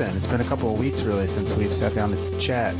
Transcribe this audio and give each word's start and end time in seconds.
been? 0.00 0.16
It's 0.16 0.26
been 0.26 0.40
a 0.40 0.44
couple 0.44 0.72
of 0.72 0.78
weeks 0.78 1.02
really 1.02 1.26
since 1.26 1.54
we've 1.54 1.74
sat 1.74 1.92
down 1.92 2.12
to 2.12 2.18
chat. 2.38 2.74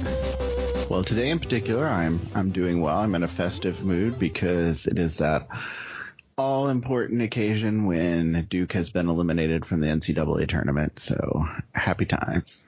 Well, 0.88 1.04
today 1.04 1.28
in 1.28 1.38
particular, 1.38 1.86
I'm 1.86 2.30
I'm 2.34 2.50
doing 2.50 2.80
well. 2.80 2.96
I'm 2.96 3.14
in 3.14 3.22
a 3.22 3.28
festive 3.28 3.84
mood 3.84 4.18
because 4.18 4.86
it 4.86 4.98
is 4.98 5.18
that 5.18 5.46
all 6.38 6.70
important 6.70 7.20
occasion 7.20 7.84
when 7.84 8.46
Duke 8.48 8.72
has 8.72 8.88
been 8.88 9.10
eliminated 9.10 9.66
from 9.66 9.80
the 9.80 9.88
NCAA 9.88 10.48
tournament. 10.48 10.98
So 10.98 11.44
happy 11.74 12.06
times. 12.06 12.64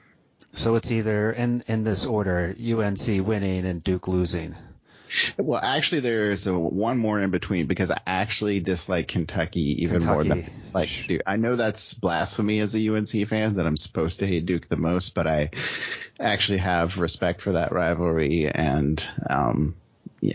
So 0.51 0.75
it's 0.75 0.93
either 0.93 1.33
in 1.33 1.63
in 1.67 1.85
this 1.85 2.05
order: 2.05 2.55
UNC 2.55 3.27
winning 3.27 3.65
and 3.65 3.83
Duke 3.83 4.07
losing. 4.07 4.55
Well, 5.37 5.61
actually, 5.63 6.01
there's 6.01 6.47
a, 6.47 6.57
one 6.57 6.99
more 6.99 7.21
in 7.21 7.31
between 7.31 7.67
because 7.67 7.91
I 7.91 8.01
actually 8.07 8.61
dislike 8.61 9.09
Kentucky 9.09 9.83
even 9.83 9.99
Kentucky. 9.99 10.15
more 10.15 10.25
than 10.25 10.45
I 10.45 10.57
dislike 10.59 10.89
Duke. 11.07 11.23
I 11.27 11.37
know 11.37 11.57
that's 11.57 11.95
blasphemy 11.95 12.61
as 12.61 12.75
a 12.75 12.89
UNC 12.89 13.29
fan 13.29 13.57
that 13.57 13.67
I'm 13.67 13.77
supposed 13.77 14.21
to 14.21 14.27
hate 14.27 14.47
Duke 14.47 14.69
the 14.69 14.77
most, 14.77 15.15
but 15.15 15.27
I 15.27 15.51
actually 16.19 16.59
have 16.59 16.99
respect 16.99 17.41
for 17.41 17.53
that 17.53 17.73
rivalry 17.73 18.51
and 18.51 19.03
um, 19.29 19.77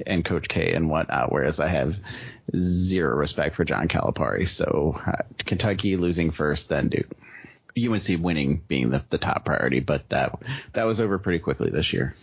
and 0.06 0.23
Coach 0.23 0.47
K 0.47 0.73
and 0.73 0.89
whatnot. 0.89 1.31
Whereas 1.31 1.59
I 1.59 1.67
have 1.67 1.95
zero 2.56 3.16
respect 3.16 3.56
for 3.56 3.66
John 3.66 3.88
Calipari. 3.88 4.47
So 4.47 5.00
uh, 5.06 5.23
Kentucky 5.39 5.97
losing 5.97 6.31
first, 6.31 6.69
then 6.69 6.89
Duke. 6.89 7.12
UNC 7.78 8.08
winning 8.19 8.64
being 8.67 8.89
the, 8.89 9.03
the 9.12 9.19
top 9.19 9.45
priority, 9.45 9.81
but 9.81 10.09
that 10.09 10.41
that 10.73 10.86
was 10.86 11.00
over 11.00 11.19
pretty 11.19 11.38
quickly 11.38 11.69
this 11.69 11.94
year. 11.94 12.16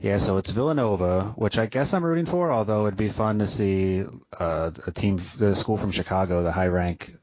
Yeah, 0.00 0.16
so 0.16 0.38
it's 0.38 0.50
Villanova, 0.50 1.34
which 1.36 1.58
I 1.58 1.66
guess 1.66 1.92
I'm 1.92 2.04
rooting 2.04 2.24
for. 2.24 2.50
Although 2.50 2.86
it'd 2.86 2.96
be 2.96 3.10
fun 3.10 3.40
to 3.40 3.46
see 3.46 4.04
uh, 4.38 4.70
a 4.86 4.90
team, 4.90 5.20
the 5.36 5.54
school 5.54 5.76
from 5.76 5.90
Chicago, 5.90 6.42
the 6.42 6.52
high 6.52 6.68
rank. 6.68 7.14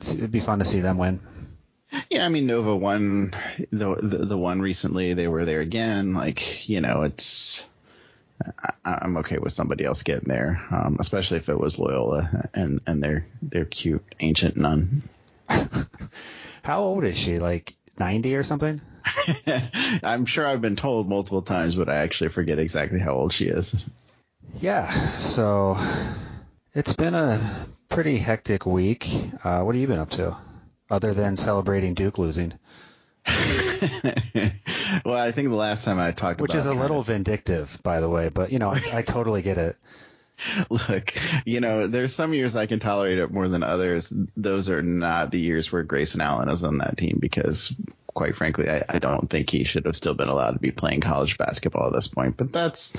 It'd 0.00 0.30
be 0.30 0.40
fun 0.40 0.60
to 0.60 0.64
see 0.64 0.80
them 0.80 0.96
win. 0.96 1.20
Yeah, 2.10 2.24
I 2.24 2.28
mean 2.28 2.46
Nova 2.46 2.74
won 2.74 3.34
the, 3.70 3.94
the 3.96 4.18
the 4.26 4.38
one 4.38 4.60
recently. 4.60 5.14
They 5.14 5.28
were 5.28 5.44
there 5.44 5.60
again. 5.60 6.14
Like 6.14 6.68
you 6.68 6.80
know, 6.80 7.02
it's 7.02 7.68
I, 8.84 8.98
I'm 9.02 9.18
okay 9.18 9.38
with 9.38 9.52
somebody 9.52 9.84
else 9.84 10.02
getting 10.02 10.28
there, 10.28 10.64
um, 10.70 10.96
especially 10.98 11.38
if 11.38 11.48
it 11.48 11.58
was 11.58 11.78
Loyola 11.78 12.48
and 12.54 12.80
and 12.86 13.02
their 13.02 13.26
their 13.42 13.64
cute 13.64 14.04
ancient 14.20 14.56
nun. 14.56 15.02
How 16.62 16.80
old 16.80 17.04
is 17.04 17.16
she? 17.16 17.38
Like 17.38 17.75
90 17.98 18.36
or 18.36 18.42
something? 18.42 18.80
I'm 20.02 20.26
sure 20.26 20.46
I've 20.46 20.60
been 20.60 20.76
told 20.76 21.08
multiple 21.08 21.42
times, 21.42 21.74
but 21.74 21.88
I 21.88 21.96
actually 21.96 22.30
forget 22.30 22.58
exactly 22.58 22.98
how 22.98 23.12
old 23.12 23.32
she 23.32 23.46
is. 23.46 23.84
Yeah, 24.60 24.90
so 25.18 25.76
it's 26.74 26.92
been 26.92 27.14
a 27.14 27.66
pretty 27.88 28.18
hectic 28.18 28.66
week. 28.66 29.06
Uh, 29.44 29.62
what 29.62 29.74
have 29.74 29.80
you 29.80 29.86
been 29.86 29.98
up 29.98 30.10
to, 30.10 30.36
other 30.90 31.14
than 31.14 31.36
celebrating 31.36 31.94
Duke 31.94 32.18
losing? 32.18 32.52
well, 35.04 35.16
I 35.16 35.32
think 35.32 35.48
the 35.48 35.54
last 35.56 35.84
time 35.84 35.98
I 35.98 36.12
talked 36.12 36.40
Which 36.40 36.54
is 36.54 36.66
a 36.66 36.74
little 36.74 37.00
of- 37.00 37.06
vindictive, 37.06 37.78
by 37.82 38.00
the 38.00 38.08
way, 38.08 38.28
but 38.32 38.52
you 38.52 38.58
know, 38.58 38.70
I, 38.70 38.82
I 38.94 39.02
totally 39.02 39.42
get 39.42 39.58
it. 39.58 39.76
Look, 40.70 41.12
you 41.44 41.60
know, 41.60 41.86
there's 41.86 42.14
some 42.14 42.34
years 42.34 42.56
I 42.56 42.66
can 42.66 42.78
tolerate 42.78 43.18
it 43.18 43.30
more 43.30 43.48
than 43.48 43.62
others. 43.62 44.12
Those 44.36 44.68
are 44.68 44.82
not 44.82 45.30
the 45.30 45.40
years 45.40 45.70
where 45.72 45.82
Grayson 45.82 46.20
Allen 46.20 46.48
is 46.48 46.62
on 46.62 46.78
that 46.78 46.98
team 46.98 47.18
because, 47.20 47.74
quite 48.08 48.36
frankly, 48.36 48.68
I, 48.68 48.84
I 48.88 48.98
don't 48.98 49.28
think 49.30 49.50
he 49.50 49.64
should 49.64 49.86
have 49.86 49.96
still 49.96 50.14
been 50.14 50.28
allowed 50.28 50.52
to 50.52 50.58
be 50.58 50.70
playing 50.72 51.00
college 51.00 51.38
basketball 51.38 51.86
at 51.88 51.92
this 51.94 52.08
point. 52.08 52.36
But 52.36 52.52
that's 52.52 52.92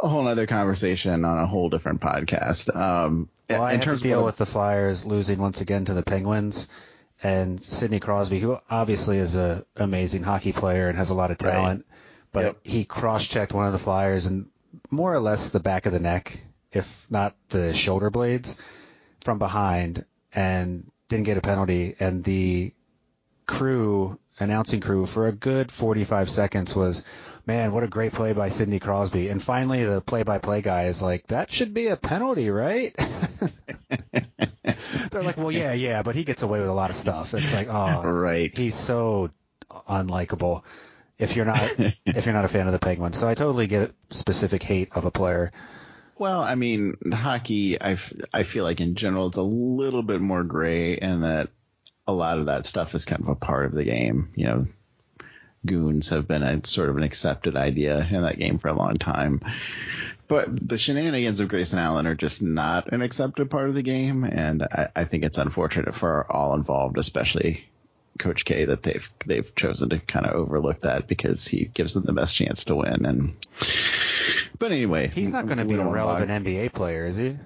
a 0.00 0.08
whole 0.08 0.26
other 0.26 0.46
conversation 0.46 1.24
on 1.24 1.38
a 1.38 1.46
whole 1.46 1.68
different 1.68 2.00
podcast. 2.00 2.74
Um, 2.74 3.28
Well, 3.50 3.62
I 3.62 3.72
in 3.74 3.80
had 3.80 3.88
to 3.88 3.96
deal 3.98 4.20
of 4.20 4.24
with 4.26 4.36
the 4.38 4.46
Flyers 4.46 5.04
losing 5.04 5.38
once 5.38 5.60
again 5.60 5.84
to 5.86 5.94
the 5.94 6.02
Penguins, 6.02 6.68
and 7.22 7.62
Sidney 7.62 8.00
Crosby, 8.00 8.40
who 8.40 8.58
obviously 8.68 9.18
is 9.18 9.34
an 9.36 9.64
amazing 9.76 10.22
hockey 10.22 10.52
player 10.52 10.88
and 10.88 10.96
has 10.98 11.10
a 11.10 11.14
lot 11.14 11.30
of 11.30 11.40
Right. 11.40 11.52
talent, 11.52 11.86
but 12.32 12.40
Yep. 12.44 12.56
he 12.64 12.84
cross-checked 12.84 13.52
one 13.52 13.66
of 13.66 13.72
the 13.72 13.78
Flyers 13.78 14.26
and 14.26 14.46
more 14.90 15.12
or 15.12 15.20
less 15.20 15.50
the 15.50 15.60
back 15.60 15.86
of 15.86 15.92
the 15.92 16.00
neck, 16.00 16.42
if 16.72 17.06
not 17.10 17.36
the 17.48 17.74
shoulder 17.74 18.10
blades, 18.10 18.56
from 19.20 19.38
behind, 19.38 20.04
and 20.34 20.90
didn't 21.08 21.24
get 21.24 21.38
a 21.38 21.42
penalty. 21.42 21.94
And 22.00 22.24
the 22.24 22.72
crew, 23.46 24.18
announcing 24.38 24.80
crew, 24.80 25.06
for 25.06 25.26
a 25.26 25.32
good 25.32 25.70
45 25.70 26.30
seconds 26.30 26.74
was. 26.74 27.04
Man, 27.44 27.72
what 27.72 27.82
a 27.82 27.88
great 27.88 28.12
play 28.12 28.34
by 28.34 28.50
Sidney 28.50 28.78
Crosby. 28.78 29.28
And 29.28 29.42
finally, 29.42 29.84
the 29.84 30.00
play-by-play 30.00 30.62
guy 30.62 30.84
is 30.84 31.02
like, 31.02 31.26
that 31.26 31.50
should 31.50 31.74
be 31.74 31.88
a 31.88 31.96
penalty, 31.96 32.50
right? 32.50 32.94
They're 35.10 35.22
like, 35.22 35.36
well, 35.36 35.50
yeah, 35.50 35.72
yeah, 35.72 36.02
but 36.02 36.14
he 36.14 36.24
gets 36.24 36.42
away 36.42 36.60
with 36.60 36.68
a 36.68 36.72
lot 36.72 36.90
of 36.90 36.96
stuff. 36.96 37.34
It's 37.34 37.52
like, 37.52 37.68
oh, 37.68 38.02
Right. 38.04 38.56
He's 38.56 38.74
so 38.74 39.30
unlikable. 39.88 40.62
If 41.18 41.36
you're 41.36 41.44
not, 41.44 41.60
if 42.06 42.26
you're 42.26 42.34
not 42.34 42.44
a 42.44 42.48
fan 42.48 42.66
of 42.66 42.72
the 42.72 42.78
Penguins, 42.78 43.18
so 43.18 43.28
I 43.28 43.34
totally 43.34 43.66
get 43.66 43.92
specific 44.10 44.62
hate 44.62 44.90
of 44.92 45.04
a 45.04 45.10
player. 45.10 45.50
Well, 46.22 46.38
I 46.38 46.54
mean, 46.54 46.98
hockey, 47.12 47.82
I, 47.82 47.98
I 48.32 48.44
feel 48.44 48.62
like 48.62 48.80
in 48.80 48.94
general, 48.94 49.26
it's 49.26 49.38
a 49.38 49.42
little 49.42 50.04
bit 50.04 50.20
more 50.20 50.44
gray 50.44 50.96
and 50.98 51.24
that 51.24 51.48
a 52.06 52.12
lot 52.12 52.38
of 52.38 52.46
that 52.46 52.64
stuff 52.64 52.94
is 52.94 53.04
kind 53.04 53.22
of 53.22 53.28
a 53.28 53.34
part 53.34 53.66
of 53.66 53.72
the 53.72 53.82
game. 53.82 54.30
You 54.36 54.44
know, 54.44 54.66
goons 55.66 56.10
have 56.10 56.28
been 56.28 56.44
a 56.44 56.64
sort 56.64 56.90
of 56.90 56.96
an 56.96 57.02
accepted 57.02 57.56
idea 57.56 58.06
in 58.08 58.22
that 58.22 58.38
game 58.38 58.60
for 58.60 58.68
a 58.68 58.72
long 58.72 58.98
time. 58.98 59.40
But 60.28 60.68
the 60.68 60.78
shenanigans 60.78 61.40
of 61.40 61.48
Grayson 61.48 61.80
Allen 61.80 62.06
are 62.06 62.14
just 62.14 62.40
not 62.40 62.92
an 62.92 63.02
accepted 63.02 63.50
part 63.50 63.68
of 63.68 63.74
the 63.74 63.82
game. 63.82 64.22
And 64.22 64.62
I, 64.62 64.90
I 64.94 65.04
think 65.06 65.24
it's 65.24 65.38
unfortunate 65.38 65.96
for 65.96 66.30
all 66.30 66.54
involved, 66.54 66.98
especially 66.98 67.68
Coach 68.18 68.44
K, 68.44 68.66
that 68.66 68.82
they've, 68.82 69.08
they've 69.26 69.54
chosen 69.54 69.90
to 69.90 69.98
kind 69.98 70.26
of 70.26 70.34
overlook 70.34 70.80
that 70.80 71.08
because 71.08 71.46
he 71.46 71.64
gives 71.64 71.94
them 71.94 72.04
the 72.04 72.12
best 72.12 72.34
chance 72.34 72.64
to 72.64 72.76
win. 72.76 73.04
And, 73.04 73.34
but 74.58 74.72
anyway, 74.72 75.10
He's 75.12 75.30
not 75.32 75.46
going 75.46 75.58
to 75.58 75.64
be 75.64 75.74
a 75.74 75.84
relevant 75.84 76.30
log- 76.30 76.44
NBA 76.44 76.72
player, 76.72 77.06
is 77.06 77.16
he? 77.16 77.36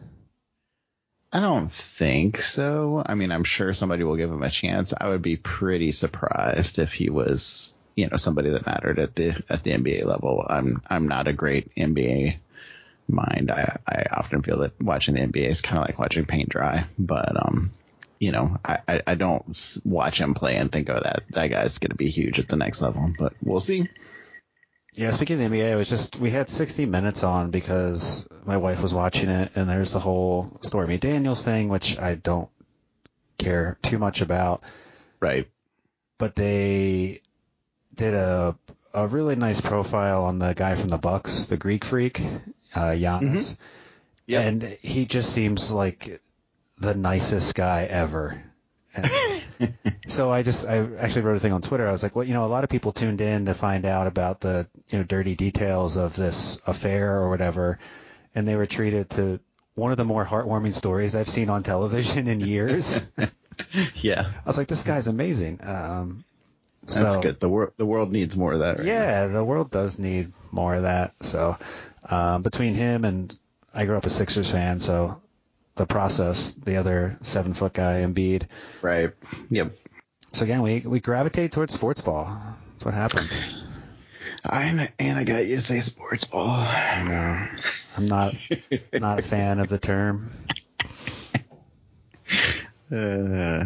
I 1.32 1.40
don't 1.40 1.72
think 1.72 2.38
so. 2.38 3.02
I 3.04 3.14
mean, 3.14 3.30
I'm 3.32 3.44
sure 3.44 3.74
somebody 3.74 4.04
will 4.04 4.16
give 4.16 4.30
him 4.30 4.42
a 4.42 4.50
chance. 4.50 4.94
I 4.98 5.08
would 5.08 5.22
be 5.22 5.36
pretty 5.36 5.92
surprised 5.92 6.78
if 6.78 6.92
he 6.92 7.10
was, 7.10 7.74
you 7.94 8.08
know, 8.08 8.16
somebody 8.16 8.50
that 8.50 8.64
mattered 8.64 8.98
at 8.98 9.14
the 9.14 9.42
at 9.50 9.62
the 9.62 9.72
NBA 9.72 10.04
level. 10.04 10.44
I'm 10.48 10.82
I'm 10.88 11.08
not 11.08 11.28
a 11.28 11.32
great 11.32 11.74
NBA 11.74 12.36
mind. 13.08 13.50
I 13.50 13.76
I 13.86 14.04
often 14.12 14.42
feel 14.42 14.60
that 14.60 14.80
watching 14.80 15.14
the 15.14 15.20
NBA 15.20 15.46
is 15.46 15.60
kind 15.60 15.78
of 15.78 15.86
like 15.86 15.98
watching 15.98 16.24
paint 16.26 16.48
dry. 16.48 16.86
But 16.98 17.36
um, 17.44 17.72
you 18.18 18.32
know, 18.32 18.58
I 18.64 19.02
I, 19.06 19.14
don't 19.14 19.44
watch 19.84 20.20
him 20.20 20.34
play 20.34 20.56
and 20.56 20.70
think, 20.70 20.88
oh, 20.90 21.00
that 21.00 21.22
that 21.30 21.48
guy's 21.48 21.78
going 21.78 21.90
to 21.90 21.96
be 21.96 22.10
huge 22.10 22.38
at 22.38 22.48
the 22.48 22.56
next 22.56 22.80
level. 22.80 23.12
But 23.18 23.34
we'll 23.42 23.60
see. 23.60 23.88
Yeah, 24.94 25.10
speaking 25.10 25.42
of 25.42 25.50
the 25.50 25.58
NBA, 25.58 25.72
it 25.72 25.76
was 25.76 25.90
just 25.90 26.16
we 26.16 26.30
had 26.30 26.48
60 26.48 26.86
minutes 26.86 27.22
on 27.22 27.50
because 27.50 28.26
my 28.46 28.56
wife 28.56 28.80
was 28.80 28.94
watching 28.94 29.28
it, 29.28 29.52
and 29.54 29.68
there's 29.68 29.92
the 29.92 30.00
whole 30.00 30.58
Stormy 30.62 30.96
Daniels 30.96 31.42
thing, 31.42 31.68
which 31.68 31.98
I 31.98 32.14
don't 32.14 32.48
care 33.36 33.78
too 33.82 33.98
much 33.98 34.22
about. 34.22 34.62
Right. 35.20 35.48
But 36.18 36.34
they 36.34 37.20
did 37.94 38.14
a 38.14 38.56
a 38.94 39.06
really 39.06 39.36
nice 39.36 39.60
profile 39.60 40.24
on 40.24 40.38
the 40.38 40.54
guy 40.54 40.74
from 40.74 40.88
the 40.88 40.96
Bucks, 40.96 41.46
the 41.46 41.58
Greek 41.58 41.84
freak, 41.84 42.22
uh, 42.74 42.92
Giannis, 42.92 43.58
Yep. 44.26 44.44
and 44.44 44.62
he 44.62 45.04
just 45.04 45.30
seems 45.32 45.70
like 45.70 46.20
the 46.78 46.94
nicest 46.94 47.54
guy 47.54 47.84
ever. 47.84 48.42
So 50.08 50.30
I 50.30 50.42
just 50.42 50.68
I 50.68 50.86
actually 50.98 51.22
wrote 51.22 51.36
a 51.36 51.40
thing 51.40 51.52
on 51.52 51.62
Twitter. 51.62 51.86
I 51.86 51.90
was 51.90 52.02
like, 52.02 52.14
well, 52.14 52.24
you 52.24 52.32
know, 52.32 52.44
a 52.44 52.46
lot 52.46 52.64
of 52.64 52.70
people 52.70 52.92
tuned 52.92 53.20
in 53.20 53.46
to 53.46 53.54
find 53.54 53.84
out 53.84 54.06
about 54.06 54.40
the 54.40 54.68
you 54.88 54.98
know 54.98 55.04
dirty 55.04 55.34
details 55.34 55.96
of 55.96 56.14
this 56.14 56.60
affair 56.66 57.16
or 57.18 57.28
whatever, 57.28 57.78
and 58.34 58.46
they 58.46 58.54
were 58.54 58.66
treated 58.66 59.10
to 59.10 59.40
one 59.74 59.90
of 59.90 59.96
the 59.96 60.04
more 60.04 60.24
heartwarming 60.24 60.74
stories 60.74 61.16
I've 61.16 61.28
seen 61.28 61.50
on 61.50 61.62
television 61.62 62.28
in 62.28 62.40
years. 62.40 63.00
yeah. 63.94 64.30
I 64.44 64.48
was 64.48 64.56
like, 64.56 64.68
this 64.68 64.84
guy's 64.84 65.08
amazing. 65.08 65.60
Um, 65.62 66.24
That's 66.86 67.18
good. 67.18 67.40
The 67.40 67.48
world 67.48 67.72
the 67.76 67.86
world 67.86 68.12
needs 68.12 68.36
more 68.36 68.52
of 68.52 68.60
that. 68.60 68.78
Right 68.78 68.86
now. 68.86 68.92
Yeah, 68.92 69.26
the 69.26 69.44
world 69.44 69.70
does 69.72 69.98
need 69.98 70.32
more 70.52 70.76
of 70.76 70.82
that. 70.82 71.14
So 71.20 71.58
um, 72.08 72.42
between 72.42 72.74
him 72.74 73.04
and 73.04 73.36
I 73.74 73.86
grew 73.86 73.96
up 73.96 74.06
a 74.06 74.10
Sixers 74.10 74.50
fan, 74.50 74.78
so 74.78 75.20
the 75.76 75.86
process, 75.86 76.52
the 76.52 76.76
other 76.76 77.18
seven 77.22 77.54
foot 77.54 77.74
guy, 77.74 78.00
Embiid. 78.02 78.44
Right. 78.82 79.12
Yep. 79.50 79.72
So 80.32 80.44
again, 80.44 80.62
we 80.62 80.80
we 80.80 81.00
gravitate 81.00 81.52
towards 81.52 81.72
sports 81.72 82.00
ball. 82.00 82.24
That's 82.72 82.84
what 82.84 82.94
happens. 82.94 83.64
I'm 84.44 84.88
and 84.98 85.18
I 85.18 85.24
got 85.24 85.46
you 85.46 85.56
to 85.56 85.62
say 85.62 85.80
sports 85.80 86.24
ball. 86.24 86.48
I 86.48 87.02
know. 87.04 87.46
I'm 87.96 88.06
not 88.06 88.34
not 88.92 89.20
a 89.20 89.22
fan 89.22 89.60
of 89.60 89.68
the 89.68 89.78
term. 89.78 90.32
Uh, 92.90 93.64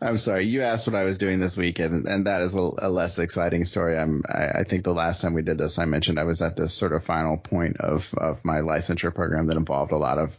I'm 0.00 0.18
sorry. 0.18 0.46
You 0.46 0.62
asked 0.62 0.86
what 0.86 0.94
I 0.94 1.02
was 1.02 1.18
doing 1.18 1.40
this 1.40 1.56
weekend, 1.56 2.06
and 2.06 2.26
that 2.26 2.42
is 2.42 2.54
a, 2.54 2.70
a 2.78 2.88
less 2.88 3.18
exciting 3.18 3.64
story. 3.64 3.98
I'm. 3.98 4.22
I, 4.28 4.60
I, 4.60 4.64
think 4.64 4.84
the 4.84 4.94
last 4.94 5.22
time 5.22 5.34
we 5.34 5.42
did 5.42 5.58
this, 5.58 5.80
I 5.80 5.86
mentioned 5.86 6.20
I 6.20 6.24
was 6.24 6.40
at 6.40 6.56
this 6.56 6.72
sort 6.72 6.92
of 6.92 7.02
final 7.02 7.36
point 7.36 7.78
of 7.78 8.12
of 8.14 8.44
my 8.44 8.58
licensure 8.58 9.12
program 9.12 9.48
that 9.48 9.56
involved 9.56 9.90
a 9.90 9.96
lot 9.96 10.18
of 10.18 10.30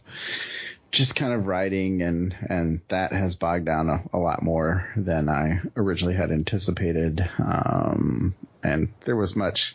just 0.92 1.16
kind 1.16 1.32
of 1.32 1.46
writing, 1.46 2.02
and 2.02 2.36
and 2.48 2.80
that 2.88 3.12
has 3.12 3.34
bogged 3.34 3.64
down 3.64 3.88
a, 3.88 4.02
a 4.12 4.18
lot 4.18 4.42
more 4.42 4.88
than 4.94 5.28
I 5.28 5.62
originally 5.74 6.14
had 6.14 6.30
anticipated. 6.30 7.28
Um, 7.38 8.34
and 8.62 8.92
there 9.04 9.16
was 9.16 9.34
much 9.34 9.74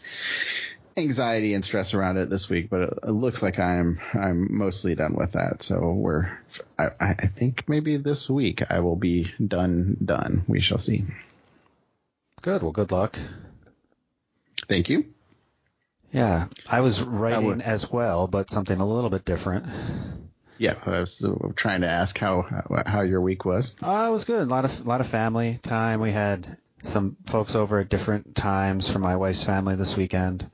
anxiety 0.96 1.54
and 1.54 1.66
stress 1.66 1.94
around 1.94 2.18
it 2.18 2.30
this 2.30 2.50
week, 2.50 2.70
but 2.70 2.82
it, 2.82 3.00
it, 3.04 3.12
looks 3.12 3.42
like 3.42 3.60
I'm 3.60 4.00
I'm 4.14 4.56
mostly 4.58 4.96
done 4.96 5.16
with 5.16 5.34
that. 5.34 5.64
So 5.64 5.92
we're 5.92 6.32
I, 6.78 6.90
I 7.00 7.14
think 7.14 7.68
maybe 7.68 7.98
this 7.98 8.30
week 8.30 8.64
I 8.70 8.80
will 8.80 8.96
be 8.96 9.34
done 9.46 9.98
done. 10.04 10.46
We 10.48 10.62
shall 10.62 10.80
see. 10.80 11.04
Good. 12.44 12.62
Well, 12.62 12.72
good 12.72 12.92
luck. 12.92 13.20
Thank 14.68 14.90
you. 14.90 15.06
Yeah, 16.14 16.48
I 16.70 16.82
was 16.82 17.02
writing 17.02 17.62
as 17.62 17.92
well, 17.92 18.28
but 18.28 18.50
something 18.50 18.80
a 18.80 18.88
little 18.88 19.10
bit 19.10 19.26
different. 19.26 19.66
Yeah, 20.58 20.76
I 20.86 21.00
was 21.00 21.24
trying 21.56 21.82
to 21.82 21.88
ask 21.88 22.18
how 22.18 22.64
how 22.86 23.02
your 23.02 23.22
week 23.22 23.46
was. 23.46 23.76
Uh, 23.82 24.06
it 24.10 24.12
was 24.12 24.26
good. 24.26 24.42
A 24.42 24.50
lot 24.50 24.66
of 24.66 24.86
a 24.86 24.90
lot 24.90 25.02
of 25.02 25.08
family 25.08 25.60
time. 25.62 26.02
We 26.02 26.12
had 26.12 26.58
some 26.84 27.18
folks 27.26 27.56
over 27.56 27.80
at 27.80 27.90
different 27.90 28.36
times 28.36 28.90
for 28.90 29.00
my 29.00 29.16
wife's 29.16 29.44
family 29.44 29.76
this 29.76 29.98
weekend. 29.98 30.50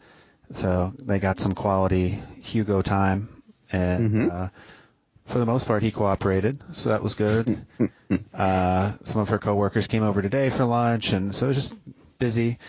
So 0.51 0.93
they 0.99 1.19
got 1.19 1.39
some 1.39 1.53
quality 1.53 2.21
Hugo 2.41 2.81
time, 2.81 3.29
and 3.71 4.11
mm-hmm. 4.11 4.29
uh, 4.31 4.49
for 5.25 5.39
the 5.39 5.45
most 5.45 5.67
part, 5.67 5.83
he 5.83 5.91
cooperated, 5.91 6.61
so 6.73 6.89
that 6.89 7.01
was 7.01 7.13
good. 7.13 7.65
uh, 8.33 8.93
some 9.03 9.21
of 9.21 9.29
her 9.29 9.39
coworkers 9.39 9.87
came 9.87 10.03
over 10.03 10.21
today 10.21 10.49
for 10.49 10.65
lunch, 10.65 11.13
and 11.13 11.33
so 11.33 11.45
it 11.45 11.49
was 11.49 11.57
just 11.57 11.75
busy. 12.19 12.59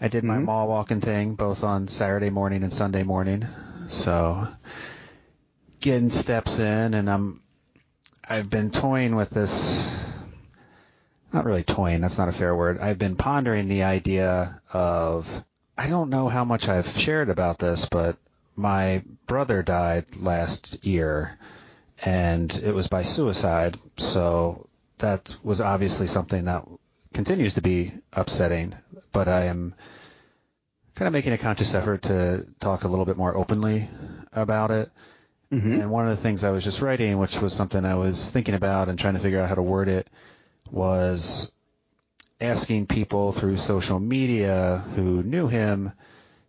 I 0.00 0.08
did 0.08 0.24
my 0.24 0.36
mm-hmm. 0.36 0.44
mall 0.44 0.68
walking 0.68 1.00
thing 1.00 1.34
both 1.34 1.62
on 1.64 1.86
Saturday 1.86 2.30
morning 2.30 2.62
and 2.62 2.72
Sunday 2.72 3.02
morning, 3.02 3.46
so 3.88 4.48
getting 5.80 6.10
steps 6.10 6.58
in, 6.58 6.94
and 6.94 7.10
I'm 7.10 7.40
I've 8.28 8.50
been 8.50 8.70
toying 8.70 9.16
with 9.16 9.30
this. 9.30 9.94
Not 11.32 11.44
really 11.44 11.62
toying. 11.62 12.00
That's 12.00 12.18
not 12.18 12.28
a 12.28 12.32
fair 12.32 12.54
word. 12.54 12.78
I've 12.78 12.98
been 12.98 13.16
pondering 13.16 13.68
the 13.68 13.82
idea 13.82 14.60
of 14.72 15.44
I 15.76 15.88
don't 15.88 16.10
know 16.10 16.28
how 16.28 16.44
much 16.44 16.68
I've 16.68 16.88
shared 16.88 17.28
about 17.28 17.58
this, 17.58 17.86
but 17.86 18.16
my 18.56 19.02
brother 19.26 19.62
died 19.62 20.16
last 20.16 20.84
year, 20.84 21.38
and 22.04 22.52
it 22.64 22.74
was 22.74 22.88
by 22.88 23.02
suicide. 23.02 23.78
So 23.96 24.68
that 24.98 25.36
was 25.42 25.60
obviously 25.60 26.06
something 26.08 26.46
that 26.46 26.66
continues 27.14 27.54
to 27.54 27.62
be 27.62 27.92
upsetting. 28.12 28.74
But 29.12 29.28
I 29.28 29.44
am 29.44 29.74
kind 30.96 31.06
of 31.06 31.12
making 31.12 31.32
a 31.32 31.38
conscious 31.38 31.74
effort 31.74 32.02
to 32.02 32.46
talk 32.58 32.84
a 32.84 32.88
little 32.88 33.04
bit 33.04 33.16
more 33.16 33.36
openly 33.36 33.88
about 34.32 34.70
it. 34.70 34.90
Mm-hmm. 35.52 35.80
And 35.80 35.90
one 35.90 36.06
of 36.06 36.16
the 36.16 36.22
things 36.22 36.44
I 36.44 36.50
was 36.50 36.62
just 36.62 36.82
writing, 36.82 37.18
which 37.18 37.40
was 37.40 37.54
something 37.54 37.84
I 37.84 37.94
was 37.94 38.30
thinking 38.30 38.54
about 38.54 38.88
and 38.88 38.98
trying 38.98 39.14
to 39.14 39.20
figure 39.20 39.40
out 39.40 39.48
how 39.48 39.54
to 39.54 39.62
word 39.62 39.88
it, 39.88 40.08
was 40.70 41.52
asking 42.40 42.86
people 42.86 43.32
through 43.32 43.56
social 43.56 43.98
media 43.98 44.84
who 44.94 45.22
knew 45.22 45.48
him 45.48 45.92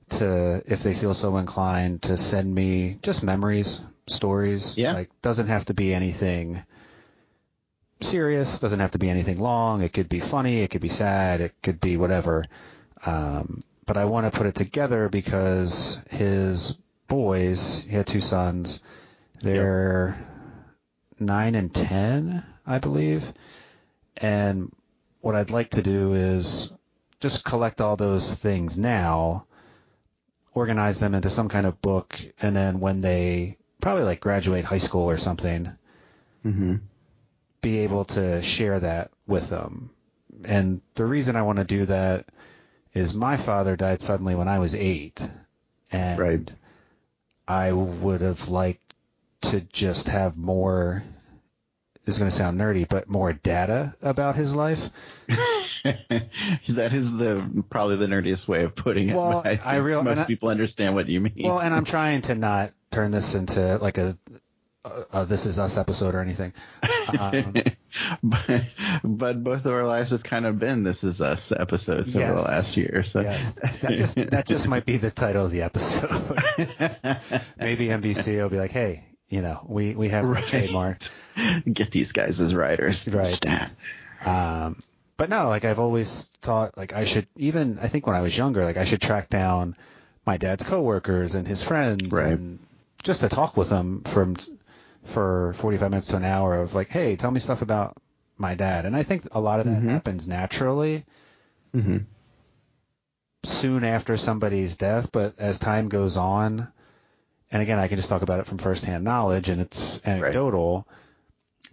to, 0.09 0.61
if 0.65 0.83
they 0.83 0.93
feel 0.93 1.13
so 1.13 1.37
inclined, 1.37 2.01
to 2.03 2.17
send 2.17 2.53
me 2.53 2.99
just 3.01 3.23
memories, 3.23 3.81
stories. 4.07 4.77
Yeah. 4.77 4.93
Like, 4.93 5.09
doesn't 5.21 5.47
have 5.47 5.65
to 5.65 5.73
be 5.73 5.93
anything 5.93 6.61
serious, 8.01 8.59
doesn't 8.59 8.79
have 8.79 8.91
to 8.91 8.99
be 8.99 9.09
anything 9.09 9.39
long. 9.39 9.81
It 9.81 9.93
could 9.93 10.09
be 10.09 10.19
funny, 10.19 10.61
it 10.61 10.71
could 10.71 10.81
be 10.81 10.89
sad, 10.89 11.41
it 11.41 11.53
could 11.61 11.79
be 11.79 11.97
whatever. 11.97 12.43
Um, 13.05 13.63
but 13.85 13.97
I 13.97 14.05
want 14.05 14.31
to 14.31 14.37
put 14.37 14.47
it 14.47 14.55
together 14.55 15.09
because 15.09 16.01
his 16.09 16.77
boys, 17.09 17.83
he 17.83 17.95
had 17.95 18.07
two 18.07 18.21
sons, 18.21 18.81
they're 19.41 20.15
yep. 20.17 20.27
nine 21.19 21.55
and 21.55 21.73
ten, 21.73 22.45
I 22.65 22.79
believe. 22.79 23.33
And 24.17 24.71
what 25.19 25.35
I'd 25.35 25.49
like 25.49 25.71
to 25.71 25.81
do 25.81 26.13
is 26.13 26.73
just 27.19 27.43
collect 27.43 27.81
all 27.81 27.97
those 27.97 28.33
things 28.33 28.77
now, 28.77 29.45
organize 30.53 30.99
them 30.99 31.13
into 31.13 31.29
some 31.29 31.49
kind 31.49 31.65
of 31.65 31.81
book, 31.81 32.19
and 32.41 32.55
then 32.55 32.79
when 32.79 33.01
they 33.01 33.57
probably 33.81 34.03
like 34.03 34.21
graduate 34.21 34.65
high 34.65 34.77
school 34.77 35.09
or 35.09 35.17
something, 35.17 35.71
mm-hmm. 36.45 36.75
be 37.61 37.79
able 37.79 38.05
to 38.05 38.41
share 38.41 38.79
that 38.79 39.11
with 39.27 39.49
them. 39.49 39.89
And 40.45 40.81
the 40.95 41.05
reason 41.05 41.35
I 41.35 41.41
want 41.41 41.59
to 41.59 41.65
do 41.65 41.85
that 41.85 42.25
is 42.93 43.13
my 43.13 43.37
father 43.37 43.75
died 43.75 44.01
suddenly 44.01 44.35
when 44.35 44.47
I 44.47 44.59
was 44.59 44.75
eight, 44.75 45.21
and 45.91 46.19
right. 46.19 46.53
I 47.49 47.71
would 47.73 48.21
have 48.21 48.49
liked 48.49 48.93
to 49.41 49.61
just 49.61 50.07
have 50.07 50.37
more 50.37 51.03
is 52.05 52.17
going 52.17 52.29
to 52.29 52.35
sound 52.35 52.59
nerdy, 52.59 52.87
but 52.87 53.09
more 53.09 53.33
data 53.33 53.95
about 54.01 54.35
his 54.35 54.55
life. 54.55 54.89
that 55.27 56.89
is 56.93 57.15
the 57.15 57.63
probably 57.69 57.95
the 57.97 58.07
nerdiest 58.07 58.47
way 58.47 58.63
of 58.63 58.75
putting 58.75 59.09
it. 59.09 59.15
Well, 59.15 59.41
I, 59.45 59.59
I 59.63 59.75
real, 59.77 60.03
most 60.03 60.27
people 60.27 60.49
understand 60.49 60.95
what 60.95 61.07
you 61.07 61.21
mean. 61.21 61.33
Well, 61.43 61.59
and 61.59 61.73
I'm 61.73 61.85
trying 61.95 62.21
to 62.23 62.35
not 62.35 62.71
turn 62.91 63.11
this 63.11 63.35
into 63.35 63.77
like 63.77 63.97
a 63.97 64.17
This 65.25 65.45
Is 65.45 65.59
Us 65.59 65.77
episode 65.77 66.15
or 66.15 66.19
anything. 66.19 66.53
Um, 67.19 67.53
but, 68.23 68.63
but 69.03 69.43
both 69.43 69.65
of 69.65 69.73
our 69.73 69.85
lives 69.85 70.11
have 70.11 70.23
kind 70.23 70.45
of 70.45 70.59
been 70.59 70.83
This 70.83 71.03
Is 71.03 71.21
Us 71.21 71.51
episodes 71.51 72.13
yes, 72.13 72.29
over 72.29 72.41
the 72.41 72.47
last 72.47 72.77
year. 72.77 73.03
So 73.03 73.21
yes, 73.21 73.53
that 73.81 73.97
just 73.97 74.15
that 74.15 74.45
just 74.45 74.67
might 74.67 74.85
be 74.85 74.97
the 74.97 75.11
title 75.11 75.45
of 75.45 75.51
the 75.51 75.63
episode. 75.63 76.09
Maybe 77.57 77.87
NBC 77.87 78.41
will 78.41 78.49
be 78.49 78.57
like, 78.57 78.71
"Hey, 78.71 79.05
you 79.29 79.41
know, 79.41 79.63
we 79.67 79.95
we 79.95 80.09
have 80.09 80.25
right. 80.27 80.43
a 80.43 80.47
trademark. 80.47 80.99
Get 81.71 81.91
these 81.91 82.11
guys 82.11 82.39
as 82.41 82.53
writers. 82.53 83.07
Right. 83.07 83.69
Um, 84.25 84.81
but 85.17 85.29
no, 85.29 85.47
like 85.47 85.65
I've 85.65 85.79
always 85.79 86.23
thought, 86.41 86.77
like 86.77 86.93
I 86.93 87.05
should 87.05 87.27
even 87.37 87.79
I 87.79 87.87
think 87.87 88.07
when 88.07 88.15
I 88.15 88.21
was 88.21 88.37
younger, 88.37 88.63
like 88.63 88.77
I 88.77 88.85
should 88.85 89.01
track 89.01 89.29
down 89.29 89.75
my 90.25 90.37
dad's 90.37 90.63
coworkers 90.63 91.35
and 91.35 91.47
his 91.47 91.63
friends, 91.63 92.11
right. 92.11 92.33
and 92.33 92.59
just 93.03 93.21
to 93.21 93.29
talk 93.29 93.55
with 93.55 93.69
them 93.69 94.01
from 94.01 94.35
for 95.03 95.53
45 95.53 95.91
minutes 95.91 96.07
to 96.07 96.17
an 96.17 96.25
hour 96.25 96.61
of 96.61 96.73
like, 96.73 96.89
hey, 96.89 97.15
tell 97.15 97.31
me 97.31 97.39
stuff 97.39 97.61
about 97.61 97.97
my 98.37 98.55
dad. 98.55 98.85
And 98.85 98.95
I 98.95 99.03
think 99.03 99.27
a 99.31 99.41
lot 99.41 99.59
of 99.59 99.65
that 99.65 99.79
mm-hmm. 99.79 99.89
happens 99.89 100.27
naturally. 100.27 101.05
Mm-hmm. 101.75 101.97
Soon 103.43 103.83
after 103.83 104.17
somebody's 104.17 104.77
death, 104.77 105.11
but 105.11 105.35
as 105.37 105.59
time 105.59 105.89
goes 105.89 106.17
on, 106.17 106.67
and 107.51 107.61
again, 107.61 107.79
I 107.79 107.87
can 107.87 107.97
just 107.97 108.09
talk 108.09 108.21
about 108.21 108.39
it 108.39 108.47
from 108.47 108.57
firsthand 108.57 109.03
knowledge, 109.03 109.49
and 109.49 109.61
it's 109.61 110.05
anecdotal. 110.05 110.85
Right. 110.87 110.95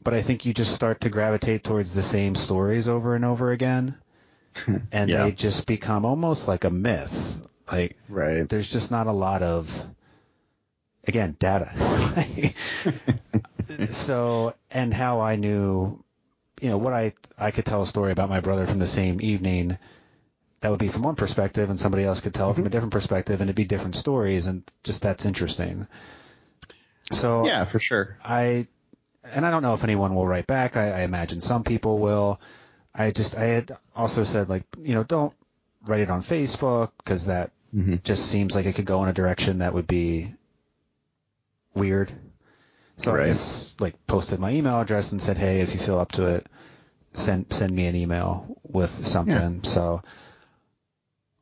But 0.03 0.15
I 0.15 0.23
think 0.23 0.47
you 0.47 0.55
just 0.55 0.75
start 0.75 1.01
to 1.03 1.09
gravitate 1.09 1.65
towards 1.65 1.95
the 1.95 2.03
same 2.03 2.35
stories 2.35 2.89
over 2.89 3.15
and 3.15 3.25
over 3.25 3.51
again, 3.51 3.97
and 4.93 5.11
yeah. 5.11 5.25
they 5.25 5.33
just 5.33 5.67
become 5.67 6.05
almost 6.05 6.47
like 6.49 6.65
a 6.65 6.71
myth. 6.71 7.43
Like, 7.71 7.97
right. 8.09 8.49
there's 8.49 8.71
just 8.71 8.93
not 8.93 9.09
a 9.09 9.13
lot 9.13 9.43
of, 9.43 9.85
again, 11.09 11.37
data. 11.39 11.71
so, 13.89 14.55
and 14.71 14.93
how 14.93 15.21
I 15.21 15.37
knew, 15.37 16.03
you 16.61 16.71
know, 16.71 16.79
what 16.79 16.93
I 16.93 17.13
I 17.39 17.51
could 17.51 17.65
tell 17.65 17.83
a 17.83 17.87
story 17.87 18.13
about 18.13 18.31
my 18.31 18.41
brother 18.41 18.67
from 18.67 18.79
the 18.79 18.87
same 18.87 19.21
evening 19.21 19.79
that 20.61 20.71
would 20.71 20.81
be 20.81 20.89
from 20.89 21.03
one 21.03 21.17
perspective, 21.17 21.71
and 21.71 21.79
somebody 21.79 22.05
else 22.05 22.21
could 22.21 22.35
tell 22.35 22.49
mm-hmm. 22.49 22.61
from 22.61 22.67
a 22.67 22.71
different 22.71 22.93
perspective, 22.93 23.41
and 23.41 23.49
it'd 23.49 23.57
be 23.57 23.65
different 23.65 23.95
stories, 23.95 24.47
and 24.47 24.63
just 24.83 25.03
that's 25.03 25.27
interesting. 25.27 25.87
So 27.13 27.47
yeah, 27.47 27.65
for 27.65 27.79
sure. 27.79 28.19
I 28.25 28.67
and 29.25 29.47
I 29.47 29.51
don't 29.51 29.63
know 29.63 29.75
if 29.75 29.85
anyone 29.85 30.15
will 30.15 30.27
write 30.27 30.47
back. 30.47 30.77
I, 30.77 30.91
I 30.91 31.01
imagine 31.03 31.41
some 31.41 31.65
people 31.65 31.99
will. 31.99 32.41
I 32.95 33.11
just 33.11 33.37
I 33.37 33.45
had 33.45 33.77
also 33.95 34.25
said 34.25 34.49
like 34.49 34.65
you 34.79 34.95
know 34.95 35.05
don't 35.05 35.33
write 35.87 36.01
it 36.01 36.11
on 36.11 36.23
Facebook 36.23 36.91
because 36.99 37.27
that 37.27 37.53
mm-hmm. 37.75 37.97
just 38.03 38.27
seems 38.27 38.55
like 38.55 38.67
it 38.67 38.75
could 38.75 38.87
go 38.87 39.03
in 39.03 39.09
a 39.09 39.13
direction 39.13 39.59
that 39.59 39.75
would 39.75 39.87
be 39.87 40.35
weird. 41.77 42.13
So 42.99 43.13
right. 43.13 43.25
I 43.25 43.29
just 43.29 43.81
like 43.81 44.07
posted 44.07 44.41
my 44.41 44.53
email 44.53 44.81
address 44.81 45.13
and 45.13 45.23
said, 45.23 45.37
hey, 45.37 45.61
if 45.61 45.75
you 45.75 45.81
feel 45.81 45.99
up 45.99 46.13
to 46.13 46.27
it, 46.27 46.47
send 47.15 47.53
send 47.53 47.75
me 47.75 47.87
an 47.87 47.97
email 47.97 48.59
with 48.63 49.07
something. 49.07 49.61
Yeah. 49.63 49.69
So 49.69 50.03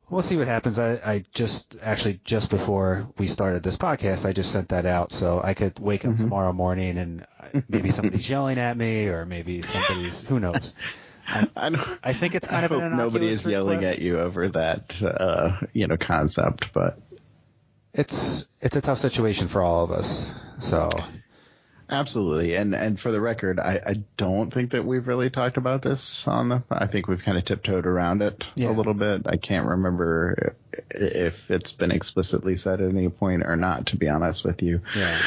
We'll 0.09 0.21
see 0.21 0.37
what 0.37 0.47
happens. 0.47 0.77
I, 0.77 0.99
I 1.03 1.23
just 1.33 1.75
actually 1.81 2.19
just 2.23 2.51
before 2.51 3.07
we 3.17 3.25
started 3.25 3.63
this 3.63 3.77
podcast, 3.77 4.25
I 4.25 4.33
just 4.33 4.51
sent 4.51 4.69
that 4.69 4.85
out 4.85 5.11
so 5.11 5.41
I 5.43 5.55
could 5.55 5.79
wake 5.79 6.05
up 6.05 6.11
mm-hmm. 6.11 6.23
tomorrow 6.23 6.53
morning 6.53 6.97
and 6.99 7.25
maybe 7.67 7.89
somebody's 7.89 8.29
yelling 8.29 8.59
at 8.59 8.77
me 8.77 9.07
or 9.07 9.25
maybe 9.25 9.63
somebody's 9.63 10.27
who 10.27 10.39
knows. 10.39 10.73
I, 11.27 11.47
I, 11.55 11.97
I 12.03 12.13
think 12.13 12.35
it's 12.35 12.47
kind 12.47 12.61
I 12.61 12.65
of 12.67 12.71
an 12.83 12.97
nobody 12.97 13.27
is 13.27 13.45
request. 13.45 13.51
yelling 13.51 13.83
at 13.83 13.97
you 13.97 14.19
over 14.19 14.47
that 14.49 14.93
uh, 15.01 15.59
you 15.73 15.87
know 15.87 15.97
concept, 15.97 16.71
but 16.71 16.99
it's 17.95 18.47
it's 18.61 18.75
a 18.75 18.81
tough 18.81 18.99
situation 18.99 19.47
for 19.47 19.61
all 19.61 19.83
of 19.83 19.91
us. 19.91 20.29
So 20.59 20.89
Absolutely, 21.87 22.55
and 22.55 22.73
and 22.73 22.99
for 22.99 23.11
the 23.11 23.21
record, 23.21 23.59
I, 23.59 23.79
I 23.85 23.93
don't 24.17 24.51
think 24.51 24.71
that 24.71 24.83
we've 24.85 25.07
really 25.07 25.29
talked 25.29 25.57
about 25.57 25.83
this 25.83 26.27
on 26.27 26.49
the. 26.49 26.63
I 26.71 26.87
think 26.87 27.07
we've 27.07 27.21
kind 27.21 27.37
of 27.37 27.45
tiptoed 27.45 27.85
around 27.85 28.23
it 28.23 28.43
Yeah. 28.55 28.69
a 28.69 28.73
little 28.73 28.95
bit. 28.95 29.27
I 29.27 29.37
can't 29.37 29.67
remember 29.67 30.55
if 30.89 31.51
it's 31.51 31.73
been 31.73 31.91
explicitly 31.91 32.55
said 32.57 32.81
at 32.81 32.89
any 32.89 33.09
point 33.09 33.43
or 33.45 33.55
not. 33.55 33.87
To 33.87 33.97
be 33.97 34.09
honest 34.09 34.43
with 34.43 34.63
you, 34.63 34.81
Yeah. 34.97 35.21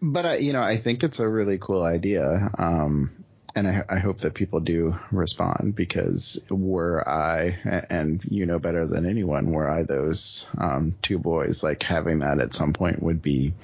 but 0.00 0.24
I, 0.24 0.36
you 0.36 0.54
know, 0.54 0.62
I 0.62 0.78
think 0.78 1.02
it's 1.02 1.20
a 1.20 1.28
really 1.28 1.58
cool 1.58 1.82
idea. 1.82 2.48
Um, 2.56 3.19
and 3.54 3.66
I, 3.66 3.84
I 3.88 3.98
hope 3.98 4.18
that 4.20 4.34
people 4.34 4.60
do 4.60 4.98
respond 5.10 5.74
because 5.74 6.38
were 6.48 7.06
I, 7.08 7.84
and 7.90 8.22
you 8.24 8.46
know 8.46 8.58
better 8.58 8.86
than 8.86 9.06
anyone, 9.06 9.52
were 9.52 9.70
I 9.70 9.82
those 9.82 10.48
um, 10.58 10.94
two 11.02 11.18
boys, 11.18 11.62
like 11.62 11.82
having 11.82 12.20
that 12.20 12.40
at 12.40 12.54
some 12.54 12.72
point 12.72 13.02
would 13.02 13.22
be 13.22 13.54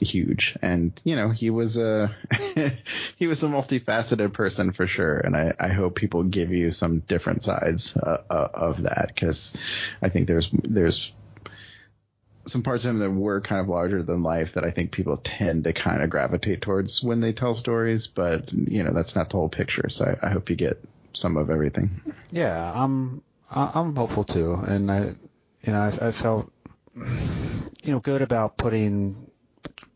huge. 0.00 0.56
And 0.62 0.98
you 1.04 1.16
know, 1.16 1.30
he 1.30 1.50
was 1.50 1.76
a 1.76 2.14
he 3.16 3.26
was 3.26 3.42
a 3.42 3.48
multifaceted 3.48 4.32
person 4.32 4.72
for 4.72 4.86
sure. 4.86 5.18
And 5.18 5.36
I, 5.36 5.54
I 5.58 5.68
hope 5.68 5.94
people 5.94 6.24
give 6.24 6.50
you 6.50 6.70
some 6.70 7.00
different 7.00 7.44
sides 7.44 7.96
uh, 7.96 8.22
uh, 8.28 8.48
of 8.54 8.82
that 8.82 9.08
because 9.08 9.52
I 10.02 10.08
think 10.08 10.28
there's 10.28 10.50
there's 10.50 11.12
some 12.46 12.62
parts 12.62 12.84
of 12.84 12.90
him 12.90 12.98
that 12.98 13.10
were 13.10 13.40
kind 13.40 13.60
of 13.60 13.68
larger 13.68 14.02
than 14.02 14.22
life 14.22 14.54
that 14.54 14.64
I 14.64 14.70
think 14.70 14.90
people 14.90 15.16
tend 15.16 15.64
to 15.64 15.72
kind 15.72 16.02
of 16.02 16.10
gravitate 16.10 16.60
towards 16.62 17.02
when 17.02 17.20
they 17.20 17.32
tell 17.32 17.54
stories, 17.54 18.06
but 18.06 18.52
you 18.52 18.82
know 18.82 18.92
that's 18.92 19.16
not 19.16 19.30
the 19.30 19.36
whole 19.36 19.48
picture. 19.48 19.88
So 19.88 20.16
I, 20.22 20.26
I 20.26 20.30
hope 20.30 20.50
you 20.50 20.56
get 20.56 20.82
some 21.12 21.36
of 21.36 21.50
everything. 21.50 21.90
Yeah, 22.30 22.72
I'm 22.74 23.22
I'm 23.50 23.94
hopeful 23.96 24.24
too, 24.24 24.54
and 24.54 24.90
I, 24.90 25.14
you 25.62 25.72
know, 25.72 25.80
I, 25.80 26.08
I 26.08 26.10
felt, 26.12 26.50
you 26.96 27.92
know, 27.92 28.00
good 28.00 28.22
about 28.22 28.56
putting 28.56 29.30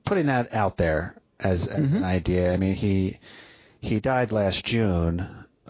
putting 0.05 0.26
that 0.26 0.55
out 0.55 0.76
there 0.76 1.14
as 1.40 1.69
as 1.69 1.93
an 1.93 2.05
idea. 2.05 2.52
I 2.52 2.57
mean, 2.57 2.75
he 2.75 3.19
he 3.81 4.00
died 4.00 4.33
last 4.33 4.64
June, 4.64 5.26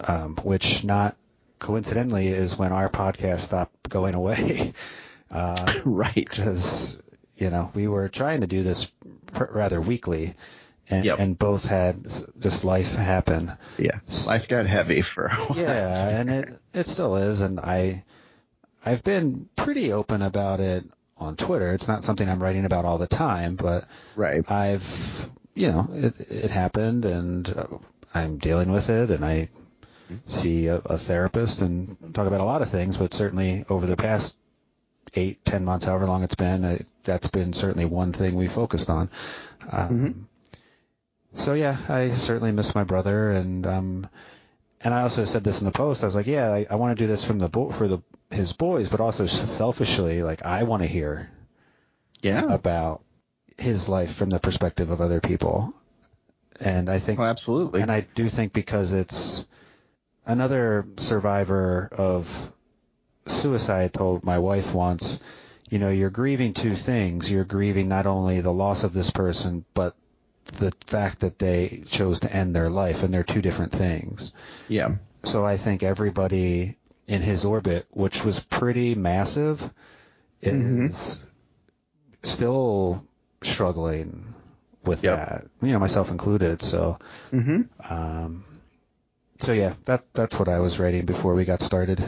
um, 0.07 0.35
which 0.37 0.83
not 0.83 1.15
coincidentally 1.59 2.29
is 2.29 2.57
when 2.57 2.71
our 2.71 2.89
podcast 2.89 3.39
stopped 3.39 3.89
going 3.89 4.15
away. 4.15 4.73
Uh, 5.31 5.73
right. 5.85 6.13
because 6.15 7.01
you 7.35 7.49
know 7.49 7.71
we 7.73 7.87
were 7.87 8.09
trying 8.09 8.41
to 8.41 8.47
do 8.47 8.63
this 8.63 8.91
pr- 9.33 9.45
rather 9.51 9.79
weekly, 9.81 10.35
and 10.89 11.05
Yep. 11.05 11.19
and 11.19 11.37
both 11.37 11.65
had 11.65 12.03
just 12.39 12.63
life 12.63 12.93
happen. 12.95 13.51
Yeah. 13.77 13.99
Life 14.27 14.47
got 14.47 14.65
heavy 14.65 15.01
for 15.01 15.27
a 15.27 15.35
while. 15.35 15.57
Yeah, 15.59 16.09
and 16.09 16.29
it 16.29 16.49
it 16.73 16.87
still 16.87 17.15
is, 17.17 17.41
and 17.41 17.59
I 17.59 18.03
I've 18.85 19.03
been 19.03 19.49
pretty 19.55 19.91
open 19.93 20.21
about 20.21 20.59
it 20.59 20.85
on 21.17 21.35
Twitter. 21.35 21.73
It's 21.73 21.87
not 21.87 22.03
something 22.03 22.27
I'm 22.29 22.41
writing 22.41 22.65
about 22.65 22.85
all 22.85 22.97
the 22.97 23.07
time, 23.07 23.55
but 23.55 23.85
Right. 24.15 24.49
I've 24.51 25.29
you 25.53 25.71
know 25.71 25.87
it 25.93 26.19
it 26.19 26.51
happened, 26.51 27.05
and 27.05 27.47
uh, 27.55 27.67
I'm 28.15 28.37
dealing 28.37 28.71
with 28.71 28.89
it, 28.89 29.11
and 29.11 29.23
I 29.23 29.49
see 30.27 30.65
a, 30.67 30.77
a 30.77 30.97
therapist 30.97 31.61
and 31.61 31.95
talk 32.15 32.25
about 32.25 32.41
a 32.41 32.45
lot 32.45 32.63
of 32.63 32.69
things, 32.69 32.97
but 32.97 33.13
certainly 33.13 33.63
over 33.69 33.85
the 33.85 33.95
past 33.97 34.37
eight, 35.15 35.43
ten 35.45 35.63
months, 35.65 35.85
however 35.85 36.05
long 36.05 36.23
it's 36.23 36.35
been, 36.35 36.65
I, 36.65 36.81
that's 37.03 37.27
been 37.29 37.53
certainly 37.53 37.85
one 37.85 38.13
thing 38.13 38.35
we 38.35 38.47
focused 38.47 38.89
on. 38.89 39.09
Um, 39.71 40.27
So 41.35 41.53
yeah, 41.53 41.77
I 41.87 42.09
certainly 42.11 42.51
miss 42.51 42.73
my 42.75 42.83
brother, 42.83 43.31
and 43.31 43.65
um, 43.67 44.07
and 44.81 44.93
I 44.93 45.01
also 45.03 45.25
said 45.25 45.43
this 45.43 45.61
in 45.61 45.65
the 45.65 45.71
post. 45.71 46.03
I 46.03 46.07
was 46.07 46.15
like, 46.15 46.27
yeah, 46.27 46.51
I, 46.51 46.65
I 46.69 46.75
want 46.75 46.97
to 46.97 47.03
do 47.03 47.07
this 47.07 47.23
from 47.23 47.37
the 47.39 47.49
bo- 47.49 47.71
for 47.71 47.87
the 47.87 47.99
his 48.31 48.53
boys, 48.53 48.89
but 48.89 48.99
also 48.99 49.25
selfishly, 49.27 50.23
like 50.23 50.45
I 50.45 50.63
want 50.63 50.81
to 50.83 50.87
hear 50.87 51.29
Yeah. 52.21 52.51
about 52.51 53.03
his 53.57 53.89
life 53.89 54.13
from 54.15 54.29
the 54.29 54.39
perspective 54.39 54.89
of 54.89 55.01
other 55.01 55.19
people, 55.21 55.73
and 56.59 56.89
I 56.89 56.99
think 56.99 57.19
Well, 57.19 57.27
absolutely. 57.29 57.81
and 57.81 57.91
I 57.91 58.01
do 58.15 58.27
think 58.29 58.53
because 58.53 58.93
it's 58.93 59.47
another 60.25 60.85
survivor 60.97 61.89
of 61.91 62.51
suicide 63.31 63.93
told 63.93 64.23
my 64.23 64.37
wife 64.39 64.73
once, 64.73 65.21
you 65.69 65.79
know, 65.79 65.89
you're 65.89 66.09
grieving 66.09 66.53
two 66.53 66.75
things. 66.75 67.31
You're 67.31 67.43
grieving 67.43 67.87
not 67.87 68.05
only 68.05 68.41
the 68.41 68.53
loss 68.53 68.83
of 68.83 68.93
this 68.93 69.11
person, 69.11 69.65
but 69.73 69.95
the 70.45 70.73
fact 70.87 71.19
that 71.19 71.37
they 71.39 71.83
chose 71.87 72.21
to 72.21 72.33
end 72.33 72.55
their 72.55 72.69
life, 72.69 73.03
and 73.03 73.13
they're 73.13 73.23
two 73.23 73.41
different 73.41 73.71
things. 73.71 74.33
yeah. 74.67 74.95
So 75.23 75.45
I 75.45 75.57
think 75.57 75.83
everybody 75.83 76.77
in 77.07 77.21
his 77.21 77.45
orbit, 77.45 77.85
which 77.91 78.23
was 78.23 78.39
pretty 78.39 78.95
massive, 78.95 79.71
is 80.41 81.23
still 82.23 83.05
struggling 83.41 84.33
with 84.85 85.03
Yep. 85.03 85.17
that. 85.17 85.45
You 85.61 85.73
know, 85.73 85.79
myself 85.79 86.09
included. 86.09 86.61
So 86.61 86.97
hmm 87.31 87.63
um, 87.89 88.43
so 89.39 89.53
yeah, 89.53 89.73
that 89.85 90.03
that's 90.13 90.37
what 90.37 90.49
I 90.49 90.59
was 90.59 90.79
writing 90.79 91.05
before 91.05 91.33
we 91.35 91.45
got 91.45 91.61
started. 91.61 92.03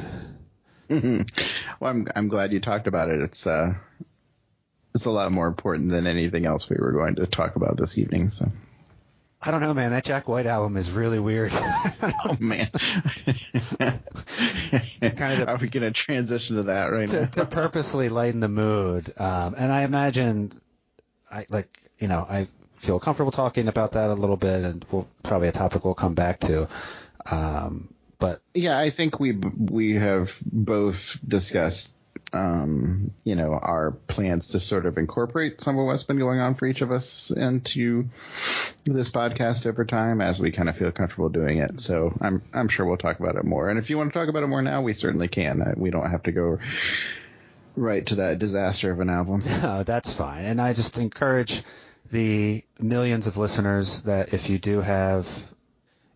Well, 1.79 1.89
I'm 1.89 2.07
I'm 2.15 2.27
glad 2.27 2.51
you 2.51 2.59
talked 2.59 2.85
about 2.87 3.09
it. 3.09 3.21
It's 3.21 3.47
uh, 3.47 3.73
it's 4.93 5.05
a 5.05 5.11
lot 5.11 5.31
more 5.31 5.47
important 5.47 5.89
than 5.89 6.05
anything 6.05 6.45
else 6.45 6.69
we 6.69 6.75
were 6.79 6.91
going 6.91 7.15
to 7.15 7.25
talk 7.25 7.55
about 7.55 7.77
this 7.77 7.97
evening. 7.97 8.29
So, 8.29 8.51
I 9.41 9.49
don't 9.51 9.61
know, 9.61 9.73
man. 9.73 9.91
That 9.91 10.03
Jack 10.03 10.27
White 10.27 10.45
album 10.45 10.77
is 10.77 10.91
really 10.91 11.17
weird. 11.17 11.51
oh 11.55 12.37
man, 12.39 12.69
Kind 15.15 15.41
of- 15.41 15.49
Are 15.49 15.57
we 15.57 15.69
going 15.69 15.83
to 15.83 15.91
transition 15.91 16.57
to 16.57 16.63
that 16.63 16.91
right 16.91 17.09
to, 17.09 17.21
now? 17.21 17.25
to 17.27 17.45
purposely 17.45 18.09
lighten 18.09 18.39
the 18.39 18.47
mood, 18.49 19.13
um, 19.17 19.55
and 19.57 19.71
I 19.71 19.83
imagine, 19.83 20.51
I 21.31 21.45
like 21.49 21.79
you 21.99 22.07
know 22.07 22.25
I 22.29 22.47
feel 22.77 22.99
comfortable 22.99 23.31
talking 23.31 23.67
about 23.67 23.93
that 23.93 24.09
a 24.09 24.13
little 24.13 24.37
bit, 24.37 24.63
and 24.63 24.85
we'll 24.91 25.07
probably 25.23 25.47
a 25.47 25.51
topic 25.51 25.83
we'll 25.85 25.93
come 25.95 26.13
back 26.15 26.39
to. 26.41 26.67
Um, 27.31 27.93
but 28.21 28.41
Yeah, 28.53 28.79
I 28.79 28.91
think 28.91 29.19
we 29.19 29.33
we 29.33 29.95
have 29.95 30.31
both 30.45 31.17
discussed, 31.27 31.91
um, 32.31 33.11
you 33.25 33.35
know, 33.35 33.51
our 33.53 33.91
plans 33.91 34.49
to 34.49 34.59
sort 34.61 34.85
of 34.85 34.97
incorporate 34.97 35.59
some 35.59 35.77
of 35.77 35.85
what's 35.85 36.03
been 36.03 36.19
going 36.19 36.39
on 36.39 36.55
for 36.55 36.67
each 36.67 36.81
of 36.81 36.91
us 36.91 37.31
into 37.31 38.07
this 38.85 39.11
podcast 39.11 39.65
over 39.65 39.83
time 39.83 40.21
as 40.21 40.39
we 40.39 40.51
kind 40.51 40.69
of 40.69 40.77
feel 40.77 40.91
comfortable 40.91 41.29
doing 41.29 41.57
it. 41.57 41.81
So 41.81 42.13
I'm 42.21 42.41
I'm 42.53 42.69
sure 42.69 42.85
we'll 42.85 42.97
talk 42.97 43.19
about 43.19 43.35
it 43.35 43.43
more. 43.43 43.67
And 43.67 43.77
if 43.79 43.89
you 43.89 43.97
want 43.97 44.13
to 44.13 44.19
talk 44.19 44.29
about 44.29 44.43
it 44.43 44.47
more 44.47 44.61
now, 44.61 44.81
we 44.83 44.93
certainly 44.93 45.27
can. 45.27 45.61
Uh, 45.61 45.73
We 45.75 45.89
don't 45.89 46.09
have 46.09 46.23
to 46.23 46.31
go 46.31 46.59
right 47.75 48.05
to 48.05 48.15
that 48.15 48.39
disaster 48.39 48.91
of 48.91 48.99
an 48.99 49.09
album. 49.09 49.41
No, 49.63 49.83
that's 49.83 50.13
fine. 50.13 50.45
And 50.45 50.61
I 50.61 50.73
just 50.73 50.97
encourage 50.97 51.63
the 52.11 52.63
millions 52.79 53.25
of 53.25 53.37
listeners 53.37 54.03
that 54.03 54.33
if 54.33 54.49
you 54.49 54.59
do 54.59 54.81
have 54.81 55.27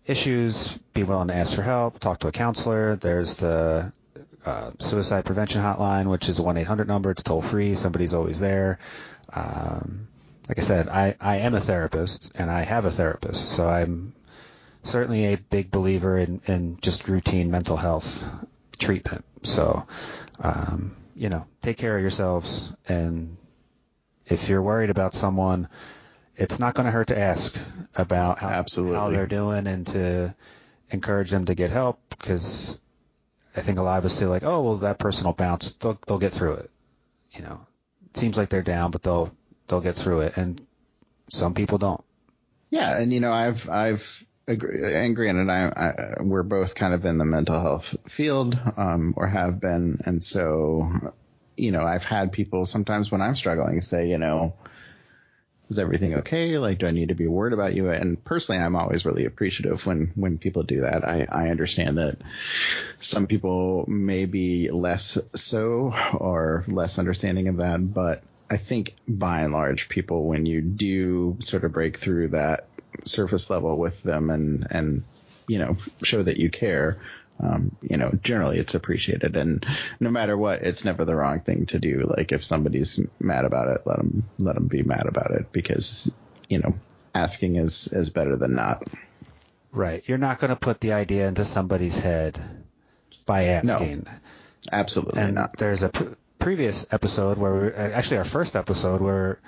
issues, 0.06 0.78
be 0.94 1.04
willing 1.04 1.28
to 1.30 1.36
ask 1.36 1.56
for 1.56 1.62
help, 1.62 2.00
talk 2.00 2.20
to 2.20 2.28
a 2.28 2.32
counselor. 2.32 2.96
There's 2.96 3.38
the 3.38 3.92
uh, 4.46 4.72
suicide 4.80 5.26
prevention 5.26 5.62
hotline, 5.62 6.08
which 6.10 6.30
is 6.30 6.40
a 6.40 6.44
1-800 6.44 6.88
number. 6.88 7.12
It's 7.12 7.24
toll 7.24 7.42
free. 7.42 7.76
Somebody's 7.76 8.14
always 8.14 8.40
there. 8.40 8.80
Um, 9.34 10.08
like 10.48 10.60
I 10.60 10.62
said, 10.62 10.88
I, 10.90 11.16
I 11.20 11.38
am 11.38 11.56
a 11.56 11.60
therapist 11.60 12.32
and 12.36 12.52
I 12.52 12.62
have 12.62 12.86
a 12.86 12.92
therapist. 12.92 13.50
So 13.50 13.68
I'm 13.68 14.14
certainly 14.84 15.34
a 15.34 15.38
big 15.38 15.72
believer 15.72 16.18
in, 16.18 16.42
in 16.46 16.78
just 16.82 17.08
routine 17.08 17.50
mental 17.50 17.78
health 17.78 18.24
treatment. 18.78 19.26
So, 19.42 19.88
um, 20.40 20.96
you 21.16 21.30
know, 21.30 21.46
take 21.64 21.78
care 21.78 21.96
of 21.96 22.02
yourselves. 22.02 22.72
And 22.88 23.38
if 24.28 24.48
you're 24.50 24.62
worried 24.62 24.92
about 24.92 25.16
someone, 25.16 25.68
it's 26.36 26.60
not 26.60 26.74
going 26.74 26.86
to 26.86 26.92
hurt 26.92 27.08
to 27.08 27.20
ask 27.20 27.58
about 27.96 28.40
how, 28.40 28.50
Absolutely. 28.50 28.96
how 28.96 29.10
they're 29.10 29.28
doing 29.28 29.68
and 29.68 29.88
to 29.88 30.36
encourage 30.92 31.32
them 31.32 31.46
to 31.46 31.56
get 31.56 31.70
help 31.72 32.00
because 32.10 32.80
I 33.56 33.62
think 33.62 33.80
a 33.80 33.82
lot 33.82 34.00
of 34.00 34.06
us 34.06 34.20
feel 34.20 34.30
like, 34.30 34.44
oh, 34.44 34.62
well, 34.62 34.76
that 34.78 35.00
person 35.00 35.26
will 35.26 35.34
bounce. 35.34 35.74
They'll, 35.76 36.00
they'll 36.08 36.20
get 36.20 36.34
through 36.34 36.54
it. 36.54 36.72
You 37.32 37.44
know, 37.44 37.66
it 38.10 38.18
seems 38.18 38.38
like 38.38 38.50
they're 38.50 38.62
down, 38.62 38.92
but 38.92 39.04
they'll, 39.04 39.34
they'll 39.68 39.82
get 39.82 39.96
through 39.96 40.22
it. 40.22 40.38
And 40.38 40.62
some 41.30 41.54
people 41.54 41.78
don't. 41.78 42.04
Yeah, 42.70 42.98
and 43.00 43.14
you 43.14 43.20
know, 43.20 43.32
I've 43.32 43.70
I've 43.70 44.26
agree, 44.48 44.94
and 44.94 45.16
granted, 45.16 45.50
I, 45.50 45.70
I 45.70 46.24
we're 46.24 46.44
both 46.44 46.76
kind 46.76 46.94
of 46.94 47.06
in 47.06 47.18
the 47.18 47.26
mental 47.26 47.60
health 47.60 47.96
field, 48.10 48.60
um, 48.78 49.14
or 49.16 49.28
have 49.28 49.60
been, 49.60 50.00
and 50.06 50.24
so, 50.24 50.90
you 51.56 51.72
know, 51.72 51.84
I've 51.84 52.04
had 52.04 52.32
people 52.32 52.66
sometimes 52.66 53.12
when 53.12 53.22
I'm 53.22 53.36
struggling 53.36 53.82
say, 53.82 54.10
you 54.10 54.18
know, 54.18 54.56
is 55.70 55.80
everything 55.80 56.16
okay? 56.16 56.58
Like, 56.58 56.80
do 56.80 56.88
I 56.88 56.92
need 56.92 57.10
to 57.10 57.16
be 57.16 57.28
worried 57.28 57.54
about 57.54 57.74
you? 57.74 57.90
And 57.90 58.24
personally, 58.24 58.62
I'm 58.62 58.76
always 58.76 59.06
really 59.06 59.26
appreciative 59.26 59.86
when 59.86 60.12
when 60.16 60.38
people 60.38 60.64
do 60.64 60.82
that. 60.82 61.04
I 61.08 61.26
I 61.30 61.50
understand 61.50 61.98
that 61.98 62.18
some 62.98 63.28
people 63.28 63.86
may 63.88 64.26
be 64.26 64.70
less 64.70 65.18
so 65.34 65.94
or 66.14 66.64
less 66.68 67.00
understanding 67.00 67.48
of 67.48 67.58
that, 67.58 67.94
but 67.94 68.24
I 68.50 68.58
think 68.58 68.96
by 69.08 69.42
and 69.42 69.54
large, 69.54 69.90
people, 69.90 70.26
when 70.26 70.46
you 70.46 70.62
do 70.62 71.38
sort 71.42 71.64
of 71.64 71.72
break 71.72 71.98
through 71.98 72.30
that 72.30 72.68
surface 73.04 73.50
level 73.50 73.78
with 73.78 74.04
them 74.04 74.30
and, 74.30 74.68
and, 74.70 75.04
you 75.48 75.60
know, 75.60 75.78
show 76.04 76.22
that 76.22 76.38
you 76.38 76.50
care, 76.50 77.00
um, 77.40 77.76
you 77.82 77.98
know, 77.98 78.12
generally 78.24 78.58
it's 78.60 78.76
appreciated. 78.76 79.36
And 79.36 79.66
no 80.00 80.10
matter 80.10 80.38
what, 80.38 80.62
it's 80.62 80.86
never 80.86 81.04
the 81.06 81.16
wrong 81.16 81.42
thing 81.42 81.66
to 81.68 81.80
do. 81.80 82.06
Like 82.08 82.32
if 82.32 82.44
somebody's 82.44 83.00
mad 83.20 83.46
about 83.46 83.68
it, 83.70 83.82
let 83.86 83.98
them, 83.98 84.30
let 84.40 84.56
them 84.56 84.68
be 84.68 84.84
mad 84.84 85.06
about 85.08 85.32
it 85.32 85.52
because, 85.52 86.14
you 86.48 86.60
know, 86.60 86.76
asking 87.14 87.56
is 87.58 87.88
is 87.92 88.10
better 88.10 88.36
than 88.38 88.56
not. 88.56 88.84
Right. 89.72 90.04
You're 90.08 90.18
not 90.18 90.40
going 90.40 90.50
to 90.50 90.56
put 90.56 90.80
the 90.80 90.94
idea 90.94 91.28
into 91.28 91.44
somebody's 91.44 91.98
head 91.98 92.40
by 93.26 93.44
asking. 93.46 94.06
No, 94.08 94.12
absolutely 94.72 95.22
and 95.22 95.36
not. 95.36 95.58
There's 95.58 95.84
a 95.84 95.90
pr- 95.90 96.14
previous 96.40 96.88
episode 96.94 97.38
where 97.38 97.54
we, 97.54 97.72
actually 97.74 98.18
our 98.18 98.24
first 98.24 98.56
episode 98.56 99.02
where 99.02 99.40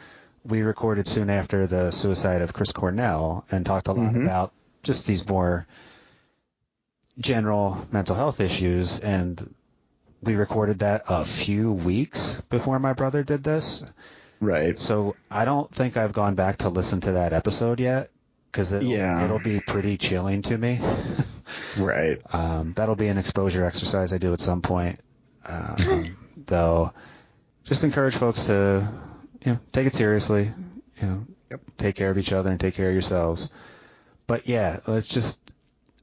we 0.44 0.62
recorded 0.62 1.08
soon 1.08 1.30
after 1.30 1.68
the 1.68 1.92
suicide 1.92 2.42
of 2.42 2.54
Chris 2.54 2.72
Cornell 2.72 3.46
and 3.52 3.66
talked 3.66 3.88
a 3.88 3.94
lot 3.94 4.14
Mhm. 4.14 4.24
about 4.24 4.52
just 4.84 5.06
these 5.08 5.28
more 5.28 5.66
general 7.20 7.88
mental 7.92 8.16
health 8.16 8.40
issues 8.40 9.00
and 9.00 9.54
we 10.22 10.36
recorded 10.36 10.80
that 10.80 11.04
a 11.10 11.24
few 11.26 11.72
weeks 11.72 12.42
before 12.50 12.80
my 12.80 12.94
brother 12.94 13.24
did 13.24 13.44
this. 13.44 13.86
Right. 14.40 14.78
So 14.80 15.16
I 15.32 15.46
don't 15.46 15.70
think 15.70 15.98
I've 15.98 16.14
gone 16.14 16.36
back 16.36 16.58
to 16.60 16.70
listen 16.70 17.02
to 17.02 17.14
that 17.14 17.34
episode 17.34 17.80
yet 17.80 18.10
because 18.52 18.72
it'll, 18.72 18.90
Yeah. 18.90 19.24
it'll 19.24 19.40
be 19.40 19.60
pretty 19.60 19.98
chilling 19.98 20.42
to 20.44 20.58
me. 20.58 20.80
Right. 21.78 22.20
Um, 22.34 22.74
that'll 22.74 22.96
be 22.98 23.08
an 23.08 23.18
exposure 23.18 23.64
exercise 23.64 24.12
I 24.12 24.18
do 24.18 24.34
at 24.34 24.42
some 24.42 24.62
point. 24.62 25.00
Um, 25.46 26.18
though, 26.46 26.92
just 27.64 27.86
encourage 27.86 28.16
folks 28.16 28.44
to, 28.48 28.92
you 29.46 29.54
know, 29.54 29.60
take 29.72 29.88
it 29.88 29.94
seriously. 29.94 30.52
You 31.02 31.08
know, 31.08 31.26
Yep. 31.52 31.62
take 31.78 31.96
care 31.96 32.10
of 32.10 32.18
each 32.18 32.34
other 32.34 32.50
and 32.50 32.60
take 32.60 32.74
care 32.74 32.88
of 32.90 32.94
yourselves. 32.94 33.50
But 34.28 34.48
yeah, 34.50 34.80
let's 34.88 35.08
just. 35.08 35.40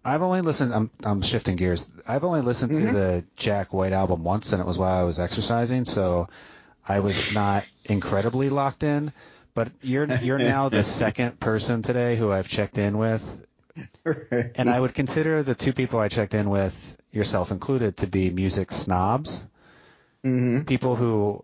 I've 0.04 0.22
only 0.22 0.40
listened. 0.42 0.72
I'm 0.74 0.90
I'm 1.04 1.22
shifting 1.22 1.56
gears. 1.56 1.90
I've 2.06 2.24
only 2.24 2.40
listened 2.42 2.72
Mhm. 2.72 2.78
to 2.80 2.88
the 2.88 3.24
Jack 3.36 3.72
White 3.72 3.92
album 3.92 4.22
once, 4.24 4.52
and 4.52 4.60
it 4.60 4.66
was 4.66 4.78
while 4.78 5.00
I 5.00 5.04
was 5.04 5.18
exercising, 5.18 5.84
so 5.84 6.28
I 6.86 7.00
was 7.00 7.30
not 7.30 7.66
incredibly 7.84 8.48
locked 8.50 8.82
in. 8.82 9.12
But 9.54 9.70
you're 9.82 10.06
you're 10.06 10.38
now 10.40 10.68
the 10.68 10.82
second 10.84 11.40
person 11.40 11.82
today 11.82 12.16
who 12.16 12.30
I've 12.32 12.48
checked 12.48 12.78
in 12.78 12.98
with 12.98 13.46
and 14.56 14.68
I 14.68 14.80
would 14.80 14.94
consider 14.94 15.42
the 15.42 15.54
two 15.54 15.72
people 15.72 16.00
I 16.00 16.08
checked 16.08 16.34
in 16.34 16.50
with, 16.50 16.96
yourself 17.12 17.50
included, 17.52 17.96
to 17.98 18.06
be 18.06 18.30
music 18.30 18.70
snobs. 18.72 19.44
hmm 20.24 20.66
People 20.66 20.96
who 20.96 21.42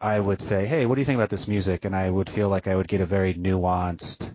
I 0.00 0.18
would 0.20 0.40
say, 0.40 0.66
"Hey, 0.66 0.86
what 0.86 0.96
do 0.96 1.00
you 1.00 1.04
think 1.04 1.16
about 1.16 1.30
this 1.30 1.48
music?" 1.48 1.84
and 1.84 1.94
I 1.94 2.10
would 2.10 2.28
feel 2.28 2.48
like 2.48 2.66
I 2.66 2.74
would 2.76 2.88
get 2.88 3.00
a 3.00 3.06
very 3.06 3.34
nuanced 3.34 4.34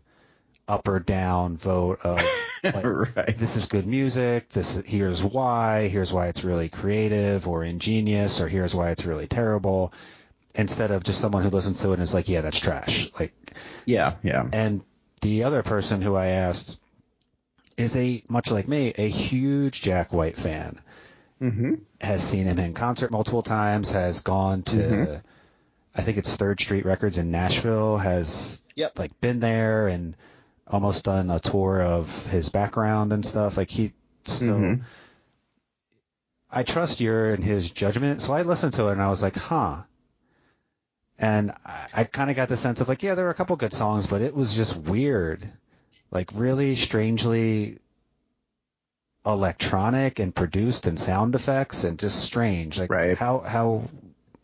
up 0.68 0.88
or 0.88 1.00
down 1.00 1.58
vote 1.58 2.00
of 2.04 2.22
like, 2.64 2.86
right. 2.86 3.38
this 3.38 3.56
is 3.56 3.68
good 3.68 3.88
music, 3.88 4.50
this 4.50 4.76
here's 4.86 5.24
why, 5.24 5.88
here's 5.88 6.12
why 6.12 6.28
it's 6.28 6.44
really 6.44 6.70
creative 6.70 7.48
or 7.48 7.64
ingenious, 7.64 8.42
or 8.42 8.48
here's 8.48 8.76
why 8.76 8.92
it's 8.92 9.06
really 9.06 9.28
terrible. 9.28 9.94
Instead 10.56 10.92
of 10.92 11.04
just 11.04 11.22
someone 11.22 11.44
who 11.44 11.50
listens 11.50 11.80
to 11.82 11.90
it 11.92 11.94
and 11.94 12.02
is 12.02 12.14
like, 12.14 12.28
yeah, 12.30 12.42
that's 12.42 12.60
trash. 12.60 13.10
Like 13.20 13.34
Yeah. 13.86 14.16
Yeah. 14.24 14.48
and 14.52 14.82
the 15.22 15.44
other 15.44 15.64
person 15.64 16.02
who 16.02 16.16
I 16.16 16.28
asked 16.28 16.80
is 17.78 17.96
a 17.96 18.24
much 18.28 18.50
like 18.52 18.68
me, 18.68 18.92
a 18.98 19.08
huge 19.08 19.82
Jack 19.82 20.12
White 20.12 20.36
fan. 20.36 20.80
hmm 21.40 21.76
Has 22.02 22.24
seen 22.24 22.48
him 22.48 22.58
in 22.60 22.74
concert 22.74 23.12
multiple 23.12 23.44
times. 23.44 23.92
Has 23.92 24.22
gone 24.22 24.64
to, 24.64 24.78
Mhm. 24.78 25.22
I 25.96 26.02
think 26.02 26.18
it's 26.18 26.36
Third 26.36 26.60
Street 26.60 26.86
Records 26.86 27.18
in 27.20 27.30
Nashville. 27.32 27.98
Has 27.98 28.64
Yep. 28.76 28.98
like 29.00 29.22
been 29.22 29.40
there 29.40 29.88
and 29.88 30.16
almost 30.70 31.06
done 31.06 31.30
a 31.30 31.40
tour 31.40 31.82
of 31.82 32.26
his 32.28 32.50
background 32.50 33.14
and 33.14 33.26
stuff. 33.26 33.58
Like 33.58 33.70
he 33.70 33.94
still. 34.26 34.58
Mhm. 34.60 34.82
I 36.50 36.64
trust 36.64 37.02
your 37.02 37.34
and 37.34 37.44
his 37.44 37.72
judgment, 37.72 38.22
so 38.22 38.34
I 38.34 38.44
listened 38.44 38.74
to 38.74 38.88
it 38.88 38.94
and 38.94 39.02
I 39.02 39.10
was 39.10 39.22
like, 39.22 39.36
huh. 39.36 39.84
And 41.20 41.52
I, 41.66 41.88
I 41.94 42.04
kind 42.06 42.30
of 42.30 42.36
got 42.36 42.48
the 42.48 42.56
sense 42.58 42.80
of 42.80 42.88
like, 42.88 43.04
yeah, 43.04 43.16
there 43.16 43.26
were 43.26 43.32
a 43.32 43.36
couple 43.36 43.56
good 43.56 43.74
songs, 43.74 44.08
but 44.08 44.22
it 44.22 44.34
was 44.36 44.54
just 44.56 44.78
weird, 44.78 45.46
like 46.12 46.30
really 46.34 46.76
strangely 46.76 47.78
electronic 49.26 50.20
and 50.20 50.34
produced 50.34 50.88
and 50.88 50.98
sound 51.00 51.36
effects 51.36 51.84
and 51.84 52.00
just 52.00 52.22
strange. 52.22 52.80
Like 52.80 52.90
Right. 52.92 53.18
how 53.18 53.40
how 53.40 53.84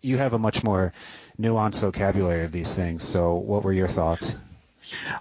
you 0.01 0.17
have 0.17 0.33
a 0.33 0.39
much 0.39 0.63
more 0.63 0.91
nuanced 1.39 1.79
vocabulary 1.79 2.43
of 2.43 2.51
these 2.51 2.73
things. 2.75 3.03
So 3.03 3.35
what 3.35 3.63
were 3.63 3.71
your 3.71 3.87
thoughts? 3.87 4.35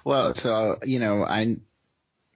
Well, 0.04 0.34
so 0.34 0.78
you 0.84 0.98
know, 0.98 1.24
I 1.24 1.56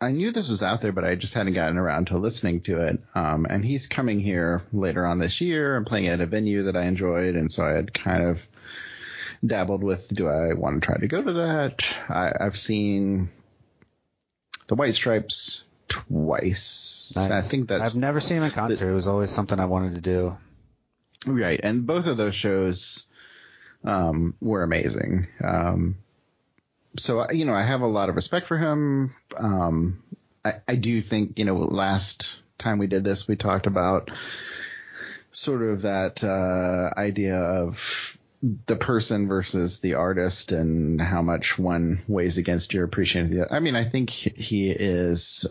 I 0.01 0.13
knew 0.13 0.31
this 0.31 0.51
was 0.51 0.63
out 0.63 0.83
there, 0.83 0.93
but 0.93 1.05
I 1.05 1.15
just 1.15 1.35
hadn't 1.35 1.55
gotten 1.55 1.79
around 1.79 2.09
to 2.09 2.19
listening 2.19 2.61
to 2.63 2.83
it. 2.83 3.01
Um, 3.15 3.47
and 3.49 3.65
he's 3.65 3.87
coming 3.87 4.21
here 4.21 4.63
later 4.73 5.07
on 5.07 5.19
this 5.19 5.41
year 5.41 5.77
and 5.77 5.87
playing 5.87 6.09
at 6.09 6.21
a 6.21 6.27
venue 6.27 6.65
that 6.65 6.77
I 6.77 6.85
enjoyed, 6.85 7.35
and 7.35 7.51
so 7.51 7.65
I 7.65 7.71
had 7.71 7.95
kind 7.95 8.23
of 8.23 8.41
dabbled 9.45 9.83
with, 9.83 10.09
do 10.09 10.29
I 10.29 10.55
want 10.55 10.81
to 10.81 10.87
try 10.87 10.99
to 10.99 11.09
go 11.09 11.23
to 11.23 11.33
that? 11.35 11.99
I, 12.09 12.33
I've 12.41 12.59
seen 12.59 13.31
the 14.69 14.75
White 14.75 14.95
Stripes 14.95 15.65
twice. 15.89 17.15
I 17.17 17.41
think 17.41 17.69
that's 17.69 17.95
I've 17.95 18.01
never 18.01 18.21
seen 18.21 18.39
him 18.39 18.45
in 18.45 18.51
concert. 18.51 18.89
It 18.89 18.93
was 18.93 19.09
always 19.09 19.31
something 19.31 19.59
I 19.59 19.67
wanted 19.67 19.95
to 19.95 20.01
do. 20.01 20.37
Right, 21.27 21.61
and 21.63 21.87
both 21.87 22.07
of 22.07 22.17
those 22.17 22.35
shows 22.35 23.05
um, 23.85 24.35
were 24.41 24.63
amazing. 24.63 25.29
Um, 25.43 25.97
so 26.99 27.31
you 27.31 27.45
know, 27.45 27.55
I 27.55 27.63
have 27.63 27.81
a 27.81 27.87
lot 27.87 28.09
of 28.09 28.17
respect 28.17 28.47
for 28.47 28.59
him. 28.59 29.15
Um, 29.37 30.03
I, 30.45 30.55
I 30.69 30.75
do 30.77 31.01
think 31.01 31.39
you 31.39 31.45
know, 31.45 31.57
last 31.57 32.39
time 32.59 32.79
we 32.79 32.87
did 32.87 33.05
this, 33.05 33.29
we 33.29 33.37
talked 33.37 33.67
about 33.67 34.11
sort 35.33 35.63
of 35.63 35.83
that 35.83 36.25
uh, 36.25 36.99
idea 36.99 37.37
of 37.37 38.17
the 38.67 38.77
person 38.77 39.29
versus 39.29 39.81
the 39.81 39.95
artist 39.95 40.53
and 40.53 41.01
how 41.01 41.23
much 41.23 41.59
one 41.59 42.03
weighs 42.07 42.39
against 42.39 42.75
your 42.75 42.85
appreciation 42.85 43.27
of 43.27 43.31
the 43.31 43.45
other. 43.45 43.55
I 43.55 43.61
mean, 43.61 43.77
I 43.77 43.85
think 43.85 44.11
he 44.11 44.71
is 44.71 45.47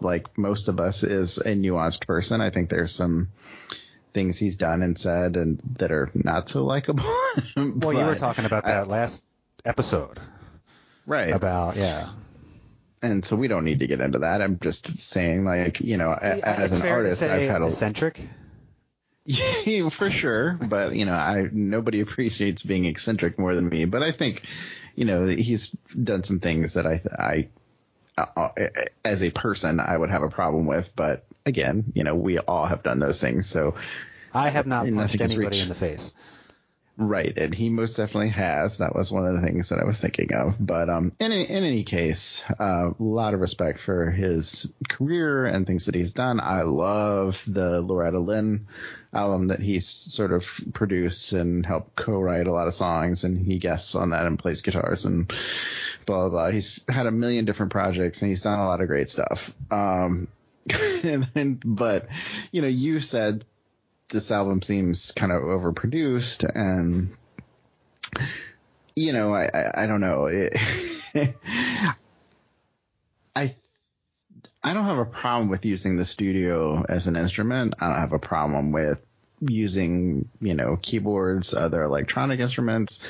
like 0.00 0.38
most 0.38 0.68
of 0.68 0.80
us 0.80 1.02
is 1.02 1.38
a 1.38 1.54
nuanced 1.54 2.06
person. 2.06 2.40
I 2.40 2.50
think 2.50 2.70
there's 2.70 2.92
some 2.92 3.28
things 4.14 4.38
he's 4.38 4.56
done 4.56 4.82
and 4.82 4.98
said 4.98 5.36
and 5.36 5.60
that 5.74 5.92
are 5.92 6.10
not 6.14 6.48
so 6.48 6.64
likable. 6.64 7.04
Well, 7.56 7.92
you 7.92 8.04
were 8.04 8.16
talking 8.16 8.44
about 8.44 8.64
that 8.64 8.88
last 8.88 9.24
episode 9.64 10.18
right 11.06 11.32
about 11.32 11.76
yeah. 11.76 12.10
and 13.02 13.24
so 13.24 13.36
we 13.36 13.48
don't 13.48 13.64
need 13.64 13.78
to 13.80 13.86
get 13.86 14.00
into 14.00 14.20
that. 14.20 14.42
I'm 14.42 14.58
just 14.60 15.00
saying, 15.04 15.44
like, 15.44 15.80
you 15.80 15.96
know, 15.96 16.10
Yeah, 16.10 16.40
as 16.44 16.78
an 16.80 16.86
artist, 16.86 17.22
I've 17.22 17.48
had 17.48 17.62
a 17.62 17.66
eccentric. 17.66 18.28
yeah, 19.24 19.88
for 19.90 20.10
sure. 20.10 20.58
But 20.60 20.94
you 20.94 21.04
know, 21.06 21.12
I 21.14 21.48
nobody 21.50 22.00
appreciates 22.06 22.62
being 22.62 22.84
eccentric 22.84 23.38
more 23.38 23.54
than 23.54 23.68
me. 23.68 23.84
But 23.84 24.02
I 24.02 24.12
think, 24.12 24.42
you 24.94 25.04
know, 25.04 25.26
he's 25.26 25.70
done 25.70 26.22
some 26.24 26.40
things 26.40 26.74
that 26.74 26.86
I, 26.86 27.00
I, 28.16 28.22
uh, 28.36 28.48
as 29.04 29.22
a 29.22 29.30
person, 29.30 29.80
I 29.80 29.96
would 29.96 30.10
have 30.10 30.22
a 30.22 30.28
problem 30.30 30.66
with. 30.66 30.90
But 30.94 31.24
again, 31.46 31.92
you 31.94 32.04
know, 32.04 32.14
we 32.14 32.38
all 32.38 32.66
have 32.66 32.82
done 32.82 32.98
those 32.98 33.20
things. 33.20 33.46
So 33.46 33.74
I 34.34 34.48
have 34.50 34.66
not 34.66 34.86
And 34.86 34.96
punched 34.96 35.20
anybody 35.20 35.46
reached. 35.46 35.62
in 35.62 35.68
the 35.70 35.74
face. 35.74 36.14
Right, 37.02 37.32
and 37.38 37.54
he 37.54 37.70
most 37.70 37.96
definitely 37.96 38.28
has. 38.28 38.76
That 38.76 38.94
was 38.94 39.10
one 39.10 39.26
of 39.26 39.32
the 39.32 39.40
things 39.40 39.70
that 39.70 39.78
I 39.78 39.86
was 39.86 39.98
thinking 39.98 40.34
of. 40.34 40.54
But 40.60 40.90
um, 40.90 41.12
in 41.18 41.32
in 41.32 41.64
any 41.64 41.82
case, 41.82 42.44
uh, 42.60 42.90
a 42.90 43.02
lot 43.02 43.32
of 43.32 43.40
respect 43.40 43.80
for 43.80 44.10
his 44.10 44.70
career 44.86 45.46
and 45.46 45.66
things 45.66 45.86
that 45.86 45.94
he's 45.94 46.12
done. 46.12 46.40
I 46.40 46.60
love 46.60 47.42
the 47.46 47.80
Loretta 47.80 48.18
Lynn 48.18 48.66
album 49.14 49.48
that 49.48 49.60
he 49.60 49.80
sort 49.80 50.34
of 50.34 50.46
produced 50.74 51.32
and 51.32 51.64
helped 51.64 51.96
co-write 51.96 52.46
a 52.46 52.52
lot 52.52 52.66
of 52.66 52.74
songs, 52.74 53.24
and 53.24 53.38
he 53.38 53.58
guests 53.58 53.94
on 53.94 54.10
that 54.10 54.26
and 54.26 54.38
plays 54.38 54.60
guitars 54.60 55.06
and 55.06 55.32
blah 56.04 56.28
blah 56.28 56.28
blah. 56.28 56.50
He's 56.50 56.84
had 56.86 57.06
a 57.06 57.10
million 57.10 57.46
different 57.46 57.72
projects 57.72 58.20
and 58.20 58.28
he's 58.28 58.42
done 58.42 58.58
a 58.58 58.66
lot 58.66 58.82
of 58.82 58.88
great 58.88 59.08
stuff. 59.08 59.54
Um, 59.70 60.28
and 61.34 61.62
but 61.64 62.08
you 62.52 62.60
know, 62.60 62.68
you 62.68 63.00
said 63.00 63.46
this 64.10 64.30
album 64.30 64.62
seems 64.62 65.12
kind 65.12 65.32
of 65.32 65.42
overproduced 65.42 66.48
and 66.54 67.16
you 68.94 69.12
know 69.12 69.32
i 69.34 69.44
i, 69.52 69.84
I 69.84 69.86
don't 69.86 70.00
know. 70.00 70.26
It, 70.26 70.54
i 73.36 73.54
i 74.62 74.74
don't 74.74 74.84
have 74.84 74.98
a 74.98 75.04
problem 75.04 75.48
with 75.48 75.64
using 75.64 75.96
the 75.96 76.04
studio 76.04 76.84
as 76.88 77.06
an 77.06 77.16
instrument. 77.16 77.74
I 77.80 77.88
don't 77.88 77.98
have 77.98 78.12
a 78.12 78.18
problem 78.18 78.72
with 78.72 79.00
using 79.40 80.28
you 80.40 80.54
know 80.54 80.78
keyboards 80.80 81.54
other 81.54 81.82
electronic 81.82 82.40
instruments. 82.40 83.00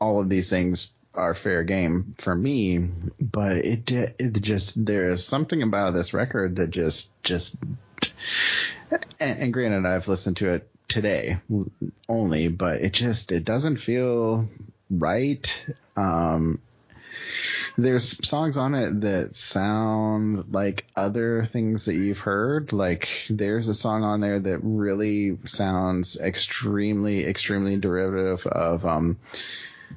All 0.00 0.20
of 0.20 0.28
these 0.28 0.50
things 0.50 0.92
are 1.14 1.34
fair 1.34 1.62
game 1.62 2.14
for 2.16 2.34
me 2.34 2.78
but 3.20 3.58
it 3.58 3.90
it 3.92 4.40
just 4.40 4.82
there's 4.84 5.22
something 5.22 5.62
about 5.62 5.92
this 5.92 6.14
record 6.14 6.56
that 6.56 6.70
just 6.70 7.10
just 7.22 7.54
and, 9.20 9.38
and 9.40 9.52
granted, 9.52 9.86
I've 9.86 10.08
listened 10.08 10.38
to 10.38 10.48
it 10.54 10.68
today 10.88 11.38
only, 12.08 12.48
but 12.48 12.80
it 12.82 12.92
just 12.92 13.32
it 13.32 13.44
doesn't 13.44 13.78
feel 13.78 14.48
right. 14.90 15.66
Um, 15.96 16.60
there's 17.78 18.26
songs 18.26 18.56
on 18.56 18.74
it 18.74 19.00
that 19.02 19.34
sound 19.36 20.52
like 20.52 20.86
other 20.96 21.44
things 21.44 21.86
that 21.86 21.94
you've 21.94 22.18
heard. 22.18 22.72
Like 22.72 23.08
there's 23.30 23.68
a 23.68 23.74
song 23.74 24.04
on 24.04 24.20
there 24.20 24.38
that 24.38 24.58
really 24.58 25.38
sounds 25.44 26.18
extremely, 26.20 27.24
extremely 27.26 27.76
derivative 27.76 28.46
of 28.46 28.84
um. 28.84 29.18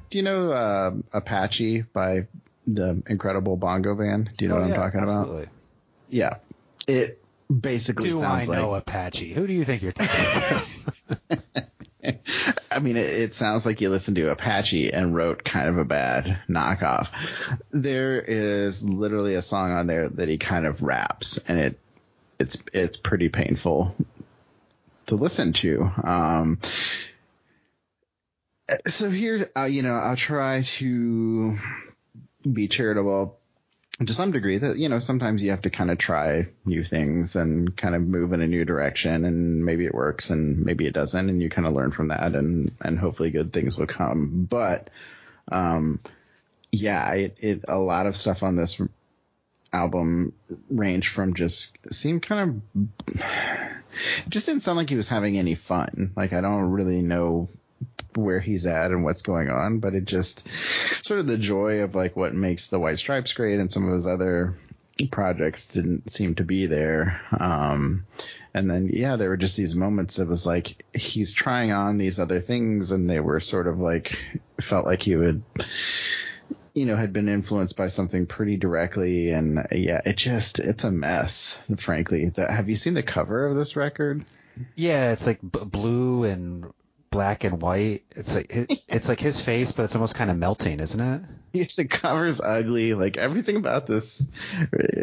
Do 0.09 0.17
you 0.17 0.23
know 0.23 0.51
uh, 0.51 0.91
Apache 1.13 1.81
by 1.93 2.27
the 2.67 3.01
Incredible 3.07 3.57
Bongo 3.57 3.95
Band. 3.95 4.31
Do 4.37 4.45
you 4.45 4.49
know 4.49 4.57
Oh, 4.57 4.61
what 4.61 4.69
yeah, 4.69 4.75
I'm 4.75 4.81
talking 4.81 5.01
absolutely. 5.01 5.43
about? 5.43 5.53
Yeah. 6.09 6.35
It 6.87 7.21
basically 7.49 8.09
Do 8.09 8.21
I 8.23 8.45
know 8.45 8.71
like 8.71 8.81
Apache? 8.81 9.33
Who 9.33 9.47
do 9.47 9.53
you 9.53 9.63
think 9.63 9.81
you're 9.81 9.91
talking 9.91 10.63
to? 11.29 11.43
I 12.71 12.79
mean, 12.79 12.97
it, 12.97 13.05
it 13.05 13.33
sounds 13.33 13.65
like 13.65 13.81
you 13.81 13.89
listened 13.89 14.17
to 14.17 14.29
Apache 14.29 14.91
and 14.91 15.15
wrote 15.15 15.43
kind 15.43 15.67
of 15.67 15.77
a 15.77 15.85
bad 15.85 16.39
knockoff. 16.49 17.07
There 17.71 18.21
is 18.21 18.83
literally 18.83 19.35
a 19.35 19.41
song 19.41 19.71
on 19.71 19.87
there 19.87 20.09
that 20.09 20.27
he 20.27 20.37
kind 20.37 20.65
of 20.65 20.81
raps, 20.81 21.37
and 21.47 21.59
it 21.59 21.79
it's 22.39 22.61
it's 22.73 22.97
pretty 22.97 23.29
painful 23.29 23.95
to 25.07 25.15
listen 25.15 25.53
to. 25.53 25.91
Um, 26.03 26.59
so 28.87 29.09
here, 29.09 29.49
uh, 29.55 29.63
you 29.63 29.83
know, 29.83 29.93
I'll 29.93 30.15
try 30.15 30.63
to 30.63 31.57
be 32.51 32.67
charitable 32.67 33.39
to 34.03 34.13
some 34.13 34.31
degree 34.31 34.57
that 34.57 34.77
you 34.77 34.89
know 34.89 34.99
sometimes 34.99 35.41
you 35.41 35.51
have 35.51 35.61
to 35.61 35.69
kind 35.69 35.89
of 35.89 35.97
try 35.97 36.47
new 36.65 36.83
things 36.83 37.35
and 37.35 37.75
kind 37.77 37.95
of 37.95 38.01
move 38.01 38.33
in 38.33 38.41
a 38.41 38.47
new 38.47 38.65
direction 38.65 39.23
and 39.23 39.63
maybe 39.63 39.85
it 39.85 39.93
works 39.93 40.29
and 40.29 40.65
maybe 40.65 40.85
it 40.85 40.93
doesn't 40.93 41.29
and 41.29 41.41
you 41.41 41.49
kind 41.49 41.65
of 41.65 41.73
learn 41.73 41.91
from 41.91 42.09
that 42.09 42.35
and 42.35 42.71
and 42.81 42.99
hopefully 42.99 43.31
good 43.31 43.53
things 43.53 43.77
will 43.77 43.87
come. 43.87 44.45
But 44.49 44.89
um 45.49 45.99
yeah 46.71 47.13
it, 47.13 47.37
it 47.39 47.65
a 47.67 47.77
lot 47.77 48.05
of 48.05 48.17
stuff 48.17 48.43
on 48.43 48.57
this 48.57 48.81
album 49.71 50.33
range 50.69 51.07
from 51.07 51.33
just 51.33 51.77
seemed 51.93 52.21
kind 52.21 52.61
of 52.75 53.21
just 54.27 54.45
didn't 54.45 54.63
sound 54.63 54.77
like 54.77 54.89
he 54.89 54.95
was 54.95 55.07
having 55.07 55.37
any 55.37 55.55
fun. 55.55 56.11
Like 56.17 56.33
i 56.33 56.41
don't 56.41 56.71
really 56.71 57.01
know 57.01 57.47
where 58.15 58.39
he's 58.39 58.65
at 58.65 58.91
and 58.91 59.03
what's 59.03 59.21
going 59.21 59.49
on, 59.49 59.79
but 59.79 59.95
it 59.95 60.05
just 60.05 60.47
sort 61.05 61.19
of 61.19 61.27
the 61.27 61.37
joy 61.37 61.79
of 61.79 61.95
like 61.95 62.15
what 62.15 62.33
makes 62.33 62.69
the 62.69 62.79
White 62.79 62.99
Stripes 62.99 63.33
great 63.33 63.59
and 63.59 63.71
some 63.71 63.87
of 63.87 63.93
his 63.93 64.07
other 64.07 64.55
projects 65.11 65.67
didn't 65.67 66.09
seem 66.09 66.35
to 66.35 66.43
be 66.43 66.65
there. 66.67 67.21
Um, 67.37 68.05
and 68.53 68.69
then 68.69 68.89
yeah, 68.91 69.17
there 69.17 69.29
were 69.29 69.37
just 69.37 69.57
these 69.57 69.75
moments. 69.75 70.19
It 70.19 70.27
was 70.27 70.45
like 70.45 70.85
he's 70.93 71.31
trying 71.31 71.71
on 71.71 71.97
these 71.97 72.19
other 72.19 72.39
things, 72.39 72.91
and 72.91 73.09
they 73.09 73.19
were 73.19 73.39
sort 73.39 73.67
of 73.67 73.79
like 73.79 74.17
felt 74.61 74.85
like 74.85 75.03
he 75.03 75.15
would. 75.15 75.43
You 76.73 76.85
know, 76.85 76.97
had 76.97 77.13
been 77.13 77.29
influenced 77.29 77.77
by 77.77 77.87
something 77.87 78.25
pretty 78.25 78.57
directly, 78.57 79.29
and 79.31 79.65
yeah, 79.71 80.01
it 80.05 80.17
just 80.17 80.59
it's 80.59 80.83
a 80.83 80.91
mess, 80.91 81.57
frankly. 81.77 82.29
The, 82.29 82.51
have 82.51 82.67
you 82.67 82.75
seen 82.75 82.95
the 82.95 83.03
cover 83.03 83.45
of 83.45 83.55
this 83.55 83.77
record? 83.77 84.25
yeah, 84.75 85.11
it's 85.11 85.25
like 85.25 85.39
b- 85.41 85.65
blue 85.65 86.23
and 86.23 86.71
black 87.15 87.43
and 87.45 87.61
white. 87.61 88.03
It's 88.15 88.35
like 88.35 88.53
it, 88.55 88.81
it's 88.87 89.09
like 89.09 89.19
his 89.19 89.39
face, 89.41 89.71
but 89.71 89.83
it's 89.83 89.95
almost 89.95 90.15
kind 90.15 90.29
of 90.29 90.37
melting, 90.37 90.79
isn't 90.79 90.99
it? 91.01 91.21
Yeah, 91.53 91.65
the 91.77 91.85
cover's 91.85 92.41
ugly. 92.41 92.93
Like 92.93 93.17
everything 93.17 93.55
about 93.55 93.87
this 93.87 94.21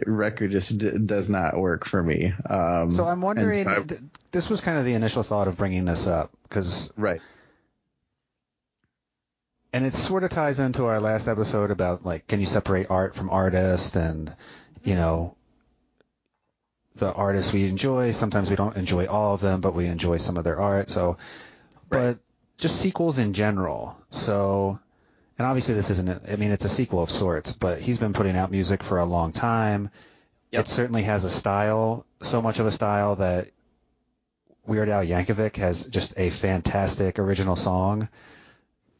record 0.07 0.51
just 0.53 0.77
d- 0.79 0.98
does 0.98 1.31
not 1.31 1.57
work 1.57 1.87
for 1.87 2.03
me. 2.03 2.33
Um, 2.48 2.90
So 2.90 3.05
I'm 3.07 3.22
wondering. 3.22 3.64
so 3.64 3.70
I- 3.70 3.83
th- 3.83 4.01
this 4.33 4.48
was 4.51 4.61
kind 4.61 4.79
of 4.79 4.85
the 4.85 4.94
initial 4.94 5.22
thought 5.22 5.48
of 5.48 5.57
bringing 5.57 5.85
this 5.87 6.07
up 6.07 6.31
because, 6.44 6.92
right. 6.96 7.20
and 9.72 9.87
it 9.87 9.94
sort 9.94 10.25
of 10.25 10.31
ties 10.31 10.59
into 10.59 10.87
our 10.87 11.01
last 11.01 11.29
episode 11.29 11.70
about 11.70 12.05
like, 12.05 12.27
can 12.27 12.40
you 12.40 12.46
separate 12.46 12.90
art 12.90 13.14
from 13.14 13.31
artist, 13.31 13.96
and 13.96 14.35
you 14.85 14.94
know, 14.94 15.35
the 16.96 17.12
artists 17.12 17.53
we 17.53 17.66
enjoy. 17.68 18.11
Sometimes 18.11 18.51
we 18.51 18.57
don't 18.57 18.77
enjoy 18.77 19.07
all 19.07 19.35
of 19.35 19.40
them, 19.40 19.61
but 19.62 19.75
we 19.75 19.87
enjoy 19.87 20.18
some 20.18 20.37
of 20.37 20.44
their 20.44 20.61
art. 20.61 20.90
So, 20.90 21.16
but 21.92 22.18
just 22.59 22.81
sequels 22.81 23.18
in 23.18 23.33
general. 23.33 23.96
So, 24.11 24.78
and 25.38 25.46
obviously 25.46 25.74
this 25.74 25.90
isn't. 25.90 26.09
a- 26.09 26.33
I 26.33 26.37
mean, 26.37 26.50
it's 26.50 26.64
a 26.64 26.68
sequel 26.68 27.02
of 27.02 27.11
sorts, 27.11 27.52
but 27.52 27.81
he's 27.81 27.98
been 27.98 28.12
putting 28.12 28.37
out 28.37 28.50
music 28.50 28.83
for 28.83 28.98
a 28.98 29.05
long 29.05 29.33
time. 29.33 29.90
Yep. 30.50 30.64
It 30.64 30.68
certainly 30.68 31.02
has 31.05 31.24
a 31.24 31.31
style, 31.31 32.05
so 32.22 32.42
much 32.42 32.59
of 32.59 32.66
a 32.66 32.72
style 32.72 33.16
that 33.16 33.48
Weird 34.66 34.88
Al 34.90 35.05
Yankovic 35.05 35.57
has 35.57 35.87
just 35.87 36.14
a 36.18 36.31
fantastic 36.31 37.18
original 37.18 37.57
song 37.57 38.09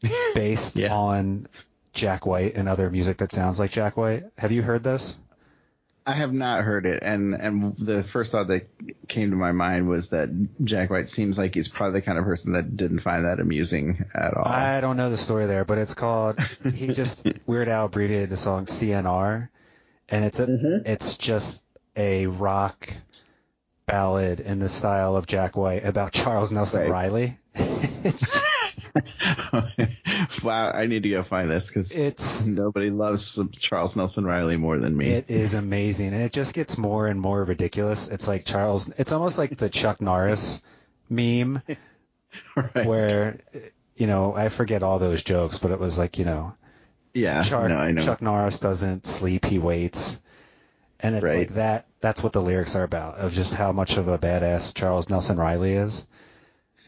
based 0.35 0.75
Yeah. 0.75 0.93
on 0.93 1.47
Jack 1.93 2.25
White 2.25 2.55
and 2.55 2.67
other 2.67 2.89
music 2.89 3.17
that 3.17 3.31
sounds 3.31 3.59
like 3.59 3.71
Jack 3.71 3.95
White. 3.97 4.23
Have 4.37 4.51
you 4.51 4.61
heard 4.63 4.83
this? 4.83 5.17
I 6.05 6.13
have 6.13 6.33
not 6.33 6.63
heard 6.63 6.85
it, 6.85 7.01
and 7.01 7.33
and 7.33 7.77
the 7.77 8.03
first 8.03 8.33
thought 8.33 8.47
that 8.47 8.67
came 9.07 9.29
to 9.29 9.37
my 9.37 9.53
mind 9.53 9.87
was 9.87 10.09
that 10.09 10.29
Jack 10.63 10.89
White 10.89 11.07
seems 11.07 11.37
like 11.37 11.53
he's 11.55 11.69
probably 11.69 11.99
the 11.99 12.05
kind 12.05 12.17
of 12.17 12.25
person 12.25 12.53
that 12.53 12.75
didn't 12.75 12.99
find 12.99 13.25
that 13.25 13.39
amusing 13.39 14.03
at 14.13 14.33
all. 14.35 14.45
I 14.45 14.81
don't 14.81 14.97
know 14.97 15.09
the 15.09 15.17
story 15.17 15.45
there, 15.45 15.63
but 15.63 15.77
it's 15.77 15.93
called. 15.93 16.39
He 16.73 16.87
just 16.87 17.27
Weird 17.45 17.69
Al 17.69 17.85
abbreviated 17.85 18.29
the 18.29 18.37
song 18.37 18.65
CNR, 18.65 19.47
and 20.09 20.25
it's 20.25 20.39
a 20.39 20.47
Mhm. 20.47 20.87
it's 20.87 21.17
just 21.17 21.63
a 21.95 22.27
rock 22.27 22.91
ballad 23.85 24.39
in 24.41 24.59
the 24.59 24.69
style 24.69 25.15
of 25.15 25.25
Jack 25.25 25.55
White 25.55 25.85
about 25.85 26.11
Charles 26.11 26.51
Nelson 26.51 26.89
Right. 26.89 27.11
Reilly. 27.11 27.37
wow, 30.43 30.71
I 30.71 30.85
need 30.87 31.03
to 31.03 31.09
go 31.09 31.23
find 31.23 31.49
this 31.49 31.67
because 31.67 31.91
It's 31.91 32.45
nobody 32.47 32.89
loves 32.89 33.39
Charles 33.57 33.95
Nelson 33.95 34.25
Reilly 34.25 34.57
more 34.57 34.77
than 34.79 34.95
me. 34.95 35.07
it 35.07 35.29
is 35.29 35.53
amazing, 35.53 36.13
and 36.13 36.21
it 36.23 36.33
just 36.33 36.53
gets 36.53 36.77
more 36.77 37.07
and 37.07 37.19
more 37.19 37.43
ridiculous. 37.43 38.09
It's 38.09 38.27
like 38.27 38.45
Charles. 38.45 38.89
It's 38.97 39.11
almost 39.11 39.37
like 39.37 39.57
the 39.57 39.69
Chuck 39.69 40.01
Norris 40.01 40.63
meme 41.09 41.61
right. 42.55 42.85
where 42.85 43.37
you 43.95 44.07
know 44.07 44.33
I 44.35 44.49
forget 44.49 44.83
all 44.83 44.99
those 44.99 45.21
jokes, 45.23 45.59
but 45.59 45.71
it 45.71 45.79
was 45.79 45.97
like 45.97 46.17
you 46.17 46.25
know 46.25 46.53
yeah, 47.13 47.43
Chuck, 47.43 47.69
no, 47.69 47.75
I 47.77 47.91
know. 47.91 48.01
Chuck 48.01 48.21
Norris 48.21 48.59
doesn't 48.59 49.05
sleep, 49.05 49.45
he 49.45 49.59
waits. 49.59 50.19
And 50.99 51.15
it's 51.15 51.23
Right. 51.23 51.39
like 51.39 51.55
that 51.55 51.85
that's 52.01 52.23
what 52.23 52.33
the 52.33 52.41
lyrics 52.41 52.75
are 52.75 52.83
about, 52.83 53.15
of 53.15 53.33
just 53.33 53.53
how 53.53 53.71
much 53.71 53.97
of 53.97 54.07
a 54.07 54.17
badass 54.17 54.73
Charles 54.73 55.09
Nelson 55.09 55.37
Reilly 55.37 55.73
is. 55.73 56.07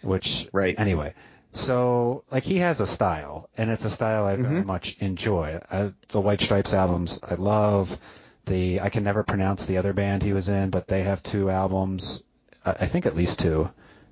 Which 0.02 0.48
Right. 0.54 0.80
anyway. 0.80 1.14
So 1.56 2.24
like 2.32 2.44
he 2.44 2.58
has 2.58 2.82
a 2.82 2.88
style 2.88 3.50
and 3.58 3.70
it's 3.70 3.86
a 3.86 3.90
style 3.90 4.26
I 4.26 4.36
very 4.36 4.62
Mhm. 4.62 4.66
much 4.66 4.98
enjoy. 5.00 5.60
I, 5.72 5.94
the 6.10 6.20
White 6.22 6.42
Stripes 6.42 6.74
albums 6.74 7.20
I 7.24 7.36
love. 7.36 7.98
The 8.46 8.82
I 8.82 8.90
can 8.90 9.04
never 9.04 9.24
pronounce 9.24 9.66
the 9.66 9.78
other 9.78 9.94
band 9.94 10.22
he 10.22 10.34
was 10.34 10.50
in, 10.50 10.70
but 10.70 10.88
they 10.88 11.02
have 11.04 11.24
two 11.24 11.50
albums. 11.50 12.24
I, 12.66 12.72
I 12.72 12.86
think 12.86 13.06
at 13.06 13.16
least 13.16 13.40
two. 13.40 13.70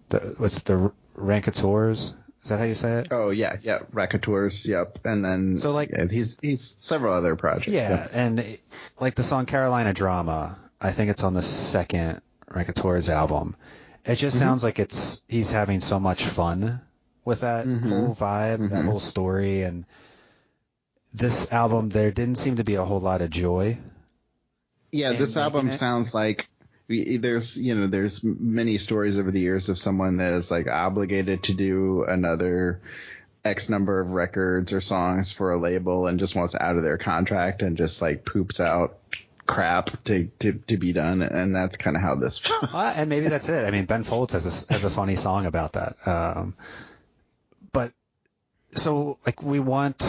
The 0.10 0.36
what's 0.38 0.58
it, 0.58 0.66
the 0.66 0.92
Rancateurs? 1.18 2.16
Is 2.44 2.50
that 2.50 2.60
how 2.60 2.66
you 2.66 2.76
say 2.76 3.00
it? 3.00 3.08
Oh 3.12 3.30
yeah, 3.30 3.58
yeah, 3.62 3.80
Raconteurs, 3.92 4.66
yep, 4.68 5.00
and 5.06 5.24
then 5.24 5.58
So, 5.58 5.72
like- 5.72 5.92
yeah, 5.92 6.08
he's 6.10 6.38
he's 6.42 6.76
several 6.78 7.14
other 7.14 7.36
projects. 7.36 7.72
Yeah, 7.72 8.08
and 8.12 8.40
it- 8.40 8.62
like 9.00 9.16
the 9.16 9.24
song 9.24 9.46
Carolina 9.46 9.94
Drama, 9.94 10.58
I 10.82 10.92
think 10.92 11.10
it's 11.12 11.24
on 11.24 11.34
the 11.34 11.42
second 11.42 12.22
Rancateurs 12.50 13.10
album. 13.10 13.56
It 14.06 14.16
just 14.16 14.36
Mm-hmm. 14.38 14.46
sounds 14.46 14.64
like 14.64 14.80
it's 14.80 15.22
he's 15.28 15.52
having 15.52 15.80
so 15.80 16.00
much 16.00 16.26
fun 16.26 16.82
with 17.26 17.42
that 17.42 17.66
Mhm. 17.66 17.90
whole 17.90 18.16
vibe, 18.16 18.70
that 18.70 18.84
Mhm. 18.84 18.86
whole 18.86 19.00
story, 19.00 19.62
and 19.64 19.86
this 21.14 21.52
album 21.52 21.90
there 21.90 22.12
didn't 22.12 22.38
seem 22.38 22.56
to 22.58 22.64
be 22.64 22.76
a 22.76 22.84
whole 22.86 23.00
lot 23.00 23.22
of 23.22 23.30
joy. 23.30 23.78
Yeah, 24.92 25.14
this 25.14 25.38
album 25.38 25.70
it- 25.70 25.76
sounds 25.76 26.14
like 26.14 26.48
there's 26.90 27.58
you 27.58 27.76
know 27.76 27.88
there's 27.88 28.24
many 28.24 28.78
stories 28.78 29.18
over 29.18 29.32
the 29.32 29.40
years 29.40 29.70
of 29.70 29.80
someone 29.80 30.18
that 30.18 30.34
is 30.34 30.52
like 30.52 30.68
obligated 30.68 31.44
to 31.44 31.54
do 31.54 32.04
another 32.04 32.82
X 33.46 33.70
number 33.70 34.00
of 34.00 34.12
records 34.12 34.74
or 34.74 34.82
songs 34.82 35.32
for 35.32 35.52
a 35.52 35.58
label 35.58 36.08
and 36.08 36.20
just 36.20 36.36
wants 36.36 36.56
out 36.56 36.76
of 36.76 36.84
their 36.84 36.98
contract 36.98 37.62
and 37.62 37.78
just 37.78 38.02
like 38.02 38.26
poops 38.26 38.60
out 38.60 38.98
crap 39.46 40.02
to 40.06 40.30
to, 40.40 40.54
to 40.68 40.78
be 40.78 40.94
done 40.94 41.22
and 41.22 41.56
that's 41.56 41.76
kind 41.78 41.96
of 41.96 42.02
how 42.02 42.16
this 42.16 42.42
Uh, 42.62 42.94
and 42.96 43.10
maybe 43.10 43.28
that's 43.28 43.50
it. 43.50 43.66
I 43.66 43.72
mean, 43.72 43.86
Ben 43.86 44.04
Folds 44.04 44.34
has 44.34 44.46
a, 44.70 44.74
has 44.74 44.84
a 44.84 44.90
funny 44.90 45.16
song 45.16 45.46
about 45.46 45.74
that. 45.74 45.96
Um, 46.06 46.54
so 48.76 49.18
like 49.26 49.42
we 49.42 49.60
want, 49.60 50.02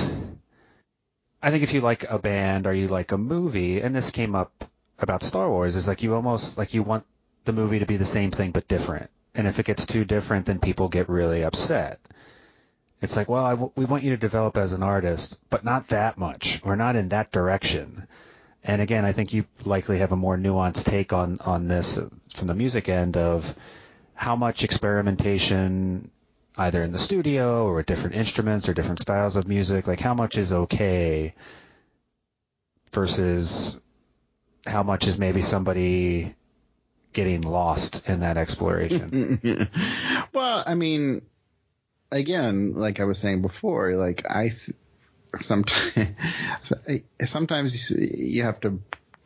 I 1.42 1.50
think 1.50 1.62
if 1.62 1.72
you 1.72 1.80
like 1.80 2.10
a 2.10 2.18
band 2.18 2.66
or 2.66 2.72
you 2.74 2.88
like 2.88 3.12
a 3.12 3.18
movie, 3.18 3.80
and 3.80 3.94
this 3.94 4.10
came 4.10 4.34
up 4.34 4.64
about 4.98 5.22
Star 5.22 5.48
Wars, 5.48 5.76
is 5.76 5.88
like 5.88 6.02
you 6.02 6.14
almost 6.14 6.58
like 6.58 6.74
you 6.74 6.82
want 6.82 7.04
the 7.44 7.52
movie 7.52 7.78
to 7.78 7.86
be 7.86 7.96
the 7.96 8.04
same 8.04 8.30
thing 8.30 8.50
but 8.50 8.68
different. 8.68 9.10
And 9.34 9.46
if 9.46 9.58
it 9.58 9.66
gets 9.66 9.86
too 9.86 10.04
different, 10.04 10.46
then 10.46 10.58
people 10.58 10.88
get 10.88 11.08
really 11.08 11.42
upset. 11.42 12.00
It's 13.02 13.16
like, 13.16 13.28
well, 13.28 13.72
we 13.76 13.84
want 13.84 14.04
you 14.04 14.10
to 14.10 14.16
develop 14.16 14.56
as 14.56 14.72
an 14.72 14.82
artist, 14.82 15.38
but 15.50 15.64
not 15.64 15.88
that 15.88 16.16
much, 16.16 16.62
or 16.64 16.76
not 16.76 16.96
in 16.96 17.10
that 17.10 17.32
direction. 17.32 18.06
And 18.62 18.80
again, 18.80 19.04
I 19.04 19.12
think 19.12 19.34
you 19.34 19.44
likely 19.64 19.98
have 19.98 20.12
a 20.12 20.16
more 20.16 20.38
nuanced 20.38 20.86
take 20.86 21.12
on 21.12 21.38
on 21.40 21.68
this 21.68 21.98
uh, 21.98 22.08
from 22.34 22.46
the 22.46 22.54
music 22.54 22.88
end 22.88 23.16
of 23.16 23.54
how 24.14 24.36
much 24.36 24.64
experimentation, 24.64 26.10
either 26.56 26.82
in 26.82 26.92
the 26.92 26.98
studio 26.98 27.64
or 27.64 27.74
with 27.74 27.86
different 27.86 28.16
instruments 28.16 28.68
or 28.68 28.74
different 28.74 29.00
styles 29.00 29.36
of 29.36 29.48
music, 29.48 29.86
like 29.86 30.00
how 30.00 30.14
much 30.14 30.38
is 30.38 30.52
okay 30.52 31.34
versus 32.92 33.80
how 34.66 34.82
much 34.82 35.06
is 35.06 35.18
maybe 35.18 35.42
somebody 35.42 36.34
getting 37.12 37.42
lost 37.42 38.08
in 38.08 38.20
that 38.20 38.36
exploration. 38.36 39.40
well, 40.32 40.62
I 40.66 40.74
mean, 40.74 41.22
again, 42.10 42.74
like 42.74 43.00
I 43.00 43.04
was 43.04 43.18
saying 43.18 43.42
before, 43.42 43.96
like 43.96 44.24
I, 44.28 44.50
th- 44.50 44.76
sometimes 45.40 46.14
sometimes 47.24 47.90
you 47.90 48.42
have 48.42 48.60
to. 48.60 48.80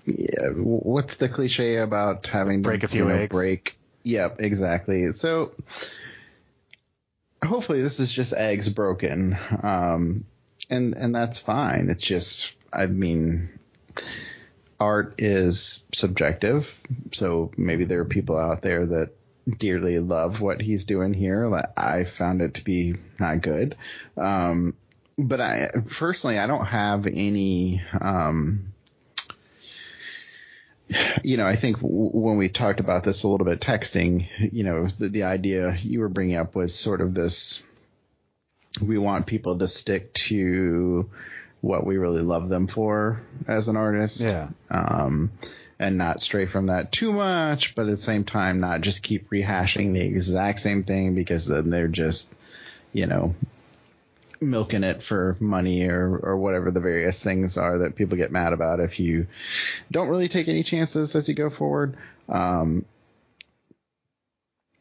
Yeah, 0.07 0.49
what's 0.55 1.17
the 1.17 1.29
cliche 1.29 1.77
about 1.77 2.29
having 2.29 2.63
break 2.63 2.81
to, 2.81 2.87
a 2.87 2.89
few 2.89 3.05
you 3.05 3.09
know, 3.11 3.15
eggs? 3.15 3.37
Break. 3.37 3.77
Yep, 4.05 4.37
exactly. 4.41 5.13
So 5.13 5.53
hopefully 7.45 7.83
this 7.83 8.01
is 8.01 8.13
just 8.13 8.33
eggs 8.33 8.69
broken, 8.69 9.37
um, 9.63 10.25
and 10.71 10.95
and 10.95 11.15
that's 11.15 11.39
fine. 11.39 11.89
It's 11.91 12.05
just, 12.05 12.55
I 12.73 12.87
mean, 12.87 13.49
art 14.79 15.15
is 15.19 15.83
subjective, 15.93 16.73
so 17.13 17.51
maybe 17.57 17.85
there 17.85 18.01
are 18.01 18.07
people 18.07 18.37
out 18.37 18.63
there 18.63 18.87
that 18.87 19.11
dearly 19.59 19.99
love 19.99 20.41
what 20.41 20.61
he's 20.61 20.85
doing 20.85 21.15
here. 21.15 21.47
Like, 21.49 21.67
I 21.77 22.05
found 22.05 22.43
it 22.43 22.55
to 22.55 22.65
be 22.65 22.97
not 23.19 23.41
good. 23.41 23.77
Um, 24.17 24.75
but 25.17 25.41
I 25.41 25.71
personally, 25.89 26.39
I 26.39 26.47
don't 26.47 26.67
have 26.67 27.07
any. 27.07 27.83
Um, 28.01 28.68
you 31.23 31.37
know, 31.37 31.47
I 31.47 31.57
think 31.57 31.81
w- 31.81 32.11
when 32.13 32.37
we 32.37 32.49
talked 32.49 32.81
about 32.81 33.05
this 33.05 33.23
a 33.23 33.29
little 33.29 33.47
bit, 33.47 33.61
texting, 33.61 34.29
you 34.53 34.65
know, 34.65 34.89
the, 34.99 35.09
the 35.09 35.23
idea 35.25 35.77
you 35.83 36.01
were 36.01 36.09
bringing 36.09 36.37
up 36.37 36.55
was 36.55 36.75
sort 36.75 37.01
of 37.01 37.15
this. 37.15 37.63
We 38.81 38.99
want 38.99 39.27
people 39.27 39.59
to 39.59 39.69
stick 39.69 40.13
to 40.15 41.11
what 41.61 41.85
we 41.85 41.97
really 41.97 42.23
love 42.23 42.49
them 42.49 42.67
for 42.67 43.23
as 43.47 43.69
an 43.69 43.77
artist. 43.77 44.21
Yeah. 44.21 44.51
Um, 44.71 45.33
and 45.79 45.97
not 45.97 46.21
stray 46.21 46.47
from 46.47 46.67
that 46.67 46.91
too 46.91 47.13
much, 47.13 47.75
but 47.75 47.87
at 47.87 47.93
the 47.93 48.03
same 48.03 48.25
time, 48.25 48.61
not 48.61 48.81
just 48.81 49.03
keep 49.03 49.31
rehashing 49.31 49.95
the 49.95 50.01
exact 50.01 50.59
same 50.59 50.83
thing 50.83 51.15
because 51.15 51.47
then 51.47 51.71
they're 51.71 51.89
just, 51.89 52.33
you 52.93 53.07
know, 53.07 53.35
milking 54.41 54.85
it 54.85 55.03
for 55.03 55.37
money 55.41 55.89
or, 55.89 56.17
or 56.17 56.37
whatever 56.37 56.71
the 56.71 56.81
various 56.81 57.23
things 57.23 57.57
are 57.57 57.79
that 57.79 57.97
people 57.97 58.17
get 58.17 58.33
mad 58.33 58.53
about 58.53 58.81
if 58.81 59.01
you 59.01 59.27
don't 59.91 60.09
really 60.09 60.29
take 60.29 60.49
any 60.49 60.63
chances 60.63 61.15
as 61.17 61.29
you 61.29 61.35
go 61.35 61.51
forward. 61.51 61.97
Um, 62.29 62.85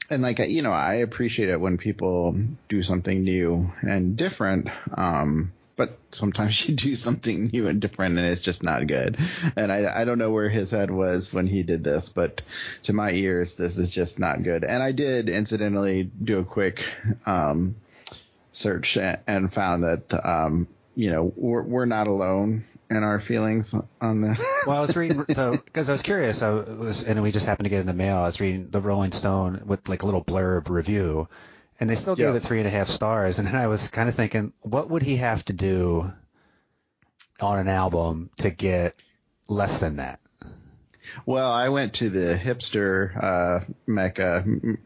and 0.10 0.22
like, 0.22 0.40
you 0.40 0.62
know, 0.62 0.72
I 0.72 0.96
appreciate 0.96 1.50
it 1.50 1.60
when 1.60 1.78
people 1.78 2.38
do 2.70 2.82
something 2.82 3.24
new 3.24 3.72
and 3.82 4.16
different. 4.16 4.70
Um, 4.94 5.52
but 5.78 5.98
sometimes 6.12 6.68
you 6.70 6.76
do 6.76 6.96
something 6.96 7.48
new 7.48 7.68
and 7.68 7.80
different 7.80 8.18
and 8.18 8.28
it's 8.28 8.42
just 8.42 8.64
not 8.64 8.88
good. 8.88 9.18
And 9.56 9.72
I, 9.72 10.02
I 10.02 10.06
don't 10.06 10.18
know 10.18 10.32
where 10.32 10.50
his 10.50 10.72
head 10.72 10.92
was 10.92 11.34
when 11.34 11.48
he 11.48 11.64
did 11.64 11.84
this, 11.84 12.10
but 12.10 12.42
to 12.84 12.94
my 12.94 13.12
ears, 13.12 13.56
this 13.56 13.78
is 13.78 13.90
just 13.90 14.20
not 14.20 14.44
good. 14.44 14.66
And 14.66 14.84
I 14.84 14.92
did 14.92 15.30
incidentally 15.30 16.04
do 16.04 16.40
a 16.40 16.46
quick, 16.46 16.86
um, 17.26 17.76
search 18.52 18.98
and 18.98 19.54
found 19.54 19.84
that, 19.84 20.14
um, 20.26 20.68
you 20.96 21.12
know, 21.12 21.32
we're, 21.36 21.62
we're 21.62 21.86
not 21.86 22.08
alone 22.08 22.64
in 22.90 23.04
our 23.04 23.20
feelings 23.20 23.76
on 24.02 24.22
this. 24.22 24.40
Well, 24.68 24.78
I 24.78 24.82
was 24.82 24.96
reading 24.96 25.24
though 25.30 25.52
because 25.52 25.88
I 25.88 25.94
was 25.94 26.02
curious. 26.02 26.42
I 26.42 26.50
was, 26.52 27.06
and 27.06 27.22
we 27.24 27.32
just 27.32 27.46
happened 27.46 27.66
to 27.66 27.70
get 27.70 27.80
in 27.82 27.88
the 27.88 27.94
mail. 27.94 28.18
I 28.18 28.26
was 28.26 28.42
reading 28.42 28.70
the 28.70 28.82
Rolling 28.82 29.12
Stone 29.14 29.62
with 29.66 29.88
like 29.88 30.04
a 30.04 30.06
little 30.06 30.24
blurb 30.24 30.70
review, 30.70 31.30
and 31.80 31.90
they 31.90 31.96
still 31.96 32.16
gave 32.16 32.28
Yeah. 32.28 32.36
it 32.36 32.42
three 32.42 32.58
and 32.60 32.68
a 32.68 32.72
half 32.72 32.90
stars. 32.90 33.40
And 33.40 33.48
then 33.48 33.56
I 33.56 33.68
was 33.68 33.88
kind 33.90 34.10
of 34.10 34.16
thinking, 34.16 34.52
what 34.62 34.90
would 34.90 35.04
he 35.04 35.18
have 35.18 35.46
to 35.46 35.54
do 35.54 36.12
on 37.40 37.60
an 37.60 37.68
album 37.68 38.30
to 38.38 38.50
get 38.50 38.96
less 39.48 39.78
than 39.80 39.98
that? 39.98 40.20
Well, 41.26 41.52
I 41.52 41.70
went 41.70 41.96
to 41.96 42.10
the 42.10 42.36
hipster 42.36 43.16
uh, 43.22 43.60
mecca. 43.86 44.46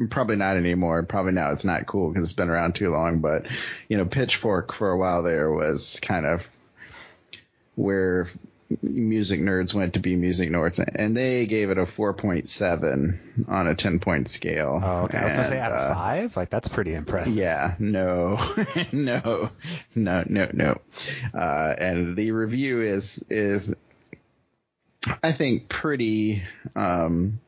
Probably 0.10 0.36
not 0.38 0.58
anymore. 0.58 1.04
Probably 1.04 1.34
now 1.34 1.52
it's 1.52 1.66
not 1.66 1.86
cool 1.86 2.10
because 2.10 2.30
it's 2.30 2.34
been 2.38 2.50
around 2.50 2.76
too 2.76 2.90
long. 2.90 3.20
But 3.20 3.48
you 3.88 3.98
know, 3.98 4.06
Pitchfork 4.06 4.74
for 4.74 4.90
a 4.90 4.98
while 4.98 5.24
there 5.24 5.52
was 5.52 6.00
kind 6.02 6.26
of 6.26 6.44
where 7.76 8.28
music 8.82 9.42
nerds 9.42 9.74
went 9.74 9.96
to 9.96 10.00
be 10.00 10.16
music 10.16 10.50
nerds, 10.50 10.80
and 10.96 11.16
they 11.16 11.46
gave 11.46 11.70
it 11.72 11.78
a 11.78 11.82
4.7 11.82 13.50
on 13.50 13.68
a 13.68 13.76
10 13.76 14.00
point 14.00 14.30
scale. 14.30 14.80
Oh, 14.82 15.02
okay. 15.04 15.18
I 15.18 15.24
was 15.26 15.34
gonna 15.34 15.46
say 15.46 15.60
And, 15.60 15.66
out 15.66 15.72
uh, 15.74 15.76
of 15.76 15.96
five. 15.98 16.38
Like 16.38 16.50
that's 16.50 16.68
pretty 16.70 16.94
impressive. 16.94 17.36
yeah, 17.36 17.76
no, 17.80 18.38
no, 18.94 19.50
no, 19.94 20.24
no, 20.26 20.50
no. 20.54 20.82
Uh, 21.34 21.76
and 21.78 22.16
the 22.16 22.32
review 22.32 22.82
is 22.82 23.24
is, 23.30 23.76
I 25.24 25.32
think, 25.32 25.70
pretty. 25.70 26.44
Um, 26.76 27.40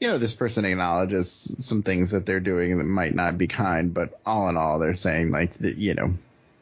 you 0.00 0.08
know, 0.08 0.18
this 0.18 0.34
person 0.34 0.64
acknowledges 0.64 1.30
some 1.64 1.82
things 1.82 2.12
that 2.12 2.24
they're 2.24 2.40
doing 2.40 2.78
that 2.78 2.84
might 2.84 3.14
not 3.14 3.36
be 3.36 3.48
kind, 3.48 3.92
but 3.92 4.18
all 4.24 4.48
in 4.48 4.56
all, 4.56 4.78
they're 4.78 4.94
saying 4.94 5.30
like 5.30 5.58
that. 5.58 5.76
You 5.76 5.94
know, 5.94 6.14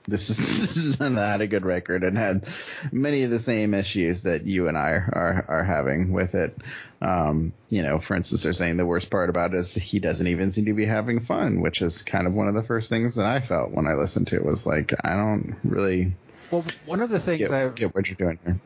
this 0.09 0.31
is 0.31 1.01
not 1.01 1.41
a 1.41 1.47
good 1.47 1.65
record 1.65 2.05
and 2.05 2.17
had 2.17 2.49
many 2.93 3.25
of 3.25 3.31
the 3.31 3.39
same 3.39 3.75
issues 3.75 4.23
that 4.23 4.45
you 4.45 4.69
and 4.69 4.79
I 4.79 4.91
are 4.91 5.45
are 5.49 5.65
having 5.65 6.13
with 6.13 6.35
it. 6.35 6.57
Um, 7.03 7.53
you 7.69 7.83
know, 7.83 7.99
for 7.99 8.17
instance, 8.17 8.43
they're 8.43 8.53
saying 8.53 8.77
the 8.77 8.87
worst 8.87 9.11
part 9.11 9.31
about 9.31 9.53
it 9.53 9.59
is 9.59 9.75
he 9.75 9.99
doesn't 9.99 10.27
even 10.27 10.51
seem 10.51 10.67
to 10.67 10.73
be 10.73 10.87
having 10.87 11.21
fun, 11.21 11.61
which 11.61 11.83
is 11.83 12.03
kind 12.03 12.27
of 12.27 12.35
one 12.35 12.49
of 12.49 12.55
the 12.55 12.63
first 12.63 12.89
things 12.89 13.17
that 13.17 13.27
I 13.27 13.41
felt 13.41 13.71
when 13.71 13.87
I 13.87 13.95
listened 13.95 14.29
to 14.29 14.37
it 14.37 14.45
was 14.45 14.67
like, 14.67 14.93
I 15.05 15.17
don't 15.17 15.57
really 15.65 16.15
Well, 16.51 16.65
one 16.87 17.01
of 17.01 17.11
the 17.11 17.21
things 17.21 17.51
get, 17.51 17.53
I 17.53 17.69
get 17.69 17.95
what 17.95 18.09
you're 18.09 18.17
doing 18.17 18.39
here. 18.45 18.61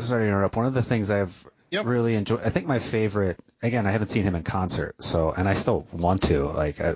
Sorry 0.00 0.24
to 0.24 0.28
interrupt. 0.28 0.56
One 0.56 0.66
of 0.66 0.74
the 0.74 0.82
things 0.82 1.10
I've 1.10 1.44
Yep. 1.70 1.86
really 1.86 2.14
enjoyed. 2.14 2.40
I 2.44 2.50
think 2.50 2.66
my 2.66 2.78
favorite. 2.78 3.36
Again, 3.62 3.86
I 3.86 3.90
haven't 3.90 4.08
seen 4.08 4.22
him 4.22 4.34
in 4.36 4.42
concert, 4.44 4.94
so 5.02 5.32
and 5.32 5.48
I 5.48 5.54
still 5.54 5.86
want 5.92 6.22
to. 6.24 6.44
Like 6.44 6.80
I, 6.80 6.94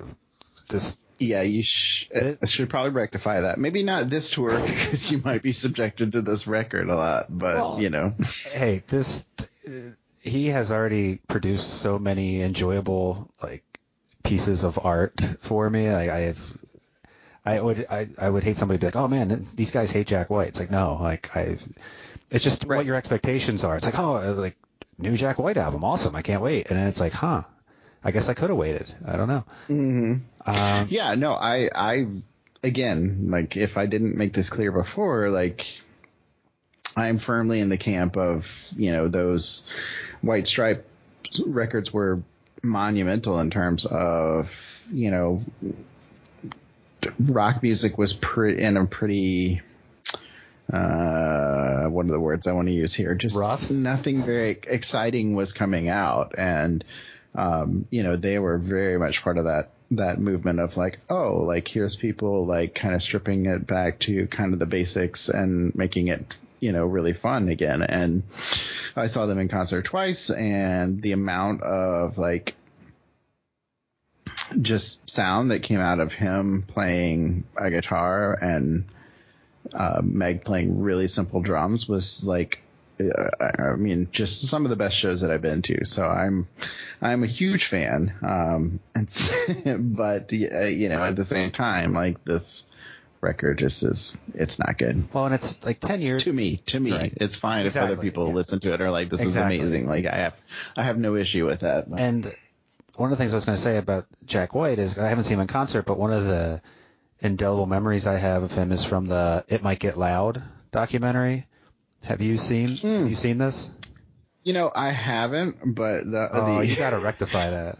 this. 0.69 0.99
Yeah, 1.17 1.41
you 1.41 1.63
sh- 1.63 2.07
It- 2.11 2.47
should 2.47 2.69
probably 2.69 2.91
rectify 2.91 3.41
that. 3.41 3.57
Maybe 3.57 3.83
not 3.83 4.09
this 4.09 4.29
tour 4.29 4.51
because 4.65 5.11
you 5.11 5.17
might 5.25 5.43
be 5.43 5.51
subjected 5.51 6.13
to 6.13 6.21
this 6.21 6.47
record 6.47 6.87
a 6.89 6.95
lot, 6.95 7.25
but 7.29 7.55
Well- 7.55 7.81
you 7.81 7.89
know, 7.89 8.13
Hey, 8.53 8.83
this. 8.87 9.25
He 10.21 10.47
has 10.47 10.71
already 10.71 11.15
produced 11.27 11.67
so 11.81 11.97
many 11.99 12.41
enjoyable 12.41 13.29
like 13.43 13.63
pieces 14.23 14.63
of 14.63 14.79
art 14.83 15.19
for 15.41 15.69
me. 15.69 15.91
Like 15.91 16.09
I 16.09 16.19
have. 16.19 16.39
I 17.45 17.59
would 17.59 17.85
I, 17.89 18.07
I 18.19 18.29
would 18.29 18.43
hate 18.43 18.57
somebody 18.57 18.77
to 18.77 18.81
be 18.81 18.87
like, 18.87 18.95
oh 18.95 19.07
man, 19.07 19.47
these 19.55 19.71
guys 19.71 19.91
hate 19.91 20.07
Jack 20.07 20.29
White. 20.29 20.49
It's 20.49 20.59
like 20.59 20.71
no, 20.71 20.97
like 21.01 21.35
I, 21.35 21.57
it's 22.31 22.43
just 22.43 22.65
what 22.65 22.85
your 22.85 22.95
expectations 22.95 23.63
are. 23.63 23.75
It's 23.75 23.85
like 23.85 23.99
oh, 23.99 24.33
like 24.33 24.55
new 24.97 25.15
Jack 25.15 25.39
White 25.39 25.57
album, 25.57 25.83
awesome, 25.83 26.15
I 26.15 26.21
can't 26.21 26.41
wait. 26.41 26.69
And 26.69 26.77
then 26.77 26.87
it's 26.87 26.99
like, 26.99 27.13
huh, 27.13 27.43
I 28.03 28.11
guess 28.11 28.29
I 28.29 28.33
could 28.33 28.49
have 28.49 28.57
waited. 28.57 28.93
I 29.05 29.15
don't 29.17 29.27
know. 29.27 29.43
hmm 29.67 30.13
Um, 30.45 30.87
Yeah, 30.89 31.15
no, 31.15 31.31
I, 31.33 31.69
I, 31.73 32.07
again, 32.63 33.27
like 33.29 33.57
if 33.57 33.77
I 33.77 33.85
didn't 33.85 34.15
make 34.15 34.33
this 34.33 34.49
clear 34.49 34.71
before, 34.71 35.29
like 35.29 35.65
I'm 36.95 37.17
firmly 37.19 37.59
in 37.59 37.69
the 37.69 37.77
camp 37.77 38.17
of, 38.17 38.51
you 38.75 38.91
know, 38.91 39.07
those 39.07 39.63
White 40.21 40.47
Stripe 40.47 40.85
records 41.45 41.93
were 41.93 42.21
monumental 42.61 43.39
in 43.39 43.49
terms 43.49 43.85
of, 43.85 44.51
you 44.91 45.11
know, 45.11 45.43
rock 47.19 47.63
music 47.63 47.97
was 47.97 48.13
pre- 48.13 48.59
in 48.61 48.75
a 48.75 48.85
pretty, 48.85 49.61
uh, 50.71 51.85
what 51.87 52.05
are 52.05 52.11
the 52.11 52.19
words 52.19 52.47
I 52.47 52.53
want 52.53 52.67
to 52.67 52.73
use 52.73 52.93
here? 52.93 53.15
Just 53.15 53.37
Rough? 53.37 53.71
nothing 53.71 54.23
very 54.23 54.51
exciting 54.51 55.33
was 55.33 55.53
coming 55.53 55.89
out. 55.89 56.35
And, 56.37 56.83
um, 57.35 57.87
you 57.89 58.03
know, 58.03 58.15
they 58.15 58.39
were 58.39 58.57
very 58.57 58.99
much 58.99 59.23
part 59.23 59.37
of 59.37 59.45
that 59.45 59.71
that 59.91 60.19
movement 60.19 60.59
of 60.59 60.77
like, 60.77 60.99
oh, 61.09 61.37
like 61.37 61.67
here's 61.67 61.95
people 61.95 62.45
like 62.45 62.75
kind 62.75 62.93
of 62.93 63.01
stripping 63.01 63.47
it 63.47 63.65
back 63.65 63.97
to 63.99 64.27
kind 64.27 64.53
of 64.53 64.59
the 64.59 64.67
basics 64.67 65.29
and 65.29 65.73
making 65.73 66.09
it, 66.09 66.35
you 66.59 66.71
know, 66.71 66.85
really 66.85 67.13
fun 67.13 67.49
again. 67.49 67.81
And 67.81 68.21
I 68.95 69.07
saw 69.07 69.25
them 69.25 69.39
in 69.39 69.47
concert 69.47 69.85
twice, 69.85 70.29
and 70.29 71.01
the 71.01 71.13
amount 71.13 71.63
of 71.63 72.19
like 72.19 72.53
just 74.61 75.09
sound 75.09 75.49
that 75.49 75.63
came 75.63 75.79
out 75.79 75.99
of 75.99 76.13
him 76.13 76.63
playing 76.67 77.45
a 77.57 77.71
guitar 77.71 78.37
and 78.39 78.85
uh, 79.73 80.01
Meg 80.03 80.43
playing 80.43 80.81
really 80.81 81.07
simple 81.07 81.41
drums 81.41 81.87
was 81.87 82.25
like 82.25 82.59
uh, 83.01 83.29
I 83.41 83.75
mean, 83.75 84.09
just 84.11 84.47
some 84.47 84.65
of 84.65 84.69
the 84.69 84.75
best 84.75 84.95
shows 84.95 85.21
that 85.21 85.31
I've 85.31 85.41
been 85.41 85.61
to. 85.63 85.85
So 85.85 86.05
I'm, 86.05 86.47
I'm 87.01 87.23
a 87.23 87.27
huge 87.27 87.65
fan. 87.65 88.13
Um, 88.21 88.79
and, 88.95 89.95
but 89.95 90.33
uh, 90.33 90.65
you 90.65 90.89
know, 90.89 91.01
at 91.03 91.15
the 91.15 91.23
same 91.23 91.51
time, 91.51 91.93
like 91.93 92.23
this 92.25 92.63
record 93.21 93.57
just 93.59 93.83
is, 93.83 94.17
it's 94.33 94.59
not 94.59 94.77
good 94.77 95.13
well, 95.13 95.25
and 95.25 95.35
it's 95.35 95.63
like 95.65 95.79
ten 95.79 96.01
years. 96.01 96.23
to 96.23 96.33
me. 96.33 96.57
To 96.67 96.79
me, 96.79 96.91
Right. 96.91 97.13
it's 97.17 97.35
fine 97.35 97.65
if 97.65 97.77
other 97.77 97.97
people 97.97 98.27
yeah. 98.27 98.33
listen 98.33 98.59
to 98.61 98.73
it 98.73 98.81
or 98.81 98.91
like 98.91 99.09
this 99.09 99.21
Exactly. 99.21 99.57
is 99.59 99.61
amazing. 99.63 99.87
Like 99.87 100.05
I 100.05 100.17
have, 100.17 100.35
I 100.75 100.83
have 100.83 100.97
no 100.97 101.15
issue 101.15 101.45
with 101.45 101.61
that. 101.61 101.87
And 101.87 102.33
one 102.95 103.11
of 103.11 103.17
the 103.17 103.21
things 103.21 103.33
I 103.33 103.37
was 103.37 103.45
going 103.45 103.55
to 103.55 103.61
say 103.61 103.77
about 103.77 104.07
Jack 104.25 104.53
White 104.53 104.79
is 104.79 104.97
I 104.97 105.07
haven't 105.07 105.23
seen 105.23 105.35
him 105.35 105.41
in 105.41 105.47
concert, 105.47 105.83
but 105.83 105.97
one 105.97 106.11
of 106.11 106.25
the 106.25 106.61
indelible 107.21 107.65
memories 107.65 108.07
I 108.07 108.17
have 108.17 108.43
of 108.43 108.53
him 108.53 108.71
is 108.71 108.83
from 108.83 109.05
the 109.07 109.43
"It 109.47 109.63
Might 109.63 109.79
Get 109.79 109.97
Loud" 109.97 110.41
documentary. 110.71 111.45
Have 112.03 112.21
you 112.21 112.37
seen? 112.37 112.77
Have 112.77 113.09
you 113.09 113.15
seen 113.15 113.37
this? 113.37 113.69
you 114.43 114.53
know, 114.53 114.71
I 114.73 114.89
haven't, 114.89 115.57
but 115.75 116.09
the, 116.09 116.29
Oh, 116.31 116.57
the 116.59 116.65
you 116.65 116.75
got 116.77 116.91
to 116.91 116.99
rectify 117.03 117.49
that. 117.49 117.77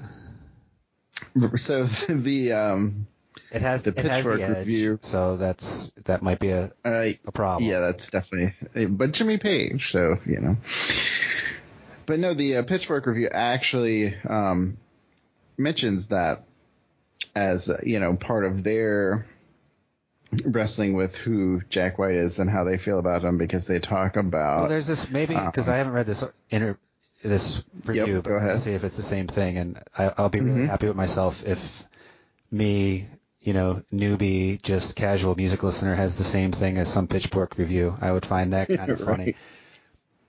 so 1.56 1.84
the 2.10 2.52
um 2.54 3.08
It 3.52 3.62
has 3.62 3.84
The 3.84 3.93
Pitchfork 3.93 4.39
review. 4.39 4.99
so 5.02 5.38
that's 5.38 5.91
that 6.04 6.21
might 6.21 6.39
be 6.39 6.49
a, 6.49 6.71
Uh, 6.84 7.10
a 7.25 7.32
problem. 7.32 7.69
Yeah, 7.69 7.80
that's 7.80 8.10
definitely. 8.12 8.86
But 8.88 9.13
Jimmy 9.13 9.38
Page, 9.38 9.91
so 9.91 10.19
you 10.25 10.39
know. 10.41 10.58
But 12.06 12.19
no, 12.19 12.34
the 12.34 12.58
uh, 12.58 12.63
Pitchfork 12.63 13.06
review 13.06 13.30
actually 13.32 14.15
um, 14.28 14.78
mentions 15.58 16.08
that 16.08 16.43
as 17.36 17.69
uh, 17.69 17.77
you 17.84 17.99
know 17.99 18.15
part 18.15 18.45
of 18.45 18.63
their 18.63 19.25
wrestling 20.45 20.93
with 20.93 21.15
who 21.15 21.62
Jack 21.69 21.97
White 21.97 22.15
is 22.15 22.39
and 22.39 22.49
how 22.49 22.63
they 22.63 22.77
feel 22.77 22.99
about 22.99 23.23
him 23.23 23.38
because 23.38 23.65
they 23.67 23.79
talk 23.79 24.15
about. 24.15 24.60
Well, 24.62 24.69
there's 24.69 24.88
this 24.88 25.10
maybe 25.10 25.36
because 25.36 25.67
Um, 25.67 25.73
I 25.73 25.77
haven't 25.77 25.93
read 25.93 26.05
this 26.05 26.23
inter 26.49 26.77
this 27.23 27.63
review, 27.86 28.15
Yep, 28.15 28.23
but 28.23 28.29
go 28.29 28.36
I'm 28.36 28.45
ahead. 28.45 28.60
see 28.60 28.73
if 28.73 28.84
it's 28.84 28.97
the 28.97 29.03
same 29.03 29.27
thing, 29.27 29.58
and 29.58 29.82
I, 29.97 30.13
I'll 30.17 30.29
be 30.29 30.39
really 30.39 30.62
Mhm. 30.62 30.67
happy 30.67 30.88
with 30.88 30.95
myself 30.95 31.45
if 31.45 31.84
me, 32.51 33.08
you 33.41 33.53
know, 33.53 33.84
newbie, 33.91 34.62
just 34.62 34.95
casual 34.95 35.36
music 35.36 35.62
listener 35.63 35.95
has 35.95 36.15
the 36.15 36.23
same 36.23 36.51
thing 36.51 36.77
as 36.77 36.88
some 36.91 37.08
Pitchfork 37.08 37.58
review. 37.58 37.95
I 37.99 38.12
would 38.12 38.25
find 38.25 38.53
that 38.53 38.69
kind 38.69 38.89
of 38.91 38.99
funny. 39.05 39.36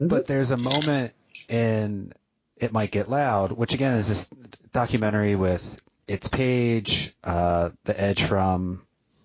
But 0.00 0.26
there's 0.26 0.50
a 0.50 0.56
moment 0.56 1.12
in 1.48 2.12
It 2.56 2.72
Might 2.72 2.90
Get 2.90 3.08
Loud, 3.10 3.52
which 3.52 3.74
again 3.74 3.94
is 3.94 4.08
this 4.08 4.30
documentary 4.72 5.36
with 5.36 5.80
its 6.10 6.26
Page, 6.26 7.14
uh, 7.22 7.70
the 7.84 7.98
Edge 8.00 8.24
from 8.24 8.82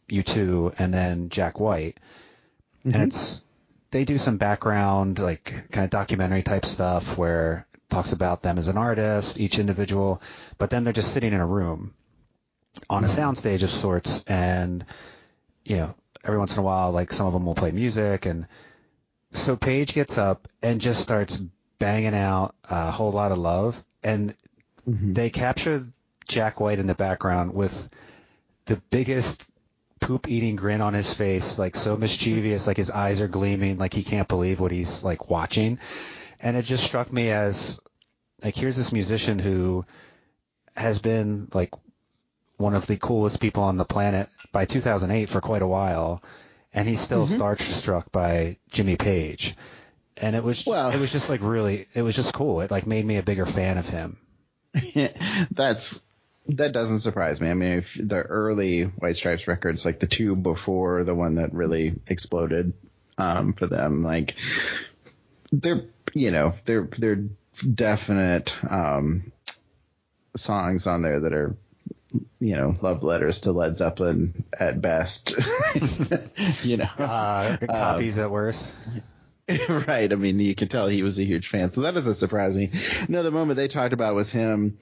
U2, 0.10 0.76
and 0.78 0.94
then 0.94 1.30
Jack 1.30 1.60
White. 1.60 2.00
Mhm. 2.86 2.94
And 2.94 3.04
it's 3.04 3.44
they 3.90 4.06
do 4.06 4.20
some 4.20 4.38
background, 4.38 5.18
like 5.18 5.72
kind 5.72 5.86
of 5.86 5.90
documentary 5.90 6.44
type 6.44 6.66
stuff 6.66 7.18
where 7.18 7.66
it 7.74 7.90
talks 7.90 8.12
about 8.12 8.44
them 8.44 8.60
as 8.60 8.68
an 8.68 8.78
artist, 8.78 9.40
each 9.40 9.58
individual, 9.58 10.22
but 10.60 10.70
then 10.70 10.84
they're 10.84 10.94
just 10.94 11.12
sitting 11.12 11.34
in 11.34 11.40
a 11.40 11.46
room 11.46 11.94
on 12.90 13.04
a 13.04 13.08
soundstage 13.08 13.64
of 13.64 13.72
sorts, 13.72 14.24
and 14.26 14.86
you 15.64 15.78
know, 15.78 15.96
every 16.24 16.38
once 16.38 16.54
in 16.54 16.60
a 16.60 16.64
while, 16.64 16.92
like 16.92 17.12
some 17.12 17.26
of 17.26 17.34
them 17.34 17.46
will 17.46 17.56
play 17.56 17.72
music, 17.72 18.28
and 18.28 18.46
so 19.32 19.56
Page 19.56 19.94
gets 19.94 20.20
up 20.20 20.48
and 20.62 20.80
just 20.82 21.02
starts 21.02 21.44
banging 21.80 22.14
out 22.14 22.54
a 22.70 22.92
whole 22.92 23.12
lot 23.12 23.32
of 23.32 23.40
love, 23.40 23.84
and 24.04 24.36
Mhm. 24.88 25.16
they 25.16 25.32
capture 25.32 25.88
Jack 26.28 26.60
White 26.60 26.80
in 26.80 26.88
the 26.88 26.96
background 26.96 27.54
with 27.54 27.90
the 28.66 28.78
biggest 28.90 29.50
poop 30.02 30.28
eating 30.28 30.56
grin 30.56 30.82
on 30.82 30.94
his 30.94 31.14
face, 31.14 31.58
like 31.58 31.76
so 31.76 31.96
mischievous, 31.96 32.68
like 32.68 32.78
his 32.78 32.92
eyes 32.92 33.22
are 33.22 33.28
gleaming, 33.28 33.78
like 33.78 33.94
he 33.94 34.04
can't 34.04 34.28
believe 34.28 34.60
what 34.60 34.72
he's 34.72 35.04
like 35.04 35.30
watching. 35.30 35.80
And 36.40 36.58
it 36.58 36.64
just 36.66 36.84
struck 36.84 37.12
me 37.12 37.32
as 37.32 37.80
like 38.44 38.56
here's 38.56 38.76
this 38.76 38.92
musician 38.92 39.40
who 39.40 39.84
has 40.76 41.00
been 41.00 41.48
like 41.54 41.72
one 42.58 42.74
of 42.76 42.86
the 42.88 42.98
coolest 42.98 43.40
people 43.42 43.64
on 43.64 43.78
the 43.78 43.86
planet 43.86 44.30
by 44.52 44.66
2008 44.66 45.30
for 45.30 45.42
quite 45.42 45.62
a 45.62 45.68
while, 45.68 46.22
and 46.74 46.88
he's 46.88 47.02
still 47.02 47.28
Mhm. 47.28 47.38
starstruck 47.38 48.12
by 48.12 48.58
Jimmy 48.70 48.96
Page. 48.98 49.56
And 50.18 50.36
it 50.36 50.44
was 50.44 50.66
Well- 50.66 50.92
it 50.92 51.00
was 51.00 51.12
just 51.12 51.30
like 51.30 51.42
really 51.42 51.88
it 51.94 52.02
was 52.02 52.16
just 52.16 52.34
cool. 52.34 52.62
It 52.62 52.72
like 52.72 52.86
made 52.88 53.06
me 53.06 53.18
a 53.18 53.24
bigger 53.24 53.46
fan 53.46 53.78
of 53.78 53.88
him. 53.90 54.18
That's 55.52 56.02
that 56.50 56.74
doesn't 56.74 57.00
surprise 57.00 57.42
me. 57.42 57.50
I 57.50 57.54
mean, 57.54 57.80
if 57.80 57.98
the 58.00 58.22
early 58.22 58.84
White 58.84 59.16
Stripes 59.16 59.48
records, 59.48 59.86
like 59.86 60.00
the 60.00 60.08
two 60.08 60.36
before 60.36 61.04
the 61.04 61.16
one 61.16 61.36
that 61.36 61.54
really 61.54 61.96
exploded 62.08 62.74
um, 63.18 63.54
for 63.54 63.68
them, 63.68 64.04
like 64.04 64.36
they're 65.52 65.86
you 66.14 66.32
know 66.32 66.54
they're 66.66 66.88
they're 66.98 67.24
definite 67.74 68.56
um, 68.70 69.32
songs 70.36 70.88
on 70.88 71.02
there 71.02 71.22
that 71.22 71.34
are 71.34 71.56
you 72.40 72.56
know 72.56 72.76
love 72.82 73.04
letters 73.04 73.42
to 73.42 73.52
Led 73.52 73.76
Zeppelin 73.78 74.44
at 74.58 74.82
best. 74.82 75.36
you 76.64 76.78
know, 76.78 76.90
Uh, 76.98 77.58
copies 77.58 78.20
at 78.20 78.30
worst. 78.30 78.72
right. 79.70 80.12
I 80.12 80.16
mean, 80.16 80.40
you 80.40 80.56
can 80.56 80.68
tell 80.68 80.88
he 80.88 81.04
was 81.04 81.20
a 81.20 81.24
huge 81.24 81.50
fan, 81.50 81.70
so 81.70 81.82
that 81.82 81.94
doesn't 81.94 82.16
surprise 82.16 82.56
me. 82.56 82.72
No, 83.08 83.22
the 83.24 83.32
moment 83.32 83.58
they 83.58 83.68
talked 83.68 83.94
about 83.94 84.16
was 84.16 84.32
him 84.32 84.78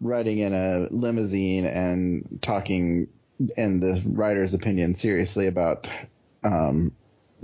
riding 0.00 0.38
in 0.38 0.54
a 0.54 0.88
limousine 0.90 1.64
and 1.66 2.38
talking, 2.40 3.08
in 3.56 3.80
the 3.80 4.02
writer's 4.04 4.54
opinion, 4.54 4.94
seriously 4.94 5.46
about 5.46 5.88
um, 6.44 6.92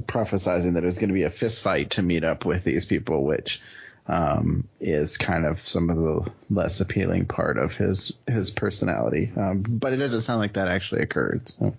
prophesizing 0.03 0.75
that 0.75 0.83
it 0.83 0.87
was 0.87 0.99
going 0.99 1.09
to 1.09 1.15
be 1.15 1.25
a 1.25 1.31
fist 1.31 1.63
fight 1.63 1.91
to 1.91 2.03
meet 2.03 2.25
up 2.25 2.45
with 2.45 2.65
these 2.65 2.85
people, 2.85 3.25
which 3.25 3.61
um, 4.07 4.69
is 4.81 5.17
kind 5.17 5.47
of 5.47 5.67
some 5.67 5.91
of 5.91 5.97
the 5.97 6.31
less 6.51 6.81
appealing 6.81 7.27
part 7.27 7.57
of 7.57 7.75
his 7.75 8.19
his 8.27 8.51
personality. 8.51 9.33
Um, 9.37 9.63
but 9.63 9.93
it 9.93 9.97
doesn't 9.97 10.23
sound 10.23 10.41
like 10.41 10.55
that 10.55 10.69
actually 10.69 11.03
occurred. 11.03 11.49
So. 11.49 11.75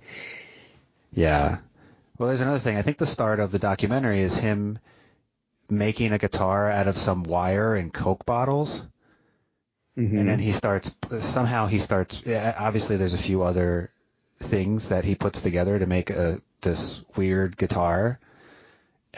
Yeah. 1.13 1.59
Well, 2.17 2.27
there's 2.27 2.41
another 2.41 2.59
thing. 2.59 2.77
I 2.77 2.81
think 2.81 2.97
the 2.97 3.05
start 3.05 3.39
of 3.39 3.51
the 3.51 3.59
documentary 3.59 4.21
is 4.21 4.37
him 4.37 4.79
making 5.69 6.13
a 6.13 6.17
guitar 6.17 6.69
out 6.69 6.87
of 6.87 6.97
some 6.97 7.23
wire 7.23 7.75
and 7.75 7.93
Coke 7.93 8.25
bottles. 8.25 8.85
Mhm. 9.97 10.19
And 10.19 10.29
then 10.29 10.39
he 10.39 10.51
starts, 10.51 10.95
somehow 11.19 11.67
he 11.67 11.79
starts, 11.79 12.21
obviously 12.27 12.97
there's 12.97 13.13
a 13.13 13.17
few 13.19 13.43
other 13.43 13.89
things 14.39 14.89
that 14.89 15.05
he 15.05 15.15
puts 15.15 15.41
together 15.41 15.79
to 15.79 15.85
make 15.85 16.09
a, 16.09 16.41
this 16.61 17.03
weird 17.15 17.55
guitar. 17.57 18.19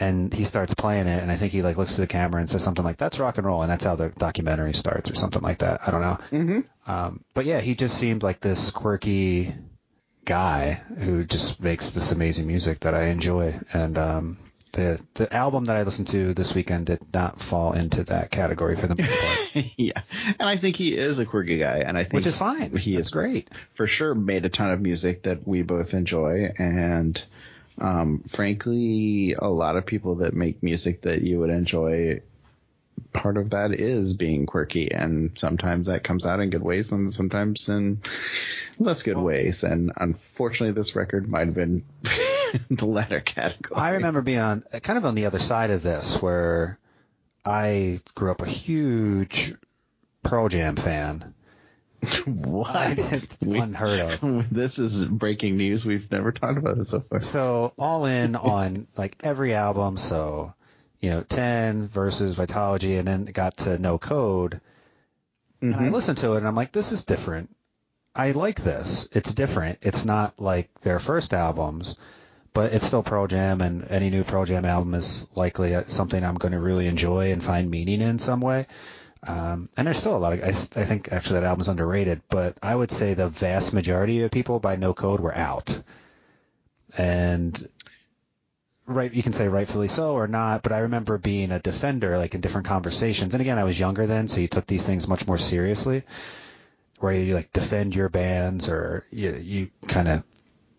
And 0.00 0.32
he 0.32 0.44
starts 0.44 0.74
playing 0.74 1.08
it, 1.08 1.20
and 1.20 1.32
I 1.32 1.34
think 1.34 1.50
he 1.50 1.62
like 1.62 1.76
looks 1.76 1.96
to 1.96 2.02
the 2.02 2.06
camera 2.06 2.38
and 2.40 2.48
says 2.48 2.62
something 2.62 2.84
like, 2.84 2.98
"That's 2.98 3.18
rock 3.18 3.36
and 3.36 3.44
roll," 3.44 3.62
and 3.62 3.70
that's 3.72 3.82
how 3.82 3.96
the 3.96 4.10
documentary 4.10 4.72
starts, 4.72 5.10
or 5.10 5.16
something 5.16 5.42
like 5.42 5.58
that. 5.58 5.80
I 5.84 5.90
don't 5.90 6.00
know. 6.02 6.18
Mhm. 6.30 6.64
Um, 6.86 7.24
but 7.34 7.46
yeah, 7.46 7.58
he 7.60 7.74
just 7.74 7.98
seemed 7.98 8.22
like 8.22 8.38
this 8.38 8.70
quirky 8.70 9.56
guy 10.24 10.74
who 10.98 11.24
just 11.24 11.60
makes 11.60 11.90
this 11.90 12.12
amazing 12.12 12.46
music 12.46 12.78
that 12.80 12.94
I 12.94 13.06
enjoy. 13.06 13.58
And 13.72 13.98
um, 13.98 14.38
the 14.72 15.00
the 15.14 15.32
album 15.34 15.66
that 15.66 15.76
I 15.76 15.82
listened 15.82 16.08
to 16.08 16.34
this 16.34 16.54
weekend 16.54 16.86
did 16.86 17.00
not 17.12 17.40
fall 17.40 17.72
into 17.72 18.04
that 18.04 18.30
category 18.30 18.76
for 18.76 18.86
the 18.86 18.96
most 18.96 19.18
part, 19.18 19.66
yeah, 19.76 20.02
and 20.38 20.48
I 20.48 20.56
think 20.56 20.76
he 20.76 20.96
is 20.96 21.18
a 21.18 21.26
quirky 21.26 21.58
guy, 21.58 21.78
and 21.78 21.96
I 21.96 22.02
think 22.02 22.14
which 22.14 22.26
is 22.26 22.36
fine. 22.36 22.76
He 22.76 22.94
That's 22.94 23.06
is 23.06 23.10
great. 23.10 23.48
for 23.74 23.86
sure 23.86 24.14
made 24.14 24.44
a 24.44 24.48
ton 24.48 24.70
of 24.70 24.80
music 24.80 25.24
that 25.24 25.46
we 25.46 25.62
both 25.62 25.94
enjoy, 25.94 26.52
and 26.58 27.22
um, 27.80 28.24
frankly, 28.28 29.34
a 29.38 29.48
lot 29.48 29.76
of 29.76 29.86
people 29.86 30.16
that 30.16 30.34
make 30.34 30.62
music 30.62 31.02
that 31.02 31.22
you 31.22 31.40
would 31.40 31.50
enjoy. 31.50 32.22
Part 33.12 33.36
of 33.36 33.50
that 33.50 33.72
is 33.72 34.12
being 34.12 34.44
quirky, 34.44 34.92
and 34.92 35.30
sometimes 35.38 35.86
that 35.86 36.04
comes 36.04 36.26
out 36.26 36.40
in 36.40 36.50
good 36.50 36.62
ways, 36.62 36.90
and 36.92 37.14
sometimes 37.14 37.68
in 37.68 38.00
less 38.78 39.02
good 39.04 39.16
ways. 39.16 39.62
And 39.62 39.92
unfortunately, 39.96 40.72
this 40.72 40.96
record 40.96 41.28
might 41.28 41.46
have 41.46 41.54
been 41.54 41.84
the 42.70 42.86
latter 42.86 43.20
category. 43.20 43.80
I 43.80 43.90
remember 43.90 44.22
being 44.22 44.38
on 44.38 44.62
kind 44.82 44.98
of 44.98 45.04
on 45.04 45.14
the 45.14 45.26
other 45.26 45.38
side 45.38 45.70
of 45.70 45.82
this, 45.82 46.20
where 46.22 46.78
I 47.44 48.00
grew 48.14 48.30
up 48.30 48.42
a 48.42 48.46
huge 48.48 49.54
Pearl 50.22 50.48
Jam 50.48 50.76
fan. 50.76 51.34
what? 52.26 52.98
It's 52.98 53.38
unheard 53.42 54.00
of. 54.00 54.46
this 54.50 54.78
is 54.78 55.04
breaking 55.04 55.56
news. 55.56 55.84
We've 55.84 56.10
never 56.10 56.30
talked 56.32 56.58
about 56.58 56.76
this 56.78 56.90
so 56.90 57.00
far. 57.00 57.20
So 57.20 57.72
all 57.78 58.06
in 58.06 58.36
on 58.36 58.86
like 58.96 59.16
every 59.22 59.54
album. 59.54 59.96
So 59.96 60.54
you 61.00 61.10
know, 61.10 61.22
ten 61.22 61.88
versus 61.88 62.36
Vitalogy, 62.36 62.98
and 62.98 63.06
then 63.06 63.28
it 63.28 63.32
got 63.32 63.56
to 63.58 63.78
No 63.78 63.98
Code. 63.98 64.60
And 65.60 65.74
I 65.74 65.88
Mhm. 65.88 65.92
listened 65.92 66.18
to 66.18 66.34
it, 66.34 66.38
and 66.38 66.46
I'm 66.46 66.54
like, 66.54 66.72
this 66.72 66.92
is 66.92 67.04
different. 67.04 67.54
I 68.14 68.30
like 68.32 68.62
this. 68.62 69.08
It's 69.12 69.34
different. 69.34 69.78
It's 69.82 70.04
not 70.04 70.40
like 70.40 70.72
their 70.80 70.98
first 70.98 71.32
albums, 71.34 71.96
but 72.52 72.72
it's 72.72 72.86
still 72.86 73.02
Pearl 73.02 73.26
Jam, 73.26 73.60
and 73.60 73.86
any 73.90 74.10
new 74.10 74.24
Pearl 74.24 74.44
Jam 74.44 74.64
album 74.64 74.94
is 74.94 75.28
likely 75.34 75.76
something 75.84 76.24
I'm 76.24 76.34
going 76.34 76.52
to 76.52 76.60
really 76.60 76.86
enjoy 76.86 77.32
and 77.32 77.42
find 77.42 77.70
meaning 77.70 78.00
in 78.00 78.18
some 78.18 78.40
way. 78.40 78.66
Um, 79.26 79.68
and 79.76 79.86
there's 79.86 79.98
still 79.98 80.16
a 80.16 80.18
lot 80.18 80.32
of, 80.32 80.44
I, 80.44 80.48
I 80.48 80.84
think 80.84 81.10
actually 81.10 81.40
that 81.40 81.46
album's 81.46 81.68
underrated, 81.68 82.22
but 82.28 82.56
I 82.62 82.74
would 82.74 82.92
say 82.92 83.14
the 83.14 83.28
vast 83.28 83.74
majority 83.74 84.22
of 84.22 84.30
people 84.30 84.60
by 84.60 84.76
No 84.76 84.94
Code 84.94 85.20
were 85.20 85.34
out. 85.34 85.82
And 86.96 87.68
right, 88.86 89.12
you 89.12 89.22
can 89.22 89.32
say 89.32 89.48
rightfully 89.48 89.88
so 89.88 90.14
or 90.14 90.28
not, 90.28 90.62
but 90.62 90.72
I 90.72 90.78
remember 90.78 91.18
being 91.18 91.50
a 91.50 91.58
defender, 91.58 92.16
like 92.16 92.34
in 92.34 92.40
different 92.40 92.68
conversations. 92.68 93.34
And 93.34 93.40
again, 93.40 93.58
I 93.58 93.64
was 93.64 93.78
younger 93.78 94.06
then, 94.06 94.28
so 94.28 94.40
you 94.40 94.48
took 94.48 94.66
these 94.66 94.86
things 94.86 95.08
much 95.08 95.26
more 95.26 95.38
seriously, 95.38 96.04
where 97.00 97.12
you 97.12 97.34
like 97.34 97.52
defend 97.52 97.94
your 97.94 98.08
bands 98.08 98.68
or 98.68 99.04
you, 99.10 99.32
you 99.34 99.70
kind 99.88 100.08
of, 100.08 100.24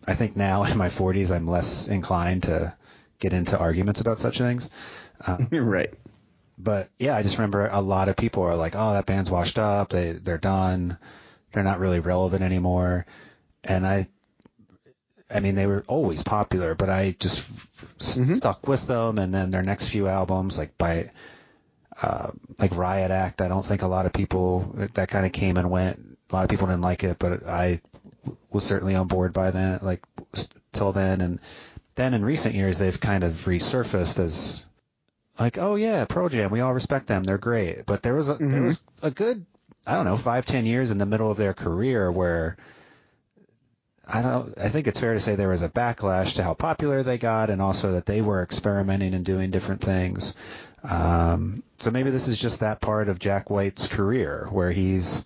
I 0.10 0.16
think 0.16 0.36
now 0.36 0.64
in 0.64 0.78
my 0.78 0.89
40s, 0.89 1.32
I'm 1.32 1.47
less 1.47 1.88
inclined 1.88 2.43
to 2.43 2.76
get 3.20 3.34
into 3.34 3.57
arguments 3.60 4.01
about 4.01 4.20
such 4.20 4.39
things. 4.39 4.70
Um, 5.28 5.47
right. 5.51 5.93
but 6.57 6.89
yeah, 6.97 7.16
I 7.16 7.24
just 7.24 7.38
remember 7.38 7.70
a 7.72 7.82
lot 7.82 8.10
of 8.10 8.16
people 8.16 8.43
are 8.43 8.55
like, 8.55 8.76
"Oh, 8.76 8.93
that 8.93 9.05
band's 9.05 9.32
washed 9.32 9.60
up. 9.60 9.89
They 9.89 10.14
they're 10.14 10.38
done. 10.38 10.97
They're 11.51 11.64
not 11.64 11.80
really 11.80 11.99
relevant 11.99 12.43
anymore." 12.43 13.05
And 13.64 13.86
I, 13.88 14.07
I 15.30 15.39
mean, 15.41 15.55
they 15.55 15.68
were 15.68 15.84
always 15.88 16.24
popular, 16.24 16.76
but 16.76 16.89
I 16.89 17.16
just 17.20 17.41
Mhm. 17.99 18.36
stuck 18.36 18.68
with 18.68 18.88
them. 18.88 19.18
And 19.20 19.34
then 19.34 19.51
their 19.51 19.64
next 19.64 19.89
few 19.89 20.07
albums, 20.07 20.57
like 20.57 20.78
by, 20.78 21.12
uh, 22.01 22.32
like 22.60 22.76
Riot 22.76 23.12
Act, 23.12 23.41
I 23.41 23.47
don't 23.47 23.66
think 23.66 23.82
a 23.82 23.88
lot 23.88 24.05
of 24.05 24.14
people 24.14 24.74
that 24.95 25.10
kind 25.10 25.26
of 25.26 25.32
came 25.32 25.57
and 25.57 25.70
went. 25.70 26.18
A 26.32 26.36
lot 26.36 26.43
of 26.43 26.49
people 26.49 26.68
didn't 26.68 26.82
like 26.82 27.03
it, 27.03 27.20
but 27.20 27.47
I 27.47 27.82
was 28.51 28.63
certainly 28.63 28.95
on 28.95 29.07
board 29.07 29.34
by 29.34 29.51
then, 29.51 29.80
like 29.82 30.03
till 30.71 30.91
then, 30.91 31.21
and 31.21 31.39
then 31.95 32.13
in 32.13 32.23
recent 32.23 32.55
years 32.55 32.77
they've 32.77 32.99
kind 32.99 33.23
of 33.23 33.34
resurfaced 33.45 34.19
as 34.19 34.65
like, 35.39 35.57
oh 35.57 35.75
yeah, 35.75 36.05
Pearl 36.05 36.30
Jam, 36.30 36.51
we 36.51 36.61
all 36.61 36.73
respect 36.73 37.07
them, 37.07 37.23
they're 37.23 37.38
great. 37.38 37.86
But 37.86 38.03
there 38.03 38.15
was 38.15 38.30
a, 38.30 38.36
mm-hmm. 38.36 38.51
there 38.51 38.61
was 38.61 38.84
a 39.01 39.11
good, 39.11 39.45
I 39.88 39.95
don't 39.95 40.05
know, 40.05 40.17
five 40.17 40.45
ten 40.45 40.65
years 40.65 40.91
in 40.91 40.97
the 40.97 41.05
middle 41.05 41.32
of 41.32 41.38
their 41.38 41.53
career 41.53 42.11
where 42.11 42.57
I 44.11 44.21
don't. 44.21 44.57
I 44.57 44.69
think 44.69 44.88
it's 44.88 44.99
fair 44.99 45.13
to 45.13 45.19
say 45.19 45.36
there 45.36 45.49
was 45.49 45.61
a 45.61 45.69
backlash 45.69 46.36
to 46.36 46.43
how 46.43 46.55
popular 46.55 47.03
they 47.03 47.19
got, 47.19 47.49
and 47.49 47.61
also 47.61 47.91
that 47.93 48.07
they 48.07 48.21
were 48.21 48.41
experimenting 48.41 49.13
and 49.13 49.23
doing 49.23 49.51
different 49.51 49.82
things. 49.82 50.36
Um, 50.84 51.61
so 51.77 51.91
maybe 51.91 52.09
this 52.09 52.27
is 52.27 52.39
just 52.39 52.61
that 52.61 52.82
part 52.82 53.09
of 53.09 53.19
Jack 53.19 53.49
White's 53.49 53.88
career 53.88 54.47
where 54.49 54.71
he's, 54.71 55.25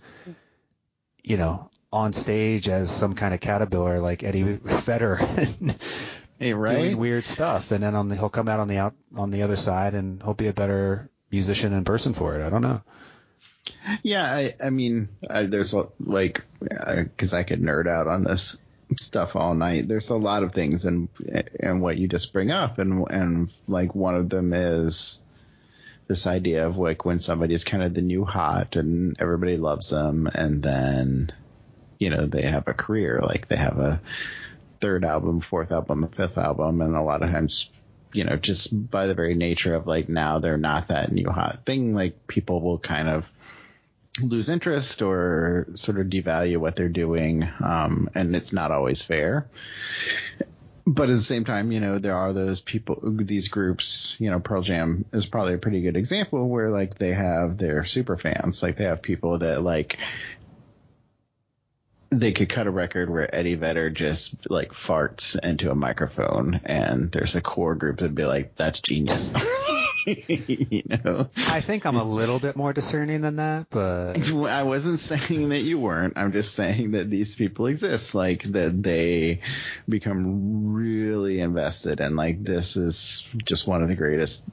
you 1.22 1.36
know, 1.36 1.70
on 1.94 2.12
stage 2.12 2.68
as 2.68 2.90
some 2.90 3.14
kind 3.14 3.32
of 3.32 3.38
caterpillar 3.38 4.00
like 4.00 4.24
Eddie 4.24 4.42
Vedder, 4.42 5.16
hey, 6.40 6.52
right? 6.52 6.76
doing 6.76 6.96
weird 6.98 7.24
stuff, 7.24 7.70
and 7.70 7.84
then 7.84 7.94
on 7.94 8.08
the, 8.08 8.16
he'll 8.16 8.28
come 8.28 8.48
out 8.48 8.58
on 8.58 8.66
the 8.66 8.78
out 8.78 8.94
on 9.14 9.30
the 9.30 9.42
other 9.42 9.56
side, 9.56 9.94
and 9.94 10.20
he'll 10.20 10.34
be 10.34 10.48
a 10.48 10.52
better 10.52 11.08
musician 11.30 11.72
in 11.72 11.84
person 11.84 12.12
for 12.12 12.34
it. 12.34 12.44
I 12.44 12.50
don't 12.50 12.62
know. 12.62 12.82
Yeah, 14.02 14.24
I, 14.24 14.56
I 14.62 14.70
mean, 14.70 15.08
I, 15.30 15.44
there's 15.44 15.72
like, 16.00 16.42
uh, 16.68 17.04
because 17.04 17.32
I 17.32 17.44
could 17.44 17.62
nerd 17.62 17.86
out 17.86 18.08
on 18.08 18.24
this 18.24 18.58
stuff 18.98 19.36
all 19.36 19.54
night. 19.54 19.86
There's 19.86 20.10
a 20.10 20.16
lot 20.16 20.42
of 20.42 20.52
things 20.52 20.84
and 20.86 21.08
and 21.60 21.80
what 21.80 21.96
you 21.96 22.08
just 22.08 22.32
bring 22.32 22.50
up 22.50 22.78
and 22.78 23.06
and 23.08 23.50
like 23.68 23.94
one 23.94 24.16
of 24.16 24.28
them 24.28 24.52
is 24.52 25.20
this 26.08 26.26
idea 26.26 26.66
of 26.66 26.76
like 26.76 27.04
when 27.04 27.20
somebody 27.20 27.54
is 27.54 27.64
kind 27.64 27.82
of 27.82 27.94
the 27.94 28.02
new 28.02 28.24
hot 28.24 28.76
and 28.76 29.16
everybody 29.20 29.56
loves 29.56 29.90
them 29.90 30.28
and 30.34 30.62
then 30.62 31.32
you 31.98 32.10
know 32.10 32.26
they 32.26 32.42
have 32.42 32.68
a 32.68 32.74
career 32.74 33.20
like 33.22 33.48
they 33.48 33.56
have 33.56 33.78
a 33.78 34.00
third 34.80 35.04
album, 35.04 35.40
fourth 35.40 35.72
album, 35.72 36.04
a 36.04 36.08
fifth 36.08 36.38
album 36.38 36.80
and 36.80 36.94
a 36.94 37.02
lot 37.02 37.22
of 37.22 37.30
times 37.30 37.70
you 38.12 38.24
know 38.24 38.36
just 38.36 38.90
by 38.90 39.06
the 39.06 39.14
very 39.14 39.34
nature 39.34 39.74
of 39.74 39.86
like 39.86 40.08
now 40.08 40.38
they're 40.38 40.56
not 40.56 40.88
that 40.88 41.10
new 41.10 41.28
hot 41.28 41.60
thing 41.64 41.94
like 41.94 42.26
people 42.28 42.60
will 42.60 42.78
kind 42.78 43.08
of 43.08 43.26
lose 44.20 44.48
interest 44.48 45.02
or 45.02 45.66
sort 45.74 45.98
of 45.98 46.06
devalue 46.06 46.58
what 46.58 46.76
they're 46.76 46.88
doing. 46.88 47.48
Um, 47.62 48.08
and 48.14 48.36
it's 48.36 48.52
not 48.52 48.70
always 48.70 49.02
fair. 49.02 49.46
But 50.86 51.08
at 51.08 51.14
the 51.14 51.22
same 51.22 51.44
time, 51.44 51.72
you 51.72 51.80
know, 51.80 51.98
there 51.98 52.14
are 52.14 52.34
those 52.34 52.60
people, 52.60 52.98
these 53.02 53.48
groups, 53.48 54.16
you 54.18 54.30
know, 54.30 54.38
Pearl 54.38 54.60
Jam 54.60 55.06
is 55.14 55.24
probably 55.24 55.54
a 55.54 55.58
pretty 55.58 55.80
good 55.80 55.96
example 55.96 56.46
where 56.46 56.68
like 56.68 56.98
they 56.98 57.14
have 57.14 57.56
their 57.56 57.84
super 57.84 58.18
fans. 58.18 58.62
Like 58.62 58.76
they 58.76 58.84
have 58.84 59.00
people 59.00 59.38
that 59.38 59.62
like, 59.62 59.96
they 62.20 62.32
could 62.32 62.48
cut 62.48 62.66
a 62.66 62.70
record 62.70 63.10
where 63.10 63.32
Eddie 63.34 63.54
Vedder 63.54 63.90
just 63.90 64.50
like 64.50 64.72
farts 64.72 65.38
into 65.38 65.70
a 65.70 65.74
microphone 65.74 66.60
and 66.64 67.10
there's 67.10 67.34
a 67.34 67.40
core 67.40 67.74
group 67.74 67.98
that'd 67.98 68.14
be 68.14 68.24
like, 68.24 68.54
that's 68.54 68.80
genius. 68.80 69.32
you 70.06 70.82
know, 71.04 71.28
I 71.36 71.60
think 71.60 71.86
I'm 71.86 71.96
a 71.96 72.04
little 72.04 72.38
bit 72.38 72.56
more 72.56 72.72
discerning 72.72 73.22
than 73.22 73.36
that, 73.36 73.66
but 73.70 74.18
I 74.32 74.62
wasn't 74.64 75.00
saying 75.00 75.48
that 75.50 75.60
you 75.60 75.78
weren't. 75.78 76.14
I'm 76.16 76.32
just 76.32 76.54
saying 76.54 76.92
that 76.92 77.08
these 77.10 77.34
people 77.34 77.66
exist, 77.66 78.14
like 78.14 78.42
that 78.52 78.82
they 78.82 79.40
become 79.88 80.74
really 80.74 81.40
invested, 81.40 82.00
and 82.00 82.16
like 82.16 82.42
this 82.42 82.76
is 82.76 83.26
just 83.44 83.66
one 83.66 83.82
of 83.82 83.88
the 83.88 83.96
greatest 83.96 84.44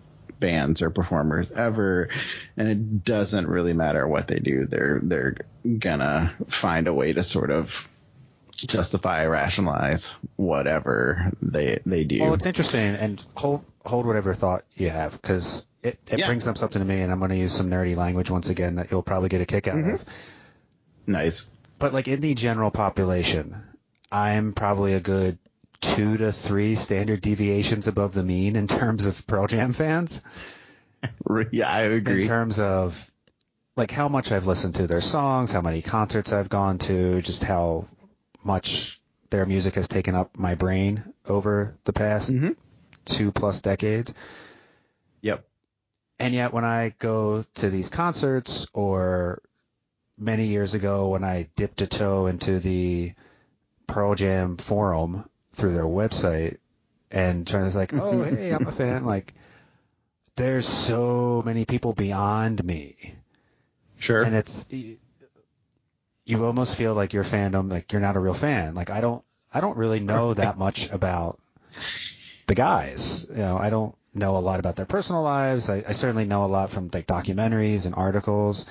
bands 0.41 0.81
or 0.81 0.89
performers 0.89 1.49
ever 1.51 2.09
and 2.57 2.67
it 2.67 3.05
doesn't 3.05 3.47
really 3.47 3.71
matter 3.71 4.05
what 4.05 4.27
they 4.27 4.39
do 4.39 4.65
they're 4.65 4.99
they're 5.01 5.35
gonna 5.79 6.33
find 6.49 6.89
a 6.89 6.93
way 6.93 7.13
to 7.13 7.23
sort 7.23 7.51
of 7.51 7.87
justify 8.51 9.25
rationalize 9.25 10.13
whatever 10.35 11.31
they 11.41 11.79
they 11.85 12.03
do 12.03 12.19
well 12.19 12.33
it's 12.33 12.45
interesting 12.45 12.95
and 12.95 13.23
hold 13.35 13.63
hold 13.85 14.05
whatever 14.05 14.33
thought 14.33 14.63
you 14.75 14.89
have 14.89 15.13
because 15.13 15.65
it, 15.83 15.99
it 16.11 16.19
yeah. 16.19 16.27
brings 16.27 16.47
up 16.47 16.57
something 16.57 16.79
to 16.79 16.85
me, 16.85 17.01
and 17.01 17.11
I'm 17.11 17.19
going 17.19 17.31
to 17.31 17.37
use 17.37 17.53
some 17.53 17.69
nerdy 17.69 17.95
language 17.95 18.29
once 18.29 18.49
again 18.49 18.75
that 18.75 18.91
you'll 18.91 19.01
probably 19.01 19.29
get 19.29 19.41
a 19.41 19.45
kick 19.45 19.67
out 19.67 19.75
mm-hmm. 19.75 19.95
of. 19.95 20.05
Nice. 21.07 21.49
But 21.79 21.93
like 21.93 22.07
in 22.07 22.21
the 22.21 22.35
general 22.35 22.69
population, 22.69 23.55
I'm 24.11 24.53
probably 24.53 24.93
a 24.93 24.99
good 24.99 25.39
two 25.81 26.17
to 26.17 26.31
three 26.31 26.75
standard 26.75 27.21
deviations 27.21 27.87
above 27.87 28.13
the 28.13 28.23
mean 28.23 28.55
in 28.55 28.67
terms 28.67 29.05
of 29.05 29.25
Pearl 29.27 29.47
Jam 29.47 29.73
fans. 29.73 30.23
yeah, 31.51 31.69
I 31.69 31.81
agree. 31.81 32.21
In 32.21 32.27
terms 32.27 32.59
of 32.59 33.11
like 33.75 33.91
how 33.91 34.07
much 34.07 34.31
I've 34.31 34.47
listened 34.47 34.75
to 34.75 34.87
their 34.87 35.01
songs, 35.01 35.51
how 35.51 35.61
many 35.61 35.81
concerts 35.81 36.31
I've 36.31 36.49
gone 36.49 36.77
to, 36.79 37.21
just 37.21 37.43
how 37.43 37.87
much 38.43 38.99
their 39.29 39.45
music 39.45 39.75
has 39.75 39.87
taken 39.87 40.13
up 40.15 40.37
my 40.37 40.55
brain 40.55 41.03
over 41.25 41.77
the 41.85 41.93
past 41.93 42.31
mm-hmm 42.31 42.51
two 43.05 43.31
plus 43.31 43.61
decades. 43.61 44.13
Yep. 45.21 45.45
And 46.19 46.33
yet 46.33 46.53
when 46.53 46.65
I 46.65 46.93
go 46.99 47.45
to 47.55 47.69
these 47.69 47.89
concerts 47.89 48.67
or 48.73 49.41
many 50.17 50.47
years 50.47 50.73
ago 50.73 51.09
when 51.09 51.23
I 51.23 51.49
dipped 51.55 51.81
a 51.81 51.87
toe 51.87 52.27
into 52.27 52.59
the 52.59 53.13
Pearl 53.87 54.15
Jam 54.15 54.57
forum 54.57 55.27
through 55.53 55.73
their 55.73 55.85
website 55.85 56.57
and 57.11 57.45
trying 57.45 57.69
to 57.69 57.77
like, 57.77 57.93
oh, 57.93 58.23
hey, 58.23 58.51
I'm 58.51 58.67
a 58.67 58.71
fan. 58.71 59.05
Like, 59.05 59.33
there's 60.35 60.67
so 60.67 61.41
many 61.45 61.65
people 61.65 61.93
beyond 61.93 62.63
me. 62.63 63.15
Sure. 63.97 64.23
And 64.23 64.35
it's, 64.35 64.65
you 64.71 66.45
almost 66.45 66.75
feel 66.75 66.93
like 66.93 67.13
your 67.13 67.23
fandom, 67.23 67.69
like 67.69 67.91
you're 67.91 68.01
not 68.01 68.15
a 68.15 68.19
real 68.19 68.33
fan. 68.33 68.73
Like, 68.73 68.89
I 68.89 69.01
don't, 69.01 69.23
I 69.53 69.59
don't 69.61 69.77
really 69.77 69.99
know 69.99 70.33
that 70.33 70.57
much 70.57 70.89
about 70.91 71.39
the 72.47 72.55
guys. 72.55 73.25
You 73.29 73.37
know, 73.37 73.57
I 73.57 73.69
don't 73.69 73.95
know 74.13 74.37
a 74.37 74.39
lot 74.39 74.59
about 74.59 74.75
their 74.75 74.85
personal 74.85 75.21
lives. 75.21 75.69
I, 75.69 75.83
I 75.87 75.91
certainly 75.91 76.25
know 76.25 76.45
a 76.45 76.47
lot 76.47 76.71
from 76.71 76.89
like 76.93 77.07
documentaries 77.07 77.85
and 77.85 77.95
articles, 77.95 78.65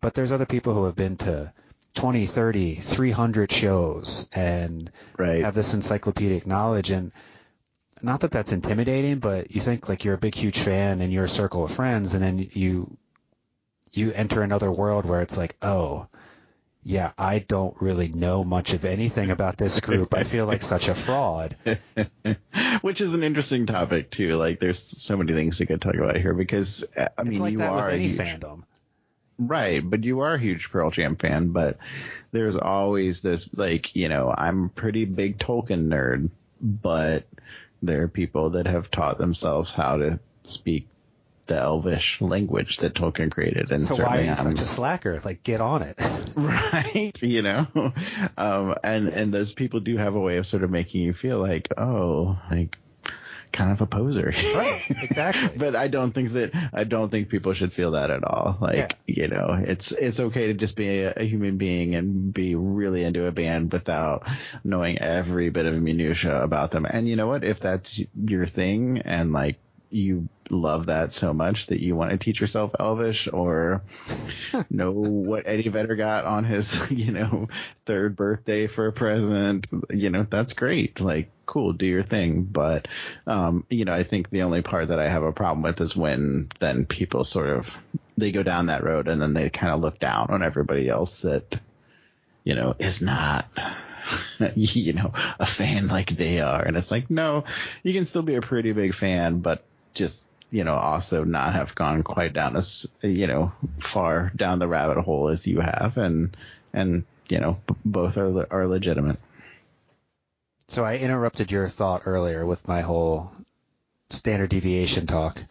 but 0.00 0.14
there's 0.14 0.32
other 0.32 0.46
people 0.46 0.74
who 0.74 0.84
have 0.84 0.96
been 0.96 1.16
to 1.18 1.52
20, 1.94 2.26
30, 2.26 2.74
300 2.76 3.52
shows 3.52 4.28
and 4.32 4.90
right. 5.18 5.42
have 5.42 5.54
this 5.54 5.74
encyclopedic 5.74 6.46
knowledge. 6.46 6.90
And 6.90 7.12
not 8.02 8.20
that 8.20 8.30
that's 8.30 8.52
intimidating, 8.52 9.18
but 9.18 9.50
you 9.50 9.60
think 9.60 9.88
like 9.88 10.04
you're 10.04 10.14
a 10.14 10.18
big, 10.18 10.34
huge 10.34 10.58
fan 10.58 11.00
in 11.00 11.10
your 11.10 11.26
circle 11.26 11.64
of 11.64 11.72
friends, 11.72 12.14
and 12.14 12.22
then 12.22 12.48
you 12.52 12.96
you 13.92 14.12
enter 14.12 14.42
another 14.42 14.70
world 14.70 15.04
where 15.04 15.20
it's 15.20 15.36
like, 15.36 15.56
oh, 15.62 16.06
yeah, 16.82 17.12
I 17.18 17.40
don't 17.40 17.76
really 17.80 18.08
know 18.08 18.42
much 18.42 18.72
of 18.72 18.84
anything 18.84 19.30
about 19.30 19.58
this 19.58 19.80
group. 19.80 20.14
I 20.14 20.24
feel 20.24 20.46
like 20.46 20.62
such 20.62 20.88
a 20.88 20.94
fraud. 20.94 21.56
Which 22.80 23.00
is 23.00 23.12
an 23.12 23.22
interesting 23.22 23.66
topic 23.66 24.10
too. 24.10 24.36
Like, 24.36 24.60
there's 24.60 24.82
so 24.82 25.16
many 25.16 25.32
things 25.34 25.60
we 25.60 25.66
could 25.66 25.82
talk 25.82 25.94
about 25.94 26.16
here 26.16 26.32
because 26.32 26.84
uh, 26.96 27.08
I 27.18 27.24
mean, 27.24 27.40
like 27.40 27.52
you 27.52 27.62
are 27.62 27.90
any 27.90 28.08
huge, 28.08 28.18
fandom, 28.18 28.62
right? 29.40 29.82
But 29.88 30.04
you 30.04 30.20
are 30.20 30.34
a 30.34 30.38
huge 30.38 30.70
Pearl 30.70 30.90
Jam 30.90 31.16
fan. 31.16 31.48
But 31.48 31.78
there's 32.30 32.56
always 32.56 33.20
this, 33.20 33.48
like, 33.54 33.96
you 33.96 34.08
know, 34.08 34.32
I'm 34.36 34.66
a 34.66 34.68
pretty 34.68 35.04
big 35.04 35.38
Tolkien 35.38 35.88
nerd, 35.88 36.30
but 36.60 37.24
there 37.82 38.02
are 38.02 38.08
people 38.08 38.50
that 38.50 38.66
have 38.66 38.90
taught 38.90 39.18
themselves 39.18 39.74
how 39.74 39.96
to 39.96 40.20
speak 40.44 40.86
the 41.46 41.56
Elvish 41.56 42.20
language 42.20 42.78
that 42.78 42.94
Tolkien 42.94 43.30
created. 43.30 43.72
And 43.72 43.80
so 43.80 44.04
why 44.04 44.18
are 44.18 44.22
you 44.22 44.36
such 44.36 44.60
a 44.60 44.66
slacker? 44.66 45.20
Like, 45.24 45.42
get 45.42 45.60
on 45.60 45.82
it. 45.82 45.98
right. 46.36 47.12
You 47.22 47.42
know, 47.42 47.66
um, 48.36 48.74
and, 48.84 49.08
and 49.08 49.32
those 49.32 49.52
people 49.52 49.80
do 49.80 49.96
have 49.96 50.14
a 50.14 50.20
way 50.20 50.36
of 50.38 50.46
sort 50.46 50.62
of 50.64 50.70
making 50.70 51.02
you 51.02 51.12
feel 51.12 51.38
like, 51.38 51.68
oh, 51.76 52.40
like, 52.50 52.76
kind 53.52 53.72
of 53.72 53.80
a 53.80 53.86
poser. 53.86 54.32
Right, 54.54 54.82
exactly. 54.90 55.50
but 55.56 55.76
I 55.76 55.88
don't 55.88 56.12
think 56.12 56.32
that 56.34 56.70
I 56.72 56.84
don't 56.84 57.10
think 57.10 57.28
people 57.28 57.52
should 57.52 57.72
feel 57.72 57.92
that 57.92 58.10
at 58.10 58.24
all. 58.24 58.58
Like, 58.60 58.96
yeah. 59.06 59.22
you 59.22 59.28
know, 59.28 59.58
it's 59.60 59.92
it's 59.92 60.20
okay 60.20 60.48
to 60.48 60.54
just 60.54 60.76
be 60.76 61.02
a, 61.02 61.14
a, 61.16 61.24
human 61.24 61.56
being 61.56 61.94
and 61.94 62.32
be 62.32 62.54
really 62.54 63.04
into 63.04 63.26
a 63.26 63.32
band 63.32 63.72
without 63.72 64.26
knowing 64.64 64.98
every 64.98 65.50
bit 65.50 65.66
of 65.66 65.80
minutia 65.80 66.42
about 66.42 66.70
them. 66.70 66.86
And 66.88 67.08
you 67.08 67.16
know 67.16 67.26
what? 67.26 67.44
If 67.44 67.60
that's 67.60 68.00
your 68.14 68.46
thing 68.46 68.98
and 68.98 69.32
like 69.32 69.56
you 69.90 70.28
love 70.50 70.86
that 70.86 71.12
so 71.12 71.32
much 71.32 71.66
that 71.66 71.80
you 71.80 71.94
want 71.96 72.10
to 72.10 72.16
teach 72.16 72.40
yourself 72.40 72.74
Elvish 72.78 73.28
or 73.32 73.82
know 74.70 74.92
what 74.92 75.46
Eddie 75.46 75.68
Vedder 75.68 75.96
got 75.96 76.24
on 76.24 76.44
his, 76.44 76.90
you 76.92 77.12
know, 77.12 77.48
third 77.86 78.16
birthday 78.16 78.66
for 78.66 78.86
a 78.86 78.92
present, 78.92 79.66
you 79.90 80.10
know, 80.10 80.26
that's 80.28 80.52
great. 80.52 81.00
Like, 81.00 81.30
cool, 81.50 81.72
do 81.72 81.86
your 81.86 82.02
thing. 82.02 82.42
But, 82.42 82.88
um, 83.26 83.64
you 83.68 83.84
know, 83.84 83.92
I 83.92 84.02
think 84.02 84.30
the 84.30 84.42
only 84.42 84.62
part 84.62 84.88
that 84.88 84.98
I 84.98 85.08
have 85.08 85.22
a 85.22 85.32
problem 85.32 85.62
with 85.62 85.80
is 85.80 85.96
when 85.96 86.48
then 86.60 86.86
people 86.86 87.24
sort 87.24 87.50
of, 87.50 87.74
they 88.16 88.32
go 88.32 88.42
down 88.42 88.66
that 88.66 88.84
road 88.84 89.08
and 89.08 89.20
then 89.20 89.34
they 89.34 89.50
kind 89.50 89.72
of 89.72 89.80
look 89.80 89.98
down 89.98 90.28
on 90.30 90.42
everybody 90.42 90.88
else 90.88 91.22
that, 91.22 91.60
you 92.44 92.54
know, 92.54 92.74
is 92.78 93.02
not 93.02 93.46
you 94.54 94.92
know, 94.92 95.12
a 95.38 95.46
fan 95.46 95.88
like 95.88 96.10
they 96.10 96.40
are. 96.40 96.62
And 96.62 96.76
it's 96.76 96.90
like, 96.90 97.10
no, 97.10 97.44
you 97.82 97.92
can 97.92 98.04
still 98.04 98.22
be 98.22 98.36
a 98.36 98.40
pretty 98.40 98.72
big 98.72 98.94
fan, 98.94 99.40
but 99.40 99.64
just 99.92 100.24
you 100.52 100.64
know 100.64 100.74
also 100.74 101.22
not 101.22 101.54
have 101.54 101.76
gone 101.76 102.02
quite 102.02 102.32
down 102.32 102.56
as 102.56 102.84
you 103.02 103.28
know 103.28 103.52
far 103.78 104.32
down 104.34 104.58
the 104.58 104.66
rabbit 104.66 105.00
hole 105.00 105.28
as 105.28 105.46
you 105.46 105.60
have 105.60 105.96
and 105.96 106.36
and 106.72 107.04
you 107.30 107.38
know, 107.38 107.58
b- 107.66 107.74
both 107.84 108.18
are 108.18 108.46
are 108.52 108.66
legitimate. 108.66 109.18
So 110.70 110.84
I 110.84 110.96
interrupted 110.98 111.50
your 111.50 111.68
thought 111.68 112.02
earlier 112.06 112.46
with 112.46 112.66
my 112.68 112.80
whole 112.82 113.32
standard 114.08 114.50
deviation 114.50 115.06
talk. 115.08 115.42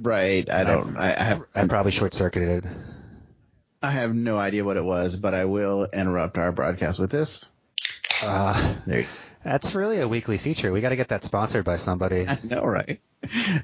Right. 0.00 0.50
I 0.50 0.64
don't. 0.64 0.96
I, 0.96 1.10
I 1.12 1.22
have. 1.22 1.42
I 1.54 1.66
probably 1.68 1.92
short 1.92 2.12
circuited. 2.12 2.66
I 3.80 3.90
have 3.92 4.14
no 4.14 4.36
idea 4.38 4.64
what 4.64 4.76
it 4.76 4.84
was, 4.84 5.16
but 5.16 5.32
I 5.32 5.44
will 5.44 5.86
interrupt 5.92 6.38
our 6.38 6.50
broadcast 6.50 6.98
with 6.98 7.10
this. 7.12 7.44
Uh, 8.20 8.74
that's 9.44 9.74
really 9.76 10.00
a 10.00 10.08
weekly 10.08 10.38
feature. 10.38 10.72
We 10.72 10.80
got 10.80 10.88
to 10.90 10.96
get 10.96 11.08
that 11.08 11.22
sponsored 11.24 11.64
by 11.64 11.76
somebody. 11.76 12.26
I 12.28 12.38
know, 12.42 12.64
right? 12.64 13.00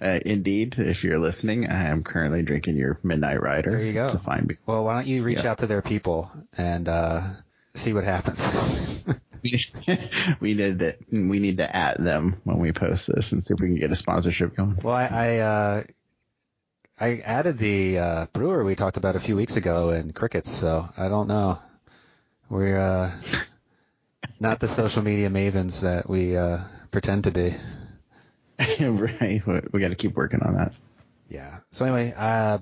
Uh, 0.01 0.21
indeed, 0.25 0.77
if 0.79 1.03
you're 1.03 1.19
listening, 1.19 1.67
I 1.69 1.87
am 1.89 2.05
currently 2.05 2.43
drinking 2.43 2.77
your 2.77 3.01
Midnight 3.03 3.41
Rider. 3.43 3.71
There 3.71 3.83
you 3.83 3.93
go. 3.95 4.05
It's 4.05 4.15
a 4.15 4.19
fine 4.21 4.47
beer. 4.47 4.59
Well, 4.67 4.85
why 4.85 4.95
don't 4.95 5.09
you 5.09 5.25
reach 5.25 5.43
Yeah. 5.43 5.51
out 5.51 5.59
to 5.59 5.67
their 5.67 5.83
people 5.83 6.31
and 6.57 6.89
uh, 6.89 7.23
see 7.75 7.93
what 7.93 8.05
happens? 8.05 8.47
We 10.41 10.55
need 10.55 10.79
to 10.81 10.97
we 11.11 11.39
need 11.39 11.59
to 11.59 11.77
at 11.77 11.99
them 12.03 12.41
when 12.45 12.59
we 12.59 12.73
post 12.73 13.07
this 13.07 13.33
and 13.33 13.43
see 13.43 13.55
if 13.55 13.61
we 13.61 13.69
can 13.69 13.79
get 13.79 13.93
a 13.93 13.97
sponsorship 13.97 14.57
going. 14.57 14.77
well, 14.83 14.95
I 14.95 15.07
I, 15.07 15.39
uh, 15.39 15.83
I 17.01 17.19
added 17.19 17.59
the 17.59 17.99
uh, 17.99 18.27
brewer 18.33 18.65
we 18.65 18.75
talked 18.75 18.97
about 18.97 19.17
a 19.17 19.21
few 19.21 19.37
weeks 19.37 19.57
ago 19.57 19.91
in 19.91 20.13
crickets, 20.13 20.51
so 20.51 20.89
I 20.97 21.09
don't 21.09 21.29
know. 21.29 21.61
We're 22.49 22.79
uh, 22.79 23.11
not 24.41 24.59
the 24.59 24.69
social 24.69 25.03
media 25.03 25.31
mavens 25.31 25.83
that 25.83 26.09
we 26.09 26.37
uh, 26.37 26.59
pretend 26.91 27.25
to 27.25 27.31
be. 27.31 27.55
right, 28.81 29.47
we, 29.47 29.61
we 29.73 29.81
got 29.81 29.91
to 29.91 29.95
keep 29.95 30.17
working 30.17 30.43
on 30.43 30.55
that. 30.55 30.73
Yeah. 31.29 31.61
So 31.71 31.85
anyway, 31.85 32.15
uh, 32.17 32.59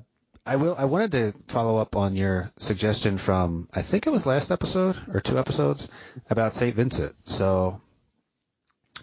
I 0.47 0.57
will. 0.57 0.77
I 0.79 0.85
wanted 0.85 1.13
to 1.13 1.35
follow 1.49 1.77
up 1.79 1.97
on 1.97 2.15
your 2.15 2.53
suggestion 2.59 3.19
from 3.19 3.69
I 3.75 3.83
think 3.83 4.07
it 4.07 4.11
was 4.11 4.27
last 4.27 4.51
episode 4.53 4.97
or 5.13 5.21
two 5.21 5.39
episodes 5.39 5.89
about 6.31 6.55
Saint 6.55 6.77
Vincent. 6.77 7.15
So 7.25 7.81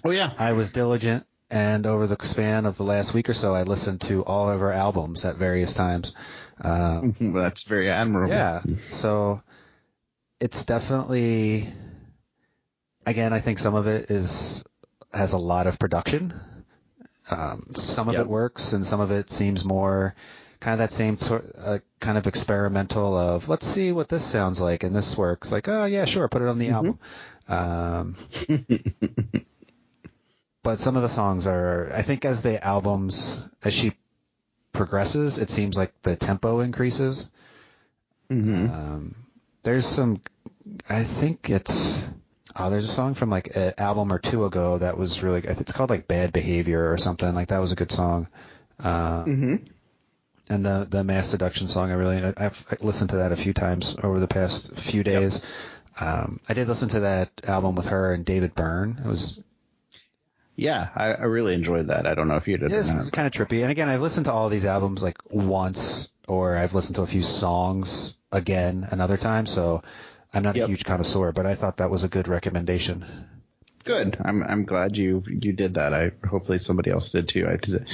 Oh 0.06 0.12
yeah, 0.12 0.32
I 0.38 0.54
was 0.54 0.72
diligent, 0.72 1.26
and 1.52 1.86
over 1.86 2.08
the 2.08 2.18
span 2.26 2.66
of 2.66 2.78
the 2.78 2.84
last 2.84 3.14
week 3.14 3.28
or 3.30 3.34
so, 3.34 3.54
I 3.54 3.64
listened 3.64 4.02
to 4.02 4.24
all 4.24 4.50
of 4.50 4.60
her 4.62 4.72
albums 4.72 5.26
at 5.26 5.36
various 5.36 5.74
times. 5.74 6.16
Uh, 6.62 7.02
that's 7.20 7.64
very 7.64 7.90
admirable. 7.90 8.34
yeah. 8.34 8.62
So 8.90 9.42
it's 10.40 10.66
definitely. 10.66 11.72
Again, 13.06 13.34
I 13.34 13.42
think 13.42 13.60
some 13.60 13.76
of 13.76 13.86
it 13.88 14.10
is 14.10 14.64
has 15.14 15.34
a 15.34 15.38
lot 15.38 15.68
of 15.68 15.78
production. 15.78 16.34
Um, 17.30 17.68
some 17.76 18.08
of 18.08 18.14
Yep. 18.16 18.24
it 18.24 18.30
works, 18.30 18.72
and 18.74 18.88
some 18.88 19.02
of 19.02 19.12
it 19.12 19.30
seems 19.30 19.66
more 19.66 20.16
kind 20.64 20.74
of 20.74 20.80
that 20.80 20.96
same 20.96 21.18
sort, 21.18 21.54
uh, 21.58 21.80
kind 22.00 22.18
of 22.18 22.26
experimental 22.28 23.18
of 23.18 23.50
let's 23.50 23.68
see 23.68 23.92
what 23.92 24.10
this 24.10 24.24
sounds 24.24 24.62
like, 24.62 24.84
and 24.84 24.96
this 24.96 25.18
works. 25.18 25.52
Like, 25.52 25.68
oh 25.68 25.86
yeah, 25.86 26.06
sure, 26.06 26.28
put 26.30 26.42
it 26.42 26.48
on 26.48 26.58
the 26.58 26.70
album. 26.70 27.00
Um, 27.50 28.16
but 30.64 30.80
some 30.80 30.96
of 30.96 31.02
the 31.02 31.10
songs 31.10 31.48
are, 31.48 31.92
I 31.94 32.02
think, 32.02 32.26
as 32.26 32.42
the 32.42 32.64
albums 32.66 33.48
as 33.64 33.74
she 33.74 33.94
progresses, 34.72 35.38
it 35.38 35.50
seems 35.50 35.76
like 35.76 35.94
the 36.04 36.16
tempo 36.16 36.62
increases. 36.62 37.30
hmm 38.30 38.68
Um, 38.68 39.16
there's 39.64 39.86
some, 39.86 40.22
I 40.90 41.04
think 41.04 41.50
it's, 41.50 42.04
oh, 42.56 42.70
there's 42.70 42.86
a 42.86 42.90
song 42.90 43.14
from 43.14 43.30
like 43.30 43.56
an 43.56 43.74
album 43.78 44.12
or 44.12 44.20
two 44.20 44.46
ago 44.46 44.78
that 44.78 44.98
was 44.98 45.22
really, 45.24 45.42
it's 45.42 45.74
called 45.74 45.90
like 45.90 46.08
Bad 46.08 46.34
Behavior 46.34 46.92
or 46.92 46.98
something. 46.98 47.34
Like 47.36 47.50
that 47.50 47.60
was 47.60 47.72
a 47.72 47.76
good 47.76 47.92
song. 47.92 48.28
Uh, 48.80 49.24
hmm 49.26 49.56
and 50.54 50.66
the 50.66 50.88
the 50.90 51.04
Masseduction 51.04 51.68
song, 51.68 51.92
I 51.92 51.96
really, 51.96 52.24
I- 52.24 52.34
I've 52.38 52.66
listened 52.82 53.10
to 53.12 53.18
that 53.18 53.32
a 53.32 53.36
few 53.36 53.54
times 53.54 53.96
over 54.02 54.20
the 54.20 54.28
past 54.28 54.76
few 54.78 55.04
days. 55.04 55.42
Um, 56.00 56.40
I 56.50 56.54
did 56.54 56.68
listen 56.68 56.90
to 56.90 57.02
that 57.02 57.30
album 57.46 57.76
with 57.76 57.88
her 57.88 58.14
and 58.14 58.26
David 58.26 58.56
Byrne. 58.56 59.00
It 59.04 59.08
was 59.08 59.40
Yeah, 60.56 60.90
I, 60.96 61.14
I 61.14 61.24
really 61.24 61.54
enjoyed 61.56 61.88
that. 61.88 62.06
I 62.08 62.14
don't 62.16 62.28
know 62.28 62.36
if 62.38 62.48
you 62.48 62.58
did 62.58 62.72
It 62.72 62.76
is 62.78 62.88
kind 62.88 63.10
of 63.28 63.32
trippy. 63.32 63.62
And 63.62 63.72
again, 63.72 63.90
I've 63.90 64.02
listened 64.02 64.26
to 64.28 64.32
all 64.32 64.50
these 64.50 64.66
albums 64.66 65.02
like 65.04 65.18
once, 65.30 66.10
or 66.28 66.56
I've 66.58 66.74
listened 66.76 66.96
to 66.98 67.02
a 67.04 67.08
few 67.08 67.24
songs 67.24 68.16
again 68.32 68.88
another 68.92 69.18
time. 69.18 69.46
So 69.46 69.84
I'm 70.34 70.44
not 70.44 70.56
Yep. 70.56 70.66
a 70.66 70.68
huge 70.68 70.84
connoisseur, 70.86 71.32
but 71.32 71.46
I 71.46 71.56
thought 71.56 71.78
that 71.78 71.92
was 71.92 72.04
a 72.04 72.08
good 72.10 72.28
recommendation. 72.28 73.06
Good. 73.84 74.18
I'm 74.24 74.42
I'm 74.44 74.64
glad 74.66 74.96
you 74.98 75.24
you 75.28 75.54
did 75.54 75.74
that. 75.76 75.94
I 75.94 76.12
hopefully 76.28 76.58
somebody 76.58 76.90
else 76.90 77.12
did 77.12 77.28
too. 77.28 77.46
I 77.48 77.58
did. 77.58 77.88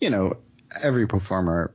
You 0.00 0.10
know, 0.10 0.36
every 0.82 1.06
performer 1.06 1.70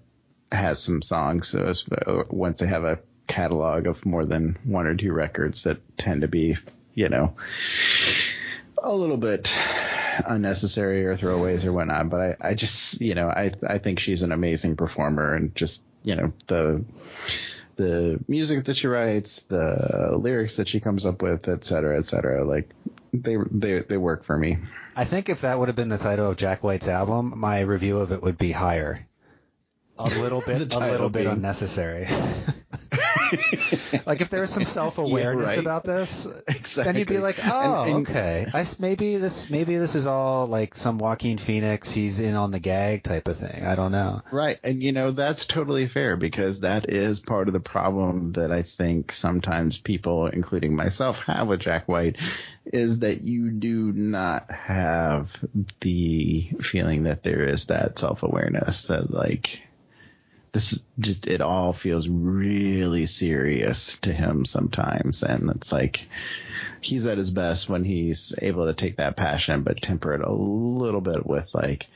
has 0.54 0.82
some 0.82 1.02
songs. 1.02 1.50
So 1.50 1.74
uh, 2.06 2.24
once 2.30 2.60
they 2.60 2.68
have 2.68 2.84
a 2.84 3.00
catalog 3.28 3.88
of 3.88 4.06
more 4.06 4.26
than 4.26 4.58
one 4.64 4.88
or 4.88 4.96
two 4.96 5.14
records 5.14 5.64
that 5.64 5.98
tend 5.98 6.22
to 6.22 6.28
be, 6.28 6.58
you 6.94 7.10
know, 7.10 7.36
a 8.78 8.94
little 8.94 9.18
bit 9.18 9.56
unnecessary 10.28 11.06
or 11.06 11.16
throwaways 11.16 11.66
or 11.66 11.74
whatnot. 11.74 12.10
But 12.10 12.22
I, 12.22 12.50
I 12.50 12.54
just, 12.54 13.02
you 13.02 13.16
know, 13.16 13.30
I, 13.30 13.52
I 13.68 13.78
think 13.80 14.00
she's 14.00 14.24
an 14.24 14.32
amazing 14.32 14.76
performer 14.76 15.34
and 15.34 15.56
just, 15.56 15.84
you 16.04 16.16
know, 16.16 16.34
the, 16.48 16.84
the 17.78 18.20
music 18.28 18.66
that 18.66 18.78
she 18.78 18.88
writes, 18.88 19.40
the 19.44 20.16
lyrics 20.20 20.58
that 20.58 20.68
she 20.68 20.80
comes 20.80 21.06
up 21.06 21.24
with, 21.24 21.48
et 21.48 21.64
cetera, 21.64 21.98
et 21.98 22.06
cetera, 22.06 22.44
like 22.44 22.70
they, 23.14 23.38
they, 23.50 23.80
they 23.80 23.98
work 23.98 24.24
for 24.24 24.38
me. 24.38 24.58
I 24.96 25.06
think 25.06 25.30
if 25.30 25.42
that 25.42 25.58
would 25.58 25.70
have 25.70 25.76
been 25.76 25.90
the 25.90 25.98
title 25.98 26.30
of 26.30 26.38
Jack 26.38 26.64
White's 26.64 26.88
album, 26.88 27.34
my 27.38 27.62
review 27.62 28.00
of 28.00 28.12
it 28.12 28.22
would 28.22 28.38
be 28.38 28.52
higher. 28.52 29.08
A 30.00 30.06
little 30.06 30.42
bit, 30.46 30.74
a 30.76 30.80
little 30.80 31.10
bit 31.10 31.24
being- 31.24 31.34
unnecessary. 31.36 32.08
like 34.06 34.22
if 34.22 34.30
there 34.30 34.42
was 34.42 34.52
some 34.52 34.64
self-awareness 34.66 35.48
right. 35.48 35.58
about 35.60 35.84
this, 35.84 36.28
Exactly. 36.48 36.84
then 36.84 36.96
you'd 36.98 37.08
be 37.08 37.18
like, 37.20 37.38
oh, 37.44 37.84
And- 37.84 37.96
and- 37.96 38.08
okay. 38.10 38.46
I 38.54 38.66
maybe 38.80 39.18
this, 39.18 39.50
maybe 39.50 39.78
this 39.78 39.96
is 39.96 40.08
all 40.08 40.48
like 40.48 40.76
some 40.76 40.98
Joaquin 40.98 41.38
Phoenix, 41.38 41.92
he's 41.92 42.20
in 42.20 42.36
on 42.36 42.52
the 42.52 42.60
gag 42.60 43.04
type 43.04 43.28
of 43.28 43.38
thing. 43.38 43.66
I 43.66 43.76
don't 43.76 43.92
know. 43.92 44.22
Right. 44.32 44.58
And 44.64 44.82
you 44.82 44.92
know, 44.92 45.12
that's 45.12 45.46
totally 45.46 45.88
fair 45.88 46.16
because 46.18 46.62
that 46.62 46.90
is 46.90 47.20
part 47.20 47.48
of 47.48 47.54
the 47.54 47.60
problem 47.60 48.34
that 48.34 48.52
I 48.52 48.64
think 48.64 49.12
sometimes 49.12 49.78
people, 49.78 50.28
including 50.28 50.76
myself, 50.76 51.20
have 51.22 51.48
with 51.48 51.60
Jack 51.60 51.88
White 51.88 52.18
is 52.66 53.00
that 53.00 53.22
you 53.22 53.52
do 53.52 53.92
not 53.92 54.50
have 54.52 55.30
the 55.82 56.50
feeling 56.62 57.04
that 57.04 57.24
there 57.24 57.44
is 57.44 57.66
that 57.68 58.00
self 58.00 58.24
awareness 58.24 58.84
that 58.88 59.12
like 59.12 59.60
this 60.54 60.80
just 61.00 61.28
it 61.28 61.42
all 61.42 61.74
feels 61.74 62.08
really 62.08 63.06
serious 63.06 64.00
to 64.00 64.14
him 64.14 64.46
sometimes. 64.46 65.24
And 65.24 65.50
it's 65.50 65.72
like 65.72 66.08
he's 66.80 67.06
at 67.08 67.18
his 67.18 67.32
best 67.32 67.68
when 67.70 67.84
he's 67.84 68.34
able 68.42 68.66
to 68.68 68.74
take 68.74 68.98
that 68.98 69.18
passion 69.18 69.64
but 69.64 69.82
temper 69.82 70.14
it 70.14 70.22
a 70.22 70.32
little 70.32 71.02
bit 71.02 71.26
with 71.26 71.50
like 71.54 71.88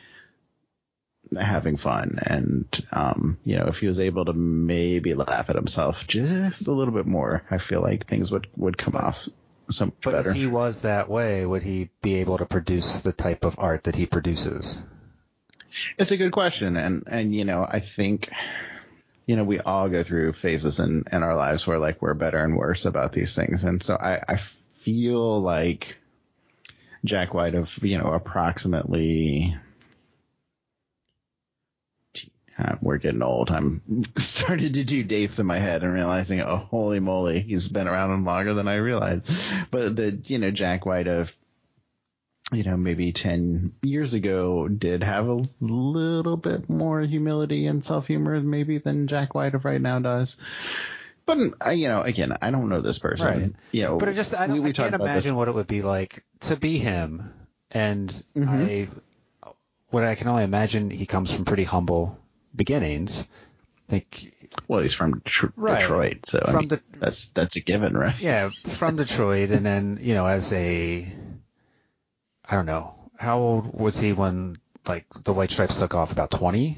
having 1.40 1.78
fun. 1.78 2.20
And 2.22 2.66
um 2.92 3.38
you 3.44 3.58
know 3.58 3.66
if 3.68 3.80
he 3.80 3.88
was 3.88 4.00
able 4.00 4.26
to 4.26 4.34
maybe 4.34 5.14
laugh 5.14 5.50
at 5.50 5.56
himself 5.56 6.08
just 6.08 6.68
a 6.68 6.72
little 6.72 6.94
bit 6.94 7.06
more 7.06 7.44
i 7.52 7.58
feel 7.58 7.82
like 7.82 8.08
things 8.08 8.32
would 8.32 8.48
would 8.56 8.78
come 8.78 8.96
off 8.96 9.28
so 9.70 9.86
much 9.86 9.96
But 10.02 10.12
better. 10.14 10.30
if 10.30 10.36
he 10.38 10.48
was 10.48 10.82
that 10.82 11.10
way, 11.10 11.46
would 11.46 11.62
he 11.64 11.90
be 12.02 12.16
able 12.16 12.38
to 12.38 12.46
produce 12.46 13.02
the 13.02 13.12
type 13.12 13.44
of 13.44 13.60
art 13.60 13.84
that 13.84 13.96
he 13.96 14.06
produces? 14.06 14.82
It's 15.98 16.12
a 16.12 16.18
good 16.18 16.32
question, 16.32 16.78
and 16.78 17.04
and 17.08 17.36
you 17.36 17.46
know, 17.46 17.66
I 17.68 17.80
think, 17.80 18.30
you 19.26 19.36
know, 19.36 19.44
we 19.44 19.60
all 19.60 19.90
go 19.90 20.04
through 20.04 20.34
phases 20.34 20.80
in 20.80 21.04
in 21.12 21.24
our 21.24 21.36
lives 21.36 21.66
where 21.68 21.80
like 21.80 22.02
we're 22.02 22.14
better 22.14 22.44
and 22.44 22.56
worse 22.56 22.86
about 22.86 23.14
these 23.14 23.36
things, 23.36 23.64
and 23.64 23.82
so 23.82 23.96
I 23.96 24.22
I 24.28 24.38
feel 24.76 25.42
like 25.42 25.98
Jack 27.06 27.34
White 27.34 27.56
of 27.56 27.78
you 27.84 27.98
know 27.98 28.14
approximately. 28.14 29.56
Uh, 32.60 32.76
We're 32.82 32.98
getting 32.98 33.22
old. 33.22 33.52
I'm 33.52 33.84
starting 34.18 34.74
to 34.74 34.84
do 34.84 35.04
dates 35.04 35.38
in 35.38 35.46
my 35.46 35.60
head 35.60 35.84
and 35.84 35.94
realizing, 35.94 36.42
oh, 36.42 36.58
holy 36.58 37.00
moly, 37.00 37.42
he's 37.42 37.68
been 37.68 37.88
around 37.88 38.26
longer 38.26 38.56
than 38.56 38.68
I 38.68 38.78
realized. 38.78 39.30
But 39.70 39.96
the, 39.96 40.20
you 40.26 40.40
know, 40.40 40.50
Jack 40.50 40.84
White 40.84 41.08
of 41.08 41.32
you 42.54 42.64
know, 42.64 42.78
maybe 42.78 43.12
10 43.12 43.74
years 43.82 44.14
ago 44.14 44.68
did 44.68 45.04
have 45.04 45.28
a 45.28 45.44
little 45.60 46.38
bit 46.38 46.70
more 46.70 47.02
humility 47.02 47.68
and 47.68 47.84
self 47.84 48.08
humor 48.08 48.40
maybe 48.40 48.78
than 48.78 49.08
Jack 49.08 49.36
White 49.36 49.54
of 49.56 49.66
right 49.66 49.82
now 49.82 50.00
does. 50.00 50.38
But, 51.26 51.40
uh, 51.66 51.72
you 51.72 51.90
know, 51.90 52.02
again, 52.02 52.38
I 52.42 52.52
don't 52.52 52.70
know 52.70 52.80
this 52.80 53.00
person. 53.00 53.26
Right. 53.28 53.54
You 53.74 53.84
know, 53.84 53.98
But 53.98 54.10
it 54.10 54.14
just, 54.16 54.34
I, 54.34 54.48
we, 54.48 54.62
we 54.62 54.70
I 54.70 54.72
can't 54.74 54.96
imagine 54.96 55.24
this. 55.24 55.32
what 55.34 55.50
it 55.50 55.56
would 55.56 55.68
be 55.68 55.82
like 55.82 56.24
to 56.42 56.56
be 56.56 56.78
him. 56.78 57.34
And 57.72 58.10
Mhm. 58.34 58.48
I, 59.46 59.52
what 59.90 60.04
I 60.06 60.16
can 60.16 60.30
only 60.30 60.44
imagine, 60.46 60.90
he 60.90 61.06
comes 61.06 61.32
from 61.34 61.44
pretty 61.44 61.66
humble 61.66 62.18
beginnings. 62.56 63.28
I 63.90 63.92
think, 63.92 64.34
Well, 64.70 64.80
he's 64.82 64.94
from 64.94 65.22
Tr- 65.26 65.48
Right. 65.58 65.82
Detroit, 65.82 66.26
so 66.26 66.40
I 66.46 66.52
From 66.52 66.60
mean, 66.62 66.70
the- 66.70 66.82
that's, 66.98 67.26
that's 67.30 67.58
a 67.58 67.62
given, 67.62 67.94
right? 67.98 68.18
yeah, 68.22 68.48
from 68.50 68.96
Detroit, 68.96 69.50
and 69.52 69.66
then 69.66 70.00
you 70.02 70.14
know, 70.14 70.26
as 70.26 70.54
a, 70.54 71.12
I 72.50 72.56
don't 72.56 72.66
know, 72.66 72.96
how 73.18 73.40
old 73.40 73.80
was 73.80 74.00
he 74.00 74.14
when 74.14 74.58
like 74.88 75.06
the 75.24 75.34
White 75.34 75.52
Stripes 75.52 75.80
took 75.80 75.96
off? 75.96 76.12
About 76.12 76.32
twenty. 76.32 76.78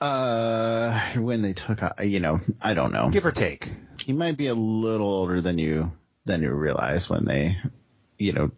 Uh, 0.00 0.98
when 1.16 1.42
they 1.42 1.52
took, 1.52 1.82
uh, 1.82 1.90
you 2.02 2.20
know, 2.20 2.40
I 2.62 2.74
don't 2.74 2.92
know. 2.92 3.10
Give 3.10 3.26
or 3.26 3.32
take. 3.32 3.70
He 4.00 4.12
might 4.12 4.36
be 4.36 4.46
a 4.46 4.54
little 4.54 5.08
older 5.08 5.40
than 5.40 5.58
you 5.58 5.92
than 6.24 6.42
you 6.42 6.52
realize 6.52 7.10
when 7.10 7.24
they, 7.24 7.58
you 8.16 8.32
know, 8.32 8.50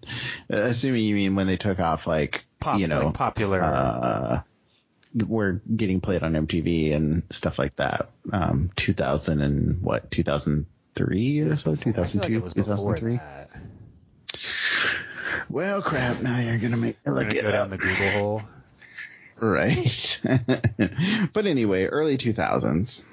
assuming 0.48 1.04
you 1.04 1.14
mean 1.14 1.34
when 1.34 1.46
they 1.46 1.56
took 1.56 1.80
off, 1.80 2.06
like 2.06 2.44
Pop, 2.60 2.78
you 2.78 2.88
know, 2.88 3.06
like 3.06 3.14
popular. 3.14 3.60
uh, 3.62 4.42
were 5.26 5.60
getting 5.74 6.00
played 6.00 6.22
on 6.22 6.34
MTV 6.34 6.94
and 6.94 7.22
stuff 7.30 7.58
like 7.58 7.74
that. 7.76 8.10
Um, 8.32 8.70
2000 8.76 9.40
and 9.40 9.82
what, 9.82 10.10
2003 10.10 11.40
or 11.40 11.54
so, 11.54 11.70
like 11.70 11.80
2002, 11.80 12.36
it 12.36 12.42
was 12.42 12.54
before 12.54 12.96
2003. 12.96 13.16
that. 13.16 13.50
Well, 15.48 15.82
crap. 15.82 16.20
Now 16.20 16.38
you're 16.40 16.58
gonna 16.58 16.76
make 16.76 17.04
me 17.06 17.12
look 17.12 17.32
it 17.32 17.42
go 17.42 17.50
down 17.52 17.64
up. 17.64 17.70
the 17.70 17.78
Google 17.78 18.10
hole. 18.10 18.42
right. 19.40 20.22
but 21.32 21.46
anyway, 21.46 21.84
early 21.86 22.18
2000s. 22.18 23.04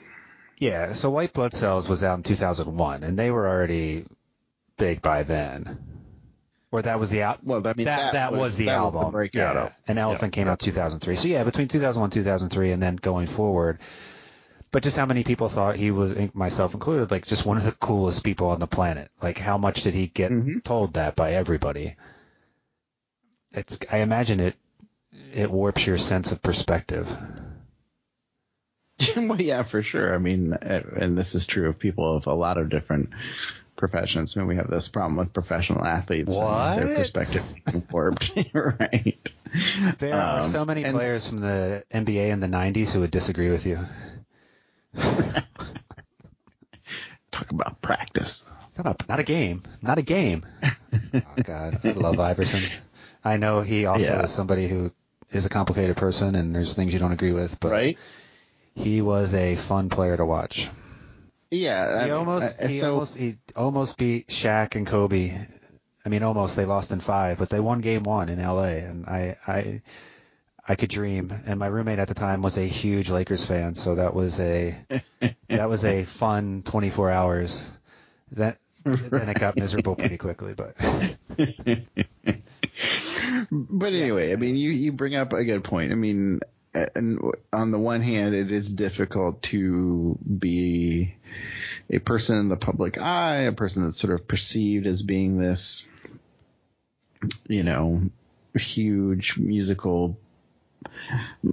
Yeah, 0.58 0.94
so 0.94 1.10
White 1.12 1.34
Blood 1.34 1.54
Cells 1.54 1.88
was 1.88 2.04
out 2.04 2.18
in 2.18 2.24
2001, 2.24 3.04
and 3.04 3.18
they 3.18 3.30
were 3.30 3.48
already 3.48 4.06
big 4.78 5.02
by 5.02 5.24
then. 5.24 5.78
Or 6.72 6.82
that 6.82 7.00
was 7.00 7.10
the 7.12 7.24
out. 7.24 7.44
Well, 7.44 7.66
I 7.66 7.74
mean, 7.76 7.86
that, 7.86 8.14
that, 8.14 8.34
was, 8.34 8.58
the 8.58 8.66
that 8.66 8.72
album. 8.76 8.98
Was 8.98 9.06
the 9.06 9.12
breakout 9.12 9.56
yeah. 9.56 9.70
And 9.88 9.98
Elephant 9.98 10.36
yeah. 10.36 10.42
came 10.42 10.48
out 10.50 10.60
2003. 10.60 11.16
So 11.16 11.28
yeah, 11.28 11.44
between 11.44 11.68
2001, 11.68 12.10
2003, 12.10 12.72
and 12.72 12.82
then 12.84 12.96
going 12.98 13.28
forward. 13.28 13.80
But 14.70 14.84
just 14.84 14.98
how 14.98 15.06
many 15.06 15.24
people 15.24 15.48
thought 15.48 15.78
he 15.78 15.92
was, 15.92 16.14
myself 16.34 16.74
included, 16.74 17.10
like 17.10 17.26
just 17.26 17.46
one 17.46 17.56
of 17.56 17.64
the 17.64 17.72
coolest 17.72 18.24
people 18.24 18.50
on 18.50 18.60
the 18.60 18.68
planet? 18.68 19.10
Like 19.22 19.38
how 19.38 19.58
much 19.58 19.84
did 19.84 19.94
he 19.94 20.08
get 20.08 20.30
Mhm. 20.30 20.62
told 20.64 20.94
that 20.96 21.16
by 21.16 21.32
everybody? 21.34 21.96
It's. 23.52 23.80
I 23.92 23.98
imagine 24.00 24.40
it. 24.40 24.56
It 25.34 25.50
warps 25.52 25.86
your 25.86 25.98
sense 25.98 26.32
of 26.32 26.42
perspective. 26.42 27.08
well, 29.18 29.42
yeah, 29.42 29.64
for 29.64 29.84
sure. 29.84 30.14
I 30.14 30.18
mean, 30.18 30.54
uh, 30.54 30.82
and 30.96 31.18
this 31.18 31.36
is 31.36 31.46
true 31.46 31.70
of 31.70 31.80
people 31.80 32.16
of 32.16 32.28
a 32.28 32.34
lot 32.34 32.58
of 32.58 32.70
different 32.70 33.10
professions. 33.76 34.36
I 34.36 34.40
mean, 34.42 34.48
we 34.50 34.56
have 34.56 34.70
this 34.70 34.88
problem 34.88 35.18
with 35.18 35.34
professional 35.34 35.86
athletes 35.86 36.36
and 36.36 36.44
What? 36.46 36.76
their 36.78 36.96
perspective 36.96 37.44
being 37.66 37.84
warped, 37.92 38.32
right? 38.54 39.32
There 40.00 40.14
are 40.16 40.42
Um, 40.42 40.48
so 40.48 40.66
many 40.66 40.84
and- 40.84 40.96
players 40.96 41.28
from 41.28 41.40
the 41.42 41.84
NBA 41.92 42.30
in 42.30 42.40
the 42.40 42.48
90s 42.48 42.92
who 42.92 43.02
would 43.02 43.12
disagree 43.12 43.50
with 43.50 43.66
you. 43.68 43.80
Talk 47.32 47.52
about 47.52 47.82
practice. 47.82 48.46
Not 49.08 49.20
a 49.20 49.24
game. 49.24 49.64
Not 49.82 49.98
a 49.98 50.02
game. 50.04 50.46
oh 51.14 51.22
God, 51.44 51.80
I 51.84 51.92
love 51.92 52.20
Iverson. 52.20 52.62
I 53.24 53.38
know 53.38 53.62
he 53.62 53.86
also 53.86 54.04
Yeah. 54.04 54.22
is 54.24 54.32
somebody 54.32 54.68
who 54.68 54.92
is 55.32 55.46
a 55.46 55.50
complicated 55.50 55.98
person, 55.98 56.36
and 56.36 56.56
there's 56.56 56.74
things 56.76 56.94
you 56.94 57.00
don't 57.00 57.12
agree 57.12 57.34
with, 57.34 57.60
but 57.60 57.72
Right? 57.72 57.98
he 58.76 59.02
was 59.02 59.34
a 59.34 59.56
fun 59.56 59.90
player 59.90 60.16
to 60.18 60.26
watch. 60.26 60.70
Yeah. 61.52 62.06
He 62.06 62.12
almost, 62.12 62.62
uh, 62.62 62.68
he 62.68 62.80
so, 62.80 62.94
almost, 62.94 63.18
he 63.18 63.38
almost 63.56 63.98
beat 63.98 64.28
Shaq 64.28 64.76
and 64.76 64.86
Kobe. 64.86 65.34
I 66.06 66.10
mean, 66.10 66.24
almost. 66.24 66.56
They 66.56 66.66
lost 66.66 66.92
in 66.92 67.00
five, 67.02 67.38
but 67.38 67.50
they 67.50 67.60
won 67.60 67.82
Game 67.82 68.04
One 68.04 68.30
in 68.30 68.40
L.A. 68.40 68.78
And 68.80 69.06
I, 69.06 69.36
I, 69.46 69.82
I 70.68 70.76
could 70.76 70.90
dream. 70.90 71.34
And 71.46 71.60
my 71.60 71.68
roommate 71.68 72.00
at 72.00 72.08
the 72.08 72.14
time 72.14 72.42
was 72.42 72.58
a 72.58 72.66
huge 72.66 73.10
Lakers 73.10 73.46
fan, 73.46 73.76
so 73.76 73.96
that 73.96 74.14
was 74.14 74.40
a, 74.40 74.76
that 75.50 75.68
was 75.70 75.84
a 75.84 76.06
fun 76.06 76.62
24 76.64 77.10
hours. 77.10 77.66
That 78.34 78.58
then 78.86 79.28
it 79.30 79.38
got 79.38 79.58
miserable 79.58 79.96
pretty 79.96 80.18
quickly, 80.18 80.54
but 80.54 80.76
but 83.52 83.94
anyway, 83.94 84.34
I 84.34 84.36
mean, 84.36 84.56
you, 84.56 84.72
you 84.72 84.92
bring 84.92 85.16
up 85.16 85.34
a 85.34 85.44
good 85.44 85.64
point. 85.64 85.92
I 85.92 85.96
mean, 85.96 86.40
uh, 86.76 86.86
and 86.96 87.20
on 87.52 87.72
the 87.72 87.80
one 87.80 88.02
hand, 88.02 88.36
it 88.36 88.52
is 88.52 88.70
difficult 88.70 89.42
to 89.44 90.18
be 90.22 91.16
a 91.90 92.00
person 92.00 92.38
in 92.38 92.50
the 92.50 92.58
public 92.58 92.98
eye, 92.98 93.42
a 93.42 93.52
person 93.52 93.84
that's 93.84 94.00
sort 94.00 94.14
of 94.14 94.28
perceived 94.28 94.86
as 94.86 95.02
being 95.02 95.38
this, 95.38 95.88
you 97.48 97.64
know, 97.64 98.04
huge 98.56 99.38
musical. 99.38 100.18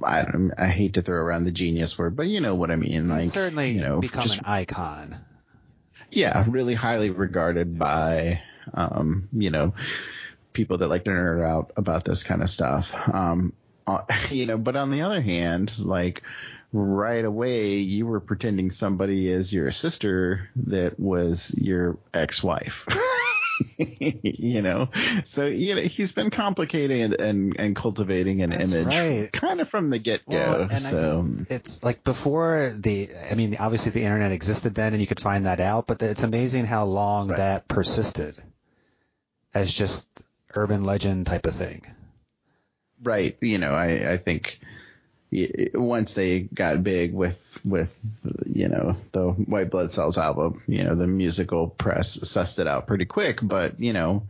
I 0.04 0.22
don't. 0.22 0.52
I 0.58 0.66
hate 0.66 0.94
to 0.94 1.02
throw 1.02 1.18
around 1.18 1.44
the 1.44 1.52
genius 1.52 1.98
word, 1.98 2.16
but 2.16 2.26
you 2.26 2.40
know 2.40 2.54
what 2.54 2.70
I 2.70 2.76
mean. 2.76 3.08
Like 3.08 3.30
certainly 3.30 3.70
you 3.72 3.80
know, 3.80 4.00
become 4.00 4.24
just 4.24 4.38
an 4.38 4.44
icon. 4.44 5.16
yeah, 6.10 6.44
really 6.46 6.74
highly 6.74 7.10
regarded 7.10 7.78
by, 7.78 8.42
um, 8.72 9.28
you 9.32 9.50
know, 9.50 9.74
people 10.55 10.78
that 10.78 10.88
like 10.88 11.05
to 11.05 11.11
nerd 11.11 11.46
out 11.46 11.72
about 11.76 12.05
this 12.07 12.22
kind 12.22 12.42
of 12.42 12.48
stuff. 12.48 12.90
Um, 13.12 13.52
uh, 13.86 14.00
you 14.30 14.46
know, 14.46 14.57
but 14.57 14.76
on 14.76 14.90
the 14.90 15.02
other 15.02 15.20
hand, 15.20 15.72
like 15.78 16.22
right 16.72 17.24
away, 17.24 17.76
you 17.76 18.07
were 18.07 18.20
pretending 18.20 18.70
somebody 18.70 19.28
is 19.28 19.52
your 19.52 19.70
sister 19.70 20.48
that 20.57 20.98
was 20.98 21.55
your 21.59 21.98
ex-wife. 22.14 22.86
you 23.78 24.62
know, 24.62 24.88
so 25.24 25.46
you 25.46 25.76
know 25.76 25.82
he's 25.82 26.11
been 26.11 26.30
complicating 26.30 27.02
and 27.02 27.20
and, 27.20 27.57
and 27.61 27.76
cultivating 27.76 28.42
an 28.42 28.50
That's 28.50 28.72
image 28.72 28.86
right. 28.86 29.32
kind 29.32 29.61
of 29.61 29.68
from 29.68 29.90
the 29.90 29.98
get 30.00 30.28
go. 30.28 30.66
Well, 30.68 30.70
so 30.80 31.22
just, 31.22 31.50
it's 31.50 31.84
like 31.84 32.02
before 32.02 32.72
the, 32.76 33.11
I 33.30 33.36
mean, 33.36 33.57
obviously 33.61 33.92
the 33.92 34.02
internet 34.02 34.32
existed 34.32 34.74
then 34.74 34.92
and 34.92 35.00
you 35.00 35.07
could 35.07 35.20
find 35.20 35.46
that 35.46 35.61
out, 35.61 35.86
but 35.86 36.02
it's 36.02 36.24
amazing 36.24 36.64
how 36.66 36.84
long 36.84 37.28
Right. 37.28 37.36
that 37.36 37.68
persisted 37.68 38.34
as 39.55 39.72
just 39.72 40.09
urban 40.55 40.84
legend 40.84 41.26
type 41.26 41.46
of 41.46 41.55
thing. 41.55 41.86
Right. 43.02 43.36
You 43.40 43.59
know, 43.59 43.72
I, 43.72 44.12
I 44.12 44.16
think 44.18 44.59
once 45.74 46.14
they 46.14 46.40
got 46.40 46.82
big 46.82 47.12
with, 47.12 47.38
with, 47.64 47.92
you 48.46 48.68
know, 48.68 48.96
the 49.12 49.30
White 49.30 49.70
Blood 49.70 49.90
Cells 49.90 50.16
album, 50.16 50.62
you 50.66 50.84
know, 50.84 50.94
the 50.94 51.07
musical 51.07 51.68
press 51.68 52.18
sussed 52.18 52.59
it 52.59 52.66
out 52.66 52.86
pretty 52.86 53.05
quick, 53.05 53.40
but, 53.42 53.80
you 53.80 53.92
know, 53.92 54.22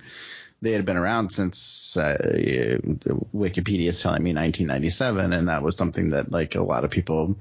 they 0.63 0.73
had 0.73 0.87
been 0.87 0.97
around 0.97 1.31
since 1.31 1.97
uh, 1.97 2.79
Wikipedia 3.35 3.89
is 3.89 4.01
telling 4.01 4.23
me 4.23 4.33
1997, 4.33 5.33
and 5.33 5.49
that 5.49 5.63
was 5.63 5.77
something 5.77 6.11
that 6.11 6.31
like 6.33 6.55
a 6.55 6.63
lot 6.63 6.85
of 6.85 6.91
people 6.91 7.37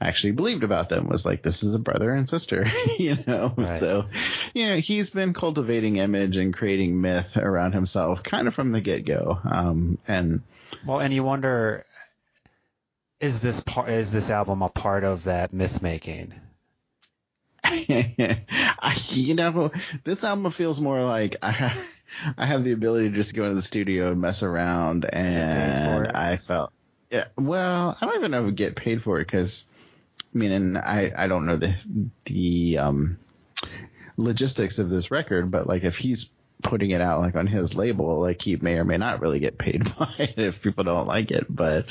actually 0.00 0.32
believed 0.32 0.62
about 0.62 0.88
them 0.88 1.08
was 1.08 1.26
like 1.26 1.42
this 1.42 1.64
is 1.64 1.74
a 1.74 1.78
brother 1.78 2.10
and 2.10 2.28
sister, 2.28 2.66
you 2.98 3.18
know. 3.26 3.52
Right. 3.56 3.80
So, 3.80 4.06
you 4.54 4.68
know, 4.68 4.76
he's 4.76 5.10
been 5.10 5.34
cultivating 5.34 5.96
image 5.96 6.36
and 6.36 6.54
creating 6.54 7.00
myth 7.00 7.36
around 7.36 7.72
himself 7.72 8.22
kind 8.22 8.46
of 8.46 8.54
from 8.54 8.72
the 8.72 8.80
get 8.80 9.04
go, 9.04 9.38
um, 9.44 9.98
and 10.06 10.42
Well, 10.86 11.00
and 11.00 11.12
you 11.12 11.24
wonder, 11.24 11.84
is 13.20 13.40
this 13.40 13.60
part, 13.60 13.90
is 13.90 14.12
this 14.12 14.30
album 14.30 14.62
a 14.62 14.68
part 14.68 15.02
of 15.04 15.24
that 15.24 15.52
myth 15.52 15.82
making? 15.82 16.34
I, 17.70 18.96
you 19.10 19.34
know, 19.34 19.70
this 20.04 20.24
album 20.24 20.50
feels 20.52 20.80
more 20.80 21.02
like 21.02 21.36
I 21.42 21.50
have, 21.50 21.88
I 22.36 22.46
have 22.46 22.64
the 22.64 22.72
ability 22.72 23.10
to 23.10 23.14
just 23.14 23.34
go 23.34 23.44
into 23.44 23.54
the 23.54 23.62
studio 23.62 24.12
and 24.12 24.20
mess 24.20 24.42
around, 24.42 25.04
and? 25.04 26.08
I 26.08 26.36
felt, 26.36 26.72
yeah. 27.10 27.26
Well, 27.36 27.96
I 28.00 28.06
don't 28.06 28.16
even 28.16 28.30
know 28.30 28.44
if 28.44 28.48
I 28.48 28.54
get 28.54 28.76
paid 28.76 29.02
for 29.02 29.20
it 29.20 29.26
because, 29.26 29.66
I 30.34 30.38
mean, 30.38 30.52
and 30.52 30.78
I 30.78 31.12
I 31.16 31.26
don't 31.26 31.46
know 31.46 31.56
the 31.56 31.74
the 32.26 32.78
um 32.78 33.18
logistics 34.16 34.78
of 34.78 34.90
this 34.90 35.10
record, 35.10 35.50
but 35.50 35.66
like 35.66 35.84
if 35.84 35.96
he's 35.96 36.30
putting 36.62 36.90
it 36.90 37.00
out 37.00 37.20
like 37.20 37.36
on 37.36 37.46
his 37.46 37.74
label, 37.74 38.20
like 38.20 38.42
he 38.42 38.56
may 38.56 38.78
or 38.78 38.84
may 38.84 38.96
not 38.96 39.20
really 39.20 39.40
get 39.40 39.58
paid 39.58 39.84
by 39.98 40.12
it 40.18 40.38
if 40.38 40.62
people 40.62 40.84
don't 40.84 41.06
like 41.06 41.30
it, 41.30 41.46
but 41.48 41.86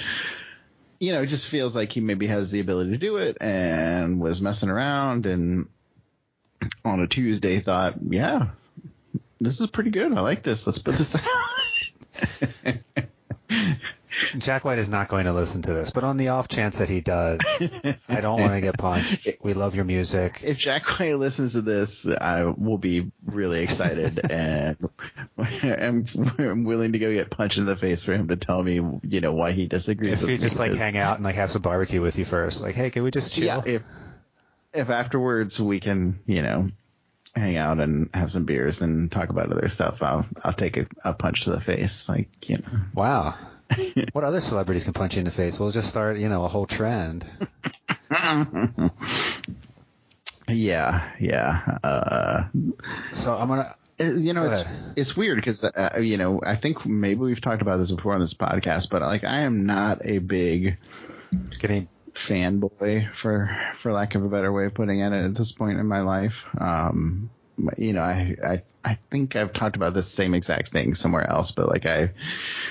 you 0.99 1.11
know, 1.11 1.21
it 1.21 1.27
just 1.27 1.49
feels 1.49 1.75
like 1.75 1.91
he 1.91 2.01
maybe 2.01 2.27
has 2.27 2.51
the 2.51 2.59
ability 2.59 2.91
to 2.91 2.97
do 2.97 3.17
it 3.17 3.37
and 3.41 4.19
was 4.19 4.41
messing 4.41 4.69
around 4.69 5.25
and 5.25 5.67
on 6.83 7.01
a 7.01 7.07
Tuesday 7.07 7.59
thought, 7.59 7.95
yeah, 8.09 8.47
this 9.39 9.61
is 9.61 9.67
pretty 9.67 9.91
good. 9.91 10.13
I 10.13 10.21
like 10.21 10.43
this. 10.43 10.65
Let's 10.65 10.79
put 10.79 10.95
this 10.95 11.15
out. 12.65 13.03
Jack 14.37 14.65
White 14.65 14.79
is 14.79 14.89
not 14.89 15.07
going 15.09 15.25
to 15.25 15.33
listen 15.33 15.61
to 15.63 15.73
this, 15.73 15.91
but 15.91 16.03
on 16.03 16.17
the 16.17 16.29
off 16.29 16.47
chance 16.47 16.79
that 16.79 16.89
he 16.89 17.01
does, 17.01 17.39
I 18.09 18.21
don't 18.21 18.39
want 18.39 18.53
to 18.53 18.61
get 18.61 18.77
punched. 18.77 19.27
We 19.41 19.53
love 19.53 19.75
your 19.75 19.85
music. 19.85 20.41
if 20.43 20.57
Jack 20.57 20.99
White 20.99 21.17
listens 21.17 21.53
to 21.53 21.61
this, 21.61 22.05
I 22.05 22.43
will 22.45 22.77
be 22.77 23.11
really 23.25 23.61
excited 23.63 24.19
and 24.31 24.77
I'm, 25.37 26.05
I'm 26.39 26.63
willing 26.63 26.93
to 26.93 26.99
go 26.99 27.13
get 27.13 27.29
punched 27.29 27.57
in 27.57 27.65
the 27.65 27.75
face 27.75 28.03
for 28.03 28.13
him 28.13 28.27
to 28.29 28.35
tell 28.35 28.61
me, 28.63 28.75
you 29.03 29.21
know, 29.21 29.33
why 29.33 29.51
he 29.51 29.67
disagrees 29.67 30.23
If 30.23 30.27
me. 30.27 30.37
just 30.37 30.59
like 30.59 30.73
hang 30.73 30.97
out 30.97 31.15
and 31.15 31.23
like 31.23 31.35
have 31.35 31.51
some 31.51 31.61
barbecue 31.61 32.01
with 32.01 32.17
you 32.17 32.25
first, 32.25 32.61
like, 32.61 32.75
hey, 32.75 32.89
can 32.89 33.03
we 33.03 33.11
just 33.11 33.33
chill? 33.33 33.45
yeah, 33.45 33.61
if 33.65 33.83
if 34.73 34.89
afterwards 34.89 35.59
we 35.59 35.79
can, 35.79 36.19
you 36.25 36.41
know, 36.41 36.67
hang 37.35 37.57
out 37.57 37.79
and 37.79 38.09
have 38.13 38.31
some 38.31 38.45
beers 38.45 38.81
and 38.81 39.11
talk 39.11 39.29
about 39.29 39.51
other 39.51 39.69
stuff, 39.69 40.01
I'll 40.01 40.25
I'll 40.43 40.53
take 40.53 40.77
a, 40.77 40.87
a 41.03 41.13
punch 41.13 41.43
to 41.43 41.51
the 41.51 41.61
face, 41.61 42.07
like 42.09 42.29
you 42.47 42.55
know. 42.57 42.79
Wow. 42.93 43.35
what 44.13 44.23
other 44.23 44.41
celebrities 44.41 44.83
can 44.85 44.93
punch 44.93 45.15
you 45.15 45.19
in 45.19 45.25
the 45.25 45.31
face? 45.31 45.59
We'll 45.59 45.71
just 45.71 45.89
start, 45.89 46.17
you 46.17 46.29
know, 46.29 46.43
a 46.43 46.47
whole 46.47 46.65
trend. 46.65 47.25
Yeah, 50.49 51.11
yeah. 51.19 51.77
Uh, 51.83 52.43
So 53.11 53.35
I'm 53.35 53.47
gonna. 53.49 53.75
Uh, 53.99 54.03
you 54.13 54.31
know, 54.33 54.45
Go 54.45 54.51
it's 54.51 54.61
ahead. 54.61 54.93
it's 54.95 55.17
weird 55.17 55.35
because 55.37 55.61
uh, 55.63 55.97
you 55.99 56.17
know 56.17 56.39
I 56.45 56.55
think 56.55 56.85
maybe 56.85 57.19
we've 57.19 57.41
talked 57.41 57.61
about 57.61 57.77
this 57.77 57.91
before 57.91 58.13
on 58.13 58.19
this 58.21 58.33
podcast, 58.33 58.89
but 58.89 59.01
like 59.01 59.23
I 59.23 59.41
am 59.41 59.65
not 59.65 60.05
a 60.05 60.19
big 60.19 60.77
Getting 61.59 61.89
fanboy 62.13 63.11
for 63.13 63.57
for 63.75 63.91
lack 63.91 64.15
of 64.15 64.23
a 64.23 64.29
better 64.29 64.51
way 64.53 64.65
of 64.67 64.73
putting 64.73 64.99
it 64.99 65.11
at 65.11 65.35
this 65.35 65.51
point 65.51 65.79
in 65.79 65.85
my 65.87 66.01
life. 66.01 66.45
Um, 66.57 67.29
you 67.77 67.93
know, 67.93 68.01
I, 68.01 68.35
I 68.43 68.61
I 68.83 68.97
think 69.11 69.35
I've 69.35 69.53
talked 69.53 69.75
about 69.75 69.93
this 69.93 70.07
same 70.07 70.33
exact 70.33 70.71
thing 70.71 70.95
somewhere 70.95 71.29
else, 71.29 71.51
but 71.51 71.67
like 71.67 71.85
I 71.85 72.11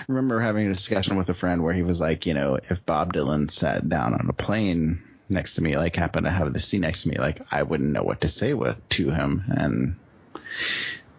remember 0.08 0.40
having 0.40 0.66
a 0.66 0.72
discussion 0.72 1.16
with 1.16 1.28
a 1.28 1.34
friend 1.34 1.62
where 1.62 1.74
he 1.74 1.82
was 1.82 2.00
like, 2.00 2.24
you 2.26 2.34
know, 2.34 2.58
if 2.70 2.84
Bob 2.86 3.12
Dylan 3.12 3.50
sat 3.50 3.86
down 3.88 4.14
on 4.14 4.28
a 4.28 4.32
plane 4.32 5.02
next 5.28 5.54
to 5.54 5.62
me, 5.62 5.76
like 5.76 5.96
happened 5.96 6.24
to 6.24 6.30
have 6.30 6.52
the 6.52 6.60
seat 6.60 6.80
next 6.80 7.02
to 7.02 7.10
me, 7.10 7.16
like 7.18 7.42
I 7.50 7.64
wouldn't 7.64 7.92
know 7.92 8.02
what 8.02 8.22
to 8.22 8.28
say 8.28 8.54
with 8.54 8.76
to 8.90 9.10
him, 9.10 9.44
and 9.48 9.96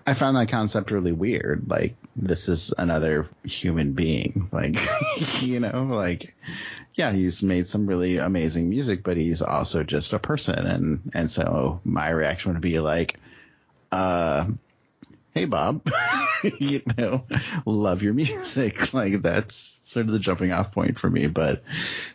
I 0.07 0.13
found 0.13 0.37
that 0.37 0.49
concept 0.49 0.91
really 0.91 1.11
weird. 1.11 1.69
Like 1.69 1.95
this 2.15 2.47
is 2.47 2.73
another 2.77 3.27
human 3.43 3.93
being, 3.93 4.49
like 4.51 4.77
you 5.41 5.59
know, 5.59 5.87
like 5.91 6.33
yeah, 6.95 7.11
he's 7.11 7.43
made 7.43 7.67
some 7.67 7.85
really 7.85 8.17
amazing 8.17 8.69
music, 8.69 9.03
but 9.03 9.17
he's 9.17 9.43
also 9.43 9.83
just 9.83 10.13
a 10.13 10.19
person, 10.19 10.65
and 10.65 11.11
and 11.13 11.29
so 11.29 11.81
my 11.83 12.09
reaction 12.09 12.53
would 12.53 12.61
be 12.61 12.79
like, 12.79 13.19
uh, 13.91 14.47
hey 15.33 15.45
Bob, 15.45 15.87
you 16.59 16.81
know, 16.97 17.25
love 17.65 18.01
your 18.01 18.13
music. 18.13 18.93
Like 18.93 19.21
that's 19.21 19.79
sort 19.83 20.07
of 20.07 20.11
the 20.11 20.19
jumping 20.19 20.51
off 20.51 20.71
point 20.71 20.97
for 20.97 21.09
me. 21.09 21.27
But 21.27 21.63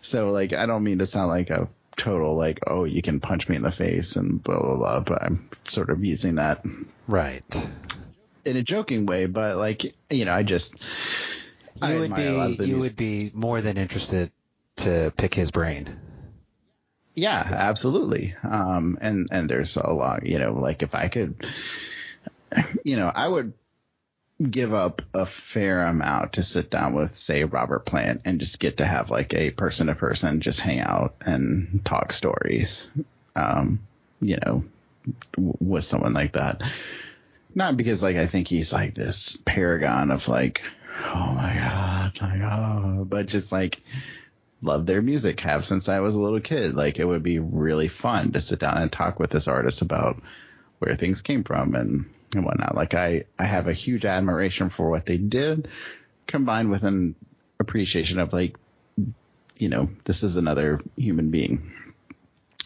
so 0.01 0.31
like, 0.31 0.53
I 0.53 0.67
don't 0.67 0.83
mean 0.83 0.99
to 0.99 1.07
sound 1.07 1.29
like 1.29 1.51
a 1.51 1.69
total 1.97 2.37
like, 2.37 2.61
oh, 2.67 2.85
you 2.85 3.03
can 3.03 3.21
punch 3.21 3.49
me 3.49 3.57
in 3.57 3.63
the 3.63 3.71
face 3.71 4.17
and 4.17 4.43
blah 4.43 4.61
blah 4.61 4.77
blah. 4.77 5.01
But 5.01 5.23
I'm 5.23 5.49
sort 5.65 5.91
of 5.91 6.05
using 6.05 6.37
that 6.37 6.65
right 7.07 7.71
in 8.45 8.57
a 8.57 8.63
joking 8.63 9.07
way. 9.07 9.27
But 9.27 9.57
like, 9.57 9.95
you 10.11 10.25
know, 10.25 10.33
I 10.33 10.43
just 10.43 10.75
you 10.75 11.89
I 11.89 11.95
would 11.95 12.05
admire 12.05 12.29
a 12.29 12.33
lot 12.33 12.51
of 12.53 12.59
be 12.59 12.67
you 12.67 12.75
music. 12.77 12.91
would 12.91 12.97
be 12.97 13.31
more 13.35 13.61
than 13.61 13.77
interested 13.77 14.31
to 14.77 15.13
pick 15.17 15.35
his 15.35 15.51
brain. 15.51 15.97
Yeah, 17.15 17.47
absolutely. 17.51 18.35
Um, 18.43 18.99
and, 19.01 19.29
and 19.31 19.49
there's 19.49 19.77
a 19.77 19.91
lot, 19.91 20.27
you 20.27 20.39
know, 20.39 20.53
like 20.53 20.83
if 20.83 20.95
I 20.95 21.09
could, 21.09 21.47
you 22.85 22.97
know, 22.97 23.11
I 23.15 23.29
would 23.29 23.53
give 24.43 24.73
up 24.75 25.03
a 25.15 25.27
fair 25.27 25.85
amount 25.85 26.35
to 26.35 26.43
sit 26.43 26.71
down 26.71 26.95
with, 26.95 27.15
say, 27.15 27.45
Robert 27.45 27.85
Plant 27.85 28.23
and 28.25 28.41
just 28.41 28.59
get 28.59 28.79
to 28.79 28.85
have 28.85 29.11
like 29.11 29.35
a 29.35 29.51
person 29.51 29.89
to 29.89 29.95
person 29.95 30.41
just 30.41 30.61
hang 30.61 30.81
out 30.81 31.15
and 31.25 31.83
talk 31.85 32.13
stories. 32.13 32.91
Um, 33.37 33.81
you 34.21 34.39
know, 34.45 34.65
with 35.37 35.85
someone 35.85 36.13
like 36.13 36.33
that. 36.33 36.63
Not 37.55 37.77
because 37.77 38.03
like 38.03 38.17
I 38.17 38.27
think 38.27 38.49
he's 38.49 38.73
like 38.73 38.95
this 38.95 39.37
paragon 39.45 40.11
of 40.11 40.29
like, 40.29 40.63
oh 41.05 41.33
my 41.35 41.55
god, 41.55 42.21
like 42.21 42.41
oh, 42.41 43.05
but 43.07 43.27
just 43.27 43.53
like 43.53 43.81
love 44.63 44.87
their 44.87 45.03
music, 45.03 45.41
have 45.41 45.65
since 45.65 45.89
I 45.89 46.01
was 46.01 46.15
a 46.15 46.21
little 46.21 46.41
kid. 46.41 46.75
Like 46.75 46.99
it 46.99 47.05
would 47.05 47.23
be 47.23 47.41
really 47.41 47.89
fun 47.89 48.33
to 48.33 48.41
sit 48.41 48.61
down 48.61 48.79
and 48.79 48.91
talk 48.91 49.19
with 49.19 49.31
this 49.31 49.49
artist 49.49 49.83
about 49.83 50.23
where 50.79 50.95
things 50.95 51.23
came 51.23 51.45
from 51.45 51.75
and, 51.75 52.09
and 52.35 52.45
whatnot. 52.45 52.75
Like 52.75 52.95
I, 52.95 53.25
I 53.39 53.45
have 53.45 53.69
a 53.69 53.73
huge 53.73 54.05
admiration 54.05 54.71
for 54.71 54.89
what 54.89 55.05
they 55.05 55.19
did 55.19 55.69
combined 56.27 56.71
with 56.71 56.85
an 56.85 57.17
appreciation 57.59 58.19
of 58.19 58.33
like, 58.33 58.57
you 59.59 59.69
know, 59.69 59.89
this 60.05 60.23
is 60.23 60.37
another 60.37 60.81
human 60.97 61.31
being, 61.31 61.73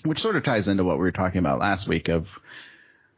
which 0.04 0.20
sort 0.20 0.36
of 0.36 0.42
ties 0.42 0.68
into 0.68 0.84
what 0.84 0.96
we 0.96 1.02
were 1.02 1.12
talking 1.12 1.38
about 1.38 1.58
last 1.58 1.88
week 1.88 2.08
of 2.08 2.38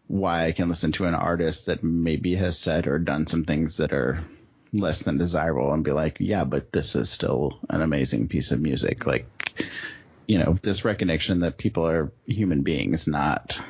why 0.06 0.46
I 0.46 0.52
can 0.52 0.68
listen 0.68 0.92
to 0.92 1.04
an 1.04 1.14
artist 1.14 1.66
that 1.66 1.84
maybe 1.84 2.34
has 2.36 2.58
said 2.58 2.86
or 2.86 2.98
done 2.98 3.26
some 3.26 3.44
things 3.44 3.76
that 3.76 3.92
are 3.92 4.24
less 4.72 5.02
than 5.02 5.18
desirable 5.18 5.72
and 5.72 5.84
be 5.84 5.92
like, 5.92 6.18
yeah, 6.20 6.44
but 6.44 6.72
this 6.72 6.94
is 6.94 7.10
still 7.10 7.58
an 7.70 7.82
amazing 7.82 8.28
piece 8.28 8.50
of 8.50 8.60
music. 8.60 9.06
Like, 9.06 9.26
you 10.26 10.38
know, 10.38 10.58
this 10.62 10.84
recognition 10.84 11.40
that 11.40 11.58
people 11.58 11.86
are 11.86 12.12
human 12.26 12.62
beings, 12.62 13.06
not 13.06 13.60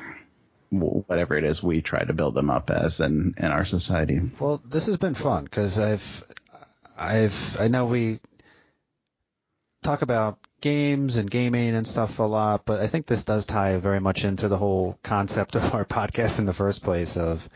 whatever 0.71 1.35
it 1.35 1.43
is 1.43 1.63
we 1.63 1.81
try 1.81 2.03
to 2.03 2.13
build 2.13 2.35
them 2.35 2.49
up 2.49 2.69
as 2.69 2.99
in, 2.99 3.33
in 3.37 3.45
our 3.45 3.65
society. 3.65 4.21
Well, 4.39 4.61
this 4.65 4.85
has 4.85 4.97
been 4.97 5.15
fun 5.15 5.45
because 5.45 5.79
I've, 5.79 6.23
I've, 6.97 7.57
I 7.59 7.69
know 7.69 7.85
we 7.85 8.19
talk 9.81 10.01
about 10.01 10.37
games 10.61 11.15
and 11.15 11.31
gaming 11.31 11.75
and 11.75 11.87
stuff 11.87 12.19
a 12.19 12.23
lot, 12.23 12.65
but 12.65 12.81
I 12.81 12.87
think 12.87 13.05
this 13.05 13.23
does 13.23 13.45
tie 13.45 13.77
very 13.77 13.99
much 13.99 14.25
into 14.25 14.47
the 14.47 14.57
whole 14.57 14.99
concept 15.03 15.55
of 15.55 15.73
our 15.73 15.85
podcast 15.97 16.39
in 16.39 16.45
the 16.45 16.53
first 16.53 16.83
place 16.83 17.17
of 17.17 17.47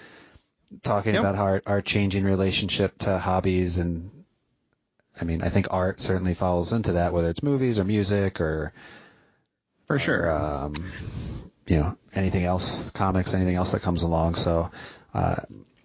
talking 0.82 1.14
Yep. 1.14 1.22
about 1.22 1.36
our, 1.36 1.62
our 1.66 1.82
changing 1.82 2.24
relationship 2.24 2.98
to 3.00 3.18
hobbies 3.18 3.78
and 3.78 4.10
I 5.20 5.26
mean, 5.26 5.44
I 5.44 5.50
think 5.50 5.68
art 5.70 6.00
certainly 6.02 6.34
falls 6.34 6.74
into 6.74 6.94
that, 6.94 7.14
whether 7.14 7.30
it's 7.30 7.44
movies 7.44 7.78
or 7.78 7.84
music 7.84 8.42
or, 8.42 8.74
For 9.86 9.98
or 10.10 10.32
um, 10.32 10.74
you 11.68 11.78
know, 11.78 11.98
anything 12.16 12.46
else, 12.46 12.90
comics, 12.90 13.36
anything 13.36 13.56
else 13.56 13.74
that 13.74 13.84
comes 13.84 14.02
along. 14.02 14.36
So, 14.36 14.72
uh, 15.14 15.36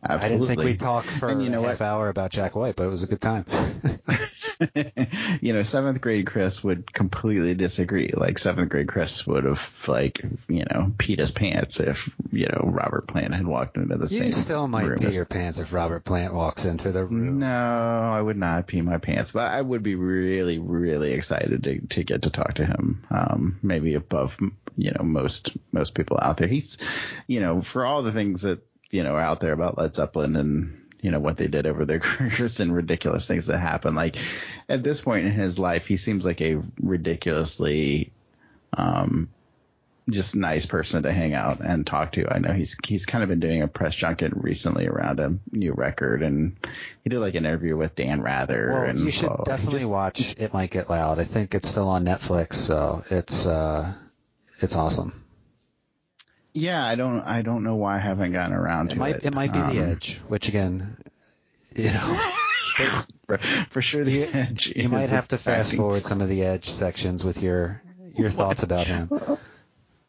I 0.02 0.16
didn't 0.28 0.46
think 0.46 0.60
we'd 0.62 0.80
talk 0.80 1.04
for 1.04 1.28
And 1.28 1.42
you 1.42 1.50
know 1.50 1.58
a 1.58 1.62
what? 1.62 1.70
half 1.72 1.80
hour 1.82 2.08
about 2.08 2.30
Jack 2.30 2.54
White, 2.56 2.76
but 2.76 2.84
it 2.84 2.90
was 2.90 3.02
a 3.02 3.06
good 3.06 3.20
time. 3.20 3.44
you 5.40 5.52
know, 5.52 5.62
seventh 5.62 6.00
grade 6.00 6.26
Chris 6.26 6.64
would 6.64 6.92
completely 6.92 7.54
disagree. 7.54 8.10
Like 8.14 8.38
seventh 8.38 8.68
grade 8.68 8.88
Chris 8.88 9.26
would 9.26 9.44
have 9.44 9.72
like, 9.86 10.20
you 10.48 10.64
know, 10.70 10.92
peed 10.96 11.18
his 11.18 11.30
pants 11.30 11.80
if, 11.80 12.14
you 12.32 12.46
know, 12.46 12.68
Robert 12.70 13.06
Plant 13.06 13.34
had 13.34 13.46
walked 13.46 13.76
into 13.76 13.96
the 13.96 14.08
you 14.08 14.18
same 14.18 14.32
still 14.32 14.66
might 14.66 14.86
room 14.86 14.98
pee 14.98 15.06
as- 15.06 15.16
your 15.16 15.24
pants 15.24 15.58
if 15.58 15.72
Robert 15.72 16.04
Plant 16.04 16.34
walks 16.34 16.64
into 16.64 16.90
the 16.92 17.04
room. 17.04 17.38
No, 17.38 17.46
I 17.48 18.20
would 18.20 18.36
not 18.36 18.66
pee 18.66 18.80
my 18.80 18.98
pants, 18.98 19.32
but 19.32 19.50
I 19.52 19.60
would 19.60 19.82
be 19.82 19.94
really, 19.94 20.58
really 20.58 21.12
excited 21.12 21.62
to, 21.64 21.80
to 21.94 22.04
get 22.04 22.22
to 22.22 22.30
talk 22.30 22.54
to 22.54 22.66
him. 22.66 23.04
Um, 23.10 23.58
maybe 23.62 23.94
above, 23.94 24.36
you 24.76 24.92
know, 24.92 25.04
most, 25.04 25.56
most 25.72 25.94
people 25.94 26.18
out 26.20 26.36
there. 26.38 26.48
He's, 26.48 26.78
you 27.26 27.40
know, 27.40 27.62
for 27.62 27.86
all 27.86 28.02
the 28.02 28.12
things 28.12 28.42
that, 28.42 28.60
you 28.90 29.02
know, 29.02 29.14
are 29.14 29.20
out 29.20 29.40
there 29.40 29.52
about 29.52 29.78
Led 29.78 29.94
Zeppelin 29.94 30.34
and, 30.36 30.77
you 31.00 31.10
know, 31.10 31.20
what 31.20 31.36
they 31.36 31.46
did 31.48 31.66
over 31.66 31.84
their 31.84 31.98
careers 32.00 32.60
and 32.60 32.74
ridiculous 32.74 33.26
things 33.26 33.46
that 33.46 33.58
happen. 33.58 33.94
Like 33.94 34.16
at 34.68 34.82
this 34.82 35.00
point 35.00 35.26
in 35.26 35.32
his 35.32 35.58
life, 35.58 35.86
he 35.86 35.96
seems 35.96 36.24
like 36.24 36.40
a 36.40 36.60
ridiculously, 36.80 38.12
um, 38.76 39.28
just 40.10 40.34
nice 40.34 40.64
person 40.64 41.02
to 41.02 41.12
hang 41.12 41.34
out 41.34 41.60
and 41.60 41.86
talk 41.86 42.12
to. 42.12 42.32
I 42.32 42.38
know 42.38 42.52
he's 42.52 42.76
he's 42.86 43.04
kind 43.04 43.22
of 43.22 43.28
been 43.28 43.40
doing 43.40 43.60
a 43.60 43.68
press 43.68 43.94
junket 43.94 44.32
recently 44.34 44.86
around 44.86 45.20
a 45.20 45.38
new 45.52 45.72
record, 45.74 46.22
and 46.22 46.56
he 47.04 47.10
did 47.10 47.18
like 47.18 47.34
an 47.34 47.44
interview 47.44 47.76
with 47.76 47.94
Dan 47.94 48.22
Rather. 48.22 48.70
Well, 48.72 48.82
and 48.84 49.00
you 49.00 49.10
should 49.10 49.28
so 49.28 49.42
definitely 49.44 49.80
just- 49.80 49.92
watch 49.92 50.34
It 50.38 50.54
Might 50.54 50.70
Get 50.70 50.88
Loud. 50.88 51.18
I 51.18 51.24
think 51.24 51.54
it's 51.54 51.68
still 51.68 51.88
on 51.88 52.06
Netflix, 52.06 52.54
so 52.54 53.04
it's 53.10 53.46
uh, 53.46 53.92
it's 54.60 54.76
awesome. 54.76 55.12
Yeah, 56.58 56.84
I 56.84 56.94
don't 56.96 57.20
I 57.22 57.42
don't 57.42 57.62
know 57.62 57.76
why 57.76 57.96
I 57.96 57.98
haven't 57.98 58.32
gotten 58.32 58.52
around 58.54 58.88
It 58.88 58.94
to 58.94 58.98
might 58.98 59.16
it. 59.16 59.26
it 59.26 59.34
might 59.34 59.52
be 59.52 59.58
Um, 59.58 59.76
The 59.76 59.82
Edge, 59.82 60.18
which 60.28 60.48
again, 60.48 60.96
you 61.76 61.84
know, 61.92 62.18
for, 63.26 63.38
for 63.70 63.82
sure. 63.82 64.04
The 64.04 64.24
edge. 64.24 64.72
you 64.74 64.88
might 64.88 65.10
have 65.10 65.28
to 65.28 65.38
fast 65.38 65.74
forward 65.74 66.02
some 66.02 66.20
of 66.20 66.28
the 66.28 66.42
Edge 66.44 66.68
sections 66.68 67.24
with 67.24 67.42
your 67.42 67.82
your 68.14 68.30
thoughts 68.30 68.62
about 68.62 68.86
him. 68.86 69.08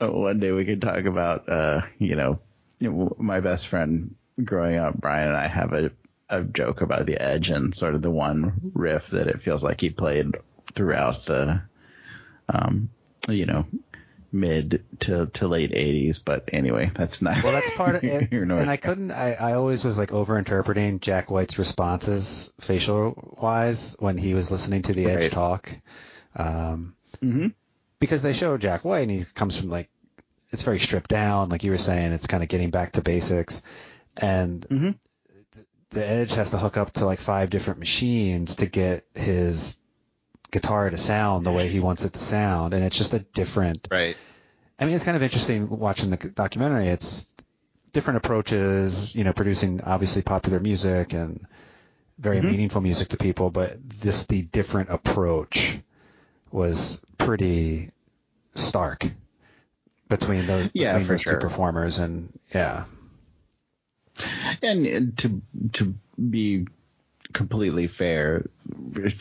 Uh, 0.01 0.07
one 0.11 0.39
day 0.39 0.51
we 0.51 0.65
could 0.65 0.81
talk 0.81 1.05
about, 1.05 1.47
uh, 1.49 1.81
you 1.97 2.15
know, 2.15 2.39
you 2.79 2.91
know, 2.91 3.15
my 3.19 3.39
best 3.41 3.67
friend 3.67 4.15
growing 4.43 4.77
up, 4.77 4.95
Brian 4.99 5.27
and 5.27 5.37
I 5.37 5.47
have 5.47 5.73
a, 5.73 5.91
a 6.29 6.43
joke 6.43 6.81
about 6.81 7.05
the 7.05 7.21
edge 7.21 7.49
and 7.49 7.75
sort 7.75 7.93
of 7.95 8.01
the 8.01 8.09
one 8.09 8.71
riff 8.73 9.07
that 9.07 9.27
it 9.27 9.41
feels 9.41 9.63
like 9.63 9.81
he 9.81 9.89
played 9.89 10.35
throughout 10.73 11.25
the, 11.25 11.61
um, 12.47 12.89
you 13.27 13.45
know, 13.45 13.67
mid 14.31 14.83
to, 15.01 15.27
to 15.27 15.47
late 15.47 15.71
eighties. 15.73 16.19
But 16.19 16.49
anyway, 16.53 16.91
that's 16.93 17.21
not, 17.21 17.43
Well, 17.43 17.53
that's 17.53 17.75
part 17.75 17.95
of 17.95 18.03
it. 18.05 18.31
And 18.31 18.51
I 18.69 18.77
couldn't. 18.77 19.11
I, 19.11 19.33
I 19.33 19.53
always 19.53 19.83
was 19.83 19.97
like 19.97 20.09
overinterpreting 20.09 21.01
Jack 21.01 21.29
White's 21.31 21.57
responses 21.59 22.53
facial 22.61 23.35
wise 23.41 23.95
when 23.99 24.17
he 24.17 24.33
was 24.33 24.51
listening 24.51 24.83
to 24.83 24.93
the 24.93 25.05
Edge 25.07 25.19
Right. 25.23 25.31
talk, 25.31 25.71
um, 26.35 26.95
Mhm. 27.23 27.53
because 27.99 28.21
they 28.21 28.33
show 28.33 28.57
Jack 28.57 28.85
White 28.85 29.01
and 29.01 29.11
he 29.11 29.25
comes 29.25 29.57
from 29.57 29.69
like 29.69 29.89
it's 30.51 30.63
very 30.63 30.79
stripped 30.79 31.09
down, 31.09 31.49
like 31.49 31.63
you 31.63 31.71
were 31.71 31.77
saying. 31.77 32.11
It's 32.11 32.25
kind 32.27 32.41
of 32.43 32.49
getting 32.49 32.71
back 32.71 32.93
to 32.93 33.01
basics, 33.01 33.61
and 34.17 34.61
Mhm. 34.69 34.97
the 35.91 36.07
Edge 36.07 36.33
has 36.33 36.51
to 36.51 36.57
hook 36.57 36.77
up 36.77 36.93
to 36.93 37.05
like 37.05 37.19
five 37.19 37.49
different 37.49 37.79
machines 37.79 38.55
to 38.57 38.65
get 38.67 39.05
his 39.15 39.79
guitar 40.51 40.89
to 40.89 40.97
sound 40.97 41.45
the 41.45 41.51
way 41.51 41.67
he 41.67 41.79
wants 41.79 42.05
it 42.05 42.13
to 42.13 42.19
sound, 42.19 42.73
and 42.73 42.83
it's 42.83 42.97
just 42.97 43.13
a 43.13 43.19
different 43.19 43.87
Right. 43.91 44.17
I 44.79 44.85
mean, 44.85 44.95
it's 44.95 45.03
kind 45.03 45.17
of 45.17 45.23
interesting 45.23 45.69
watching 45.69 46.09
the 46.09 46.17
documentary. 46.17 46.87
It's 46.87 47.27
different 47.91 48.17
approaches, 48.17 49.13
you 49.13 49.23
know, 49.23 49.33
producing 49.33 49.81
obviously 49.81 50.21
popular 50.21 50.59
music 50.59 51.13
and 51.13 51.45
very 52.17 52.37
Mhm. 52.37 52.45
meaningful 52.45 52.81
music 52.81 53.09
to 53.09 53.17
people, 53.17 53.49
but 53.49 53.77
this 54.01 54.25
the 54.27 54.43
different 54.43 54.89
approach 54.89 55.79
was 56.51 57.01
pretty 57.17 57.91
stark 58.55 59.11
between 60.07 60.47
those 60.47 60.69
Yeah, 60.73 60.93
between 60.93 61.07
those 61.07 61.21
sure. 61.21 61.33
two 61.33 61.39
performers 61.39 61.99
and 61.99 62.37
yeah. 62.53 62.85
And 64.61 64.87
uh, 64.87 65.11
to 65.17 65.41
to 65.73 65.93
be 66.29 66.67
completely 67.33 67.87
fair. 67.87 68.45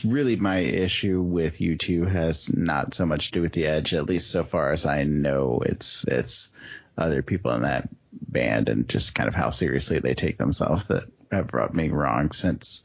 Really 0.05 0.37
my 0.37 0.59
issue 0.59 1.21
with 1.21 1.59
U2 1.59 2.11
has 2.11 2.55
not 2.55 2.95
so 2.95 3.07
much 3.07 3.27
to 3.27 3.33
do 3.33 3.43
with 3.43 3.53
the 3.53 3.67
Edge, 3.67 3.95
at 3.95 4.07
least 4.07 4.31
so 4.31 4.45
far 4.45 4.71
as 4.71 4.87
I 4.87 5.05
know. 5.05 5.61
It's 5.65 6.05
it's 6.05 6.51
other 6.97 7.23
people 7.23 7.53
in 7.53 7.63
that 7.63 7.89
band 8.13 8.69
and 8.69 8.89
just 8.89 9.15
kind 9.15 9.29
of 9.29 9.35
how 9.35 9.51
seriously 9.51 10.01
they 10.01 10.15
take 10.15 10.37
themselves 10.37 10.89
that 10.89 11.05
have 11.31 11.53
rubbed 11.53 11.75
me 11.75 11.91
wrong 11.91 12.33
since 12.33 12.83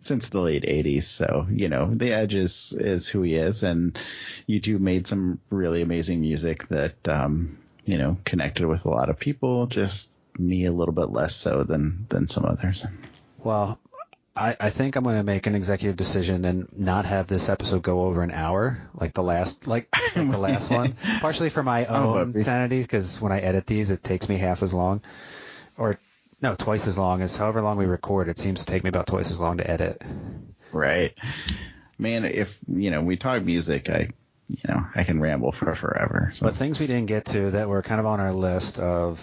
since 0.00 0.28
the 0.28 0.40
late 0.40 0.62
80s. 0.62 1.04
So, 1.04 1.46
you 1.50 1.68
know, 1.68 1.92
the 1.92 2.12
Edge 2.12 2.34
is, 2.34 2.74
is 2.78 3.08
who 3.08 3.22
he 3.22 3.34
is. 3.34 3.62
And 3.62 3.98
U2 4.48 4.78
made 4.78 5.06
some 5.06 5.40
really 5.50 5.82
amazing 5.82 6.20
music 6.20 6.68
that, 6.68 7.08
um, 7.08 7.58
you 7.84 7.98
know, 7.98 8.18
connected 8.24 8.66
with 8.66 8.84
a 8.84 8.90
lot 8.90 9.08
of 9.08 9.18
people, 9.18 9.66
just 9.66 10.10
me 10.38 10.66
a 10.66 10.72
little 10.72 10.94
bit 10.94 11.10
less 11.10 11.34
so 11.34 11.64
than, 11.64 12.06
than 12.08 12.28
some 12.28 12.44
others. 12.44 12.84
Well, 13.38 13.78
I, 14.36 14.54
I 14.60 14.70
think 14.70 14.96
I'm 14.96 15.04
going 15.04 15.16
to 15.16 15.22
make 15.22 15.46
an 15.46 15.54
executive 15.54 15.96
decision 15.96 16.44
and 16.44 16.68
not 16.78 17.06
have 17.06 17.26
this 17.26 17.48
episode 17.48 17.82
go 17.82 18.02
over 18.02 18.22
an 18.22 18.30
hour, 18.30 18.78
like 18.94 19.14
the 19.14 19.22
last, 19.22 19.66
like, 19.66 19.88
like 20.16 20.30
the 20.30 20.38
last 20.38 20.70
one. 20.70 20.94
Partially 21.20 21.48
for 21.48 21.62
my 21.62 21.86
Oh, 21.86 22.18
own 22.18 22.32
Buffy. 22.32 22.44
sanity, 22.44 22.82
because 22.82 23.20
when 23.20 23.32
I 23.32 23.40
edit 23.40 23.66
these, 23.66 23.90
it 23.90 24.02
takes 24.04 24.28
me 24.28 24.36
half 24.36 24.62
as 24.62 24.74
long, 24.74 25.00
or 25.78 25.98
no, 26.42 26.54
twice 26.54 26.86
as 26.86 26.98
long 26.98 27.22
as 27.22 27.34
however 27.36 27.62
long 27.62 27.78
we 27.78 27.86
record. 27.86 28.28
It 28.28 28.38
seems 28.38 28.60
to 28.60 28.66
take 28.66 28.84
me 28.84 28.88
about 28.88 29.06
twice 29.06 29.30
as 29.30 29.40
long 29.40 29.56
to 29.58 29.70
edit. 29.70 30.02
Right. 30.70 31.14
Man, 31.98 32.26
if, 32.26 32.58
you 32.68 32.90
know, 32.90 33.00
we 33.02 33.16
talk 33.16 33.42
music, 33.42 33.88
I, 33.88 34.10
you 34.48 34.58
know, 34.68 34.86
I 34.94 35.04
can 35.04 35.18
ramble 35.18 35.50
for 35.52 35.74
forever. 35.74 36.32
So. 36.34 36.44
But 36.46 36.56
things 36.56 36.78
we 36.78 36.86
didn't 36.86 37.06
get 37.06 37.24
to 37.26 37.52
that 37.52 37.68
were 37.70 37.80
kind 37.80 38.00
of 38.00 38.06
on 38.06 38.20
our 38.20 38.32
list 38.32 38.78
of 38.78 39.18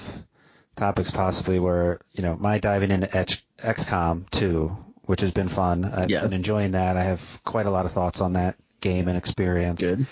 topics 0.76 1.12
possibly 1.12 1.60
were, 1.60 2.02
you 2.14 2.24
know, 2.24 2.36
my 2.36 2.58
diving 2.58 2.90
into 2.90 3.16
X, 3.16 3.44
XCOM 3.60 4.28
2, 4.32 4.76
which 5.06 5.22
has 5.22 5.32
been 5.32 5.50
fun. 5.50 5.86
I've 5.86 6.10
Yes. 6.10 6.24
been 6.24 6.34
enjoying 6.34 6.72
that. 6.72 6.98
I 6.98 7.04
have 7.04 7.42
quite 7.44 7.66
a 7.66 7.72
lot 7.72 7.86
of 7.86 7.92
thoughts 7.92 8.22
on 8.22 8.34
that 8.34 8.56
game 8.82 9.08
and 9.08 9.18
experience. 9.18 9.80
Good. 9.82 10.06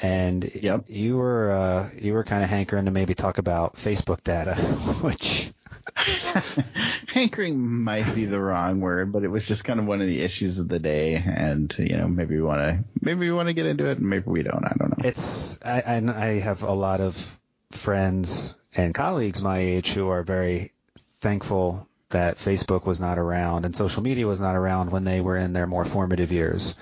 And 0.00 0.48
Yep. 0.54 0.84
you 0.88 1.16
were 1.16 1.50
uh, 1.50 1.90
you 2.00 2.12
were 2.12 2.22
kind 2.24 2.44
of 2.44 2.50
hankering 2.50 2.84
to 2.84 2.90
maybe 2.92 3.14
talk 3.14 3.38
about 3.38 3.74
Facebook 3.76 4.22
data, 4.22 4.54
which 5.00 5.50
Hankering 7.08 7.58
might 7.58 8.14
be 8.14 8.26
the 8.26 8.40
wrong 8.40 8.80
word, 8.80 9.10
but 9.12 9.24
it 9.24 9.28
was 9.28 9.46
just 9.46 9.64
kind 9.64 9.80
of 9.80 9.86
one 9.86 10.00
of 10.00 10.06
the 10.06 10.20
issues 10.20 10.58
of 10.58 10.68
the 10.68 10.78
day, 10.78 11.14
and 11.14 11.74
you 11.78 11.96
know 11.96 12.06
maybe 12.06 12.36
we 12.36 12.42
want 12.42 12.60
to 12.60 12.84
maybe 13.00 13.20
we 13.20 13.32
want 13.32 13.48
to 13.48 13.54
get 13.54 13.66
into 13.66 13.86
it, 13.86 13.98
and 13.98 14.08
maybe 14.08 14.24
we 14.26 14.42
don't. 14.42 14.64
I 14.64 14.74
don't 14.78 14.90
know. 14.98 15.04
it's 15.08 15.58
I, 15.64 15.80
I 15.80 15.96
I 16.14 16.26
have 16.40 16.62
a 16.62 16.72
lot 16.72 17.00
of 17.00 17.38
friends 17.72 18.56
and 18.76 18.94
colleagues 18.94 19.42
my 19.42 19.58
age 19.58 19.90
who 19.92 20.08
are 20.08 20.22
very 20.22 20.72
thankful 21.20 21.87
that 22.10 22.36
Facebook 22.36 22.86
was 22.86 23.00
not 23.00 23.18
around 23.18 23.64
and 23.64 23.76
social 23.76 24.02
media 24.02 24.26
was 24.26 24.40
not 24.40 24.56
around 24.56 24.90
when 24.90 25.04
they 25.04 25.20
were 25.20 25.36
in 25.36 25.52
their 25.52 25.66
more 25.66 25.84
formative 25.84 26.32
years. 26.32 26.76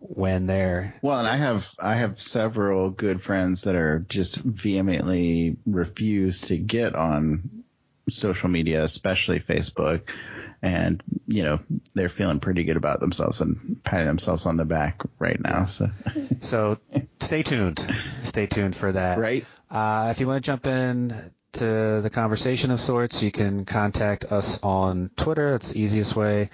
When 0.00 0.46
they're 0.46 0.94
Well, 1.00 1.18
and 1.18 1.28
I 1.28 1.36
have 1.36 1.68
I 1.80 1.94
have 1.94 2.20
several 2.20 2.90
good 2.90 3.22
friends 3.22 3.62
that 3.62 3.76
are 3.76 4.00
just 4.08 4.36
vehemently 4.38 5.56
refuse 5.64 6.40
to 6.42 6.56
get 6.56 6.96
on 6.96 7.62
social 8.10 8.48
media, 8.48 8.82
especially 8.82 9.38
Facebook, 9.38 10.08
and 10.60 11.00
you 11.28 11.44
know 11.44 11.60
they're 11.94 12.08
feeling 12.08 12.40
pretty 12.40 12.64
good 12.64 12.76
about 12.76 12.98
themselves 12.98 13.40
and 13.40 13.80
patting 13.84 14.08
themselves 14.08 14.44
on 14.44 14.56
the 14.56 14.64
back 14.64 15.02
right 15.20 15.38
now. 15.40 15.66
So 15.66 15.90
so 16.40 16.78
stay 17.20 17.44
tuned, 17.44 17.86
stay 18.22 18.46
tuned 18.46 18.74
for 18.74 18.90
that. 18.90 19.18
right, 19.18 19.46
Uh, 19.70 20.08
if 20.10 20.18
you 20.18 20.26
want 20.26 20.42
to 20.44 20.46
jump 20.46 20.66
in 20.66 21.14
to 21.52 22.00
the 22.00 22.10
conversation 22.10 22.70
of 22.70 22.80
sorts, 22.80 23.22
you 23.22 23.30
can 23.30 23.64
contact 23.64 24.24
us 24.24 24.62
on 24.62 25.10
Twitter. 25.16 25.54
It's 25.56 25.72
the 25.72 25.80
easiest 25.80 26.16
way. 26.16 26.50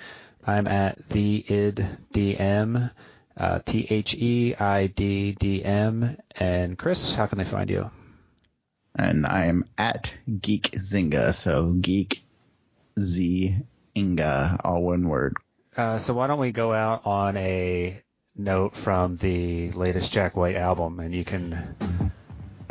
I'm 0.46 0.66
at 0.66 1.09
the 1.09 1.44
id 1.49 1.86
dm, 2.12 2.90
uh, 3.36 3.59
T 3.64 3.86
H 3.90 4.14
E 4.14 4.55
I 4.55 4.86
D 4.86 5.32
D 5.32 5.64
M. 5.64 6.16
And 6.36 6.78
Chris, 6.78 7.14
how 7.14 7.26
can 7.26 7.38
they 7.38 7.44
find 7.44 7.70
you? 7.70 7.90
and 8.99 9.24
I 9.26 9.46
am 9.46 9.64
at 9.78 10.14
Geek 10.40 10.72
Zynga, 10.72 11.32
so 11.32 11.70
Geek 11.72 12.22
Z 12.99 13.57
Inga, 13.96 14.61
all 14.64 14.82
one 14.82 15.09
word. 15.09 15.36
Uh, 15.76 15.99
so 15.99 16.14
why 16.14 16.26
don't 16.26 16.40
we 16.40 16.51
go 16.51 16.72
out 16.72 17.07
on 17.07 17.36
a 17.36 18.03
note 18.36 18.74
from 18.74 19.16
the 19.16 19.70
latest 19.70 20.12
Jack 20.12 20.36
White 20.36 20.57
album, 20.57 20.99
and 20.99 21.14
you 21.14 21.24
can 21.24 21.76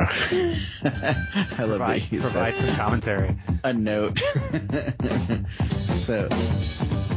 I 0.00 1.64
love 1.64 1.80
that 1.80 2.06
provide, 2.08 2.56
said 2.56 2.56
some 2.56 2.76
commentary. 2.76 3.36
a 3.64 3.72
note. 3.72 4.18
so, 5.96 6.28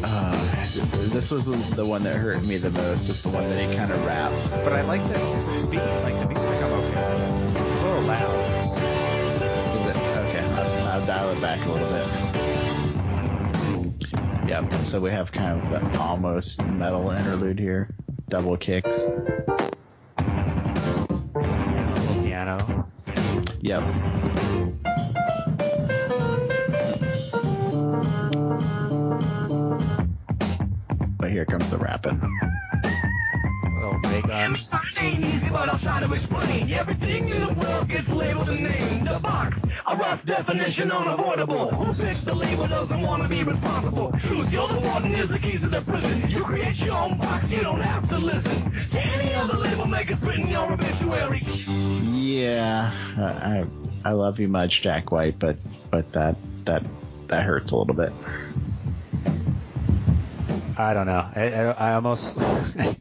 uh, 0.04 0.66
this 1.10 1.30
was 1.30 1.46
the 1.46 1.86
one 1.86 2.02
that 2.04 2.16
hurt 2.18 2.44
me 2.44 2.58
the 2.58 2.72
most. 2.72 3.08
Is 3.08 3.22
the 3.22 3.30
one 3.30 3.48
that 3.48 3.70
he 3.70 3.76
kind 3.76 3.92
of 3.92 4.04
raps. 4.04 4.54
But 4.54 4.74
I 4.74 4.82
like 4.82 5.04
this 5.10 5.22
the 5.32 5.52
speed, 5.52 5.78
like 5.78 6.16
the 6.16 6.30
music. 6.30 6.64
I'm 6.64 6.74
okay. 6.74 7.02
with. 7.02 7.56
It's 7.56 7.70
a 7.70 7.86
little 7.86 8.02
loud. 8.04 8.36
Is 9.76 9.86
it? 9.86 9.96
Okay, 9.96 10.44
I'll, 10.56 10.88
I'll 10.88 11.06
dial 11.06 11.30
it 11.30 11.40
back 11.40 11.64
a 11.64 11.72
little 11.72 11.90
bit. 11.90 12.08
Yep. 14.50 14.74
So 14.88 15.00
we 15.00 15.12
have 15.12 15.32
kind 15.32 15.62
of 15.62 15.70
the 15.70 16.00
almost 16.00 16.64
metal 16.64 17.12
interlude 17.12 17.60
here. 17.60 17.94
Double 18.28 18.58
kicks. 18.58 19.06
Piano. 22.58 22.88
Yep. 23.62 23.84
But 31.18 31.30
here 31.30 31.46
comes 31.46 31.70
the 31.70 31.78
rapping. 31.78 32.20
Little 33.80 34.00
big 34.02 34.28
gun. 34.28 34.58
Ain't 35.00 35.26
easy, 35.26 35.50
but 35.50 35.70
I'll 35.70 35.80
try 35.80 36.00
to 36.02 36.12
explain. 36.12 36.72
Everything 36.74 37.30
in 37.30 37.48
the 37.48 37.54
world 37.54 37.88
gets 37.88 38.10
labeled 38.10 38.50
and 38.50 38.64
named. 38.64 39.08
The 39.08 39.20
box, 39.20 39.66
a 39.88 39.96
rough 39.96 40.26
definition, 40.26 40.92
unavoidable. 40.92 41.70
Who 41.72 41.94
picks 41.94 42.22
the 42.22 42.34
label 42.34 42.68
doesn't 42.68 43.02
want 43.02 43.24
to 43.24 43.30
be 43.30 43.44
responsible. 43.44 44.12
Truth, 44.20 44.52
you're 44.52 44.68
the 44.68 44.80
warden, 44.80 45.14
is 45.14 45.30
the 45.30 45.40
keys 45.40 45.62
to 45.62 45.68
the 45.68 45.82
prison. 45.82 46.30
You 46.30 46.44
create 46.44 46.80
your 46.86 46.96
own 46.96 47.18
box, 47.18 47.52
you 47.52 47.62
don't 47.62 47.82
have 47.82 48.08
to 48.10 48.18
listen 48.18 48.71
to 48.92 49.00
any 49.00 49.34
other 49.34 49.58
label 49.58 49.88
makers 49.88 50.22
written 50.22 50.48
your 50.48 50.72
obituary. 50.72 51.42
Yeah, 51.42 52.92
I 53.18 53.66
I 54.04 54.12
love 54.12 54.40
you 54.40 54.48
much, 54.48 54.82
Jack 54.82 55.12
White, 55.12 55.40
but 55.40 55.58
but 55.90 56.12
that 56.14 56.36
that 56.66 56.84
that 57.28 57.44
hurts 57.46 57.72
a 57.72 57.76
little 57.76 57.96
bit. 57.96 58.12
I 60.78 60.94
don't 60.94 61.06
know. 61.06 61.30
I, 61.36 61.54
I, 61.54 61.64
I 61.90 61.94
almost, 61.94 62.42
I 62.42 62.96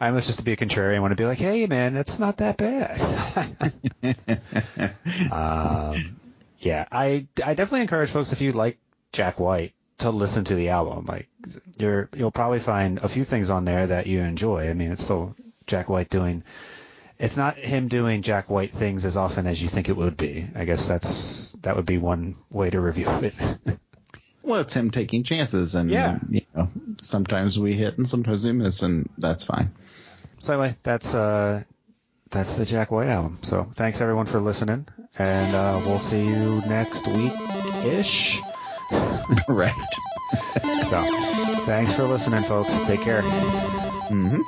almost 0.00 0.26
just 0.26 0.38
to 0.38 0.44
be 0.44 0.52
a 0.52 0.56
contrarian 0.56 1.00
want 1.00 1.12
to 1.12 1.16
be 1.16 1.24
like, 1.24 1.38
hey 1.38 1.66
man, 1.66 1.94
that's 1.94 2.18
not 2.18 2.36
that 2.38 2.56
bad. 2.58 3.00
um, 5.32 6.20
yeah, 6.58 6.86
I, 6.92 7.26
I 7.44 7.54
definitely 7.54 7.80
encourage 7.82 8.10
folks 8.10 8.32
if 8.32 8.40
you 8.40 8.52
like 8.52 8.78
Jack 9.12 9.40
White 9.40 9.74
to 10.02 10.10
listen 10.10 10.44
to 10.44 10.54
the 10.54 10.68
album. 10.68 11.06
Like 11.06 11.28
you're, 11.78 12.08
you'll 12.16 12.30
probably 12.30 12.60
find 12.60 12.98
a 12.98 13.08
few 13.08 13.24
things 13.24 13.50
on 13.50 13.64
there 13.64 13.86
that 13.88 14.06
you 14.06 14.20
enjoy. 14.20 14.68
I 14.70 14.74
mean, 14.74 14.92
it's 14.92 15.04
still 15.04 15.34
Jack 15.66 15.88
White 15.88 16.10
doing. 16.10 16.44
It's 17.18 17.36
not 17.36 17.56
him 17.56 17.88
doing 17.88 18.22
Jack 18.22 18.50
White 18.50 18.72
things 18.72 19.04
as 19.04 19.16
often 19.16 19.46
as 19.46 19.62
you 19.62 19.68
think 19.68 19.88
it 19.88 19.96
would 19.96 20.16
be. 20.16 20.48
I 20.54 20.64
guess 20.64 20.86
that's 20.86 21.52
that 21.62 21.76
would 21.76 21.86
be 21.86 21.98
one 21.98 22.36
way 22.50 22.70
to 22.70 22.80
review 22.80 23.08
it. 23.22 23.34
Well, 24.42 24.60
it's 24.62 24.74
him 24.74 24.90
taking 24.90 25.22
chances, 25.22 25.76
and 25.76 25.88
Yeah. 25.88 26.18
you 26.28 26.42
know, 26.54 26.68
sometimes 27.00 27.58
we 27.58 27.74
hit 27.74 27.96
and 27.96 28.08
sometimes 28.08 28.44
we 28.44 28.50
miss, 28.52 28.82
and 28.82 29.08
that's 29.18 29.44
fine. 29.44 29.70
So 30.40 30.52
anyway, 30.54 30.76
that's 30.82 31.14
uh, 31.14 31.62
that's 32.30 32.54
the 32.54 32.64
Jack 32.64 32.90
White 32.90 33.08
album. 33.08 33.38
So 33.42 33.68
thanks 33.74 34.00
everyone 34.00 34.26
for 34.26 34.40
listening, 34.40 34.88
and 35.16 35.54
uh, 35.54 35.80
we'll 35.86 36.00
see 36.00 36.26
you 36.26 36.60
next 36.66 37.06
week 37.06 37.32
ish. 37.84 38.42
right. 39.48 39.74
So 40.88 41.02
thanks 41.64 41.92
for 41.94 42.04
listening, 42.04 42.42
folks. 42.42 42.80
Take 42.86 43.00
care. 43.00 43.22
hmm 44.08 44.42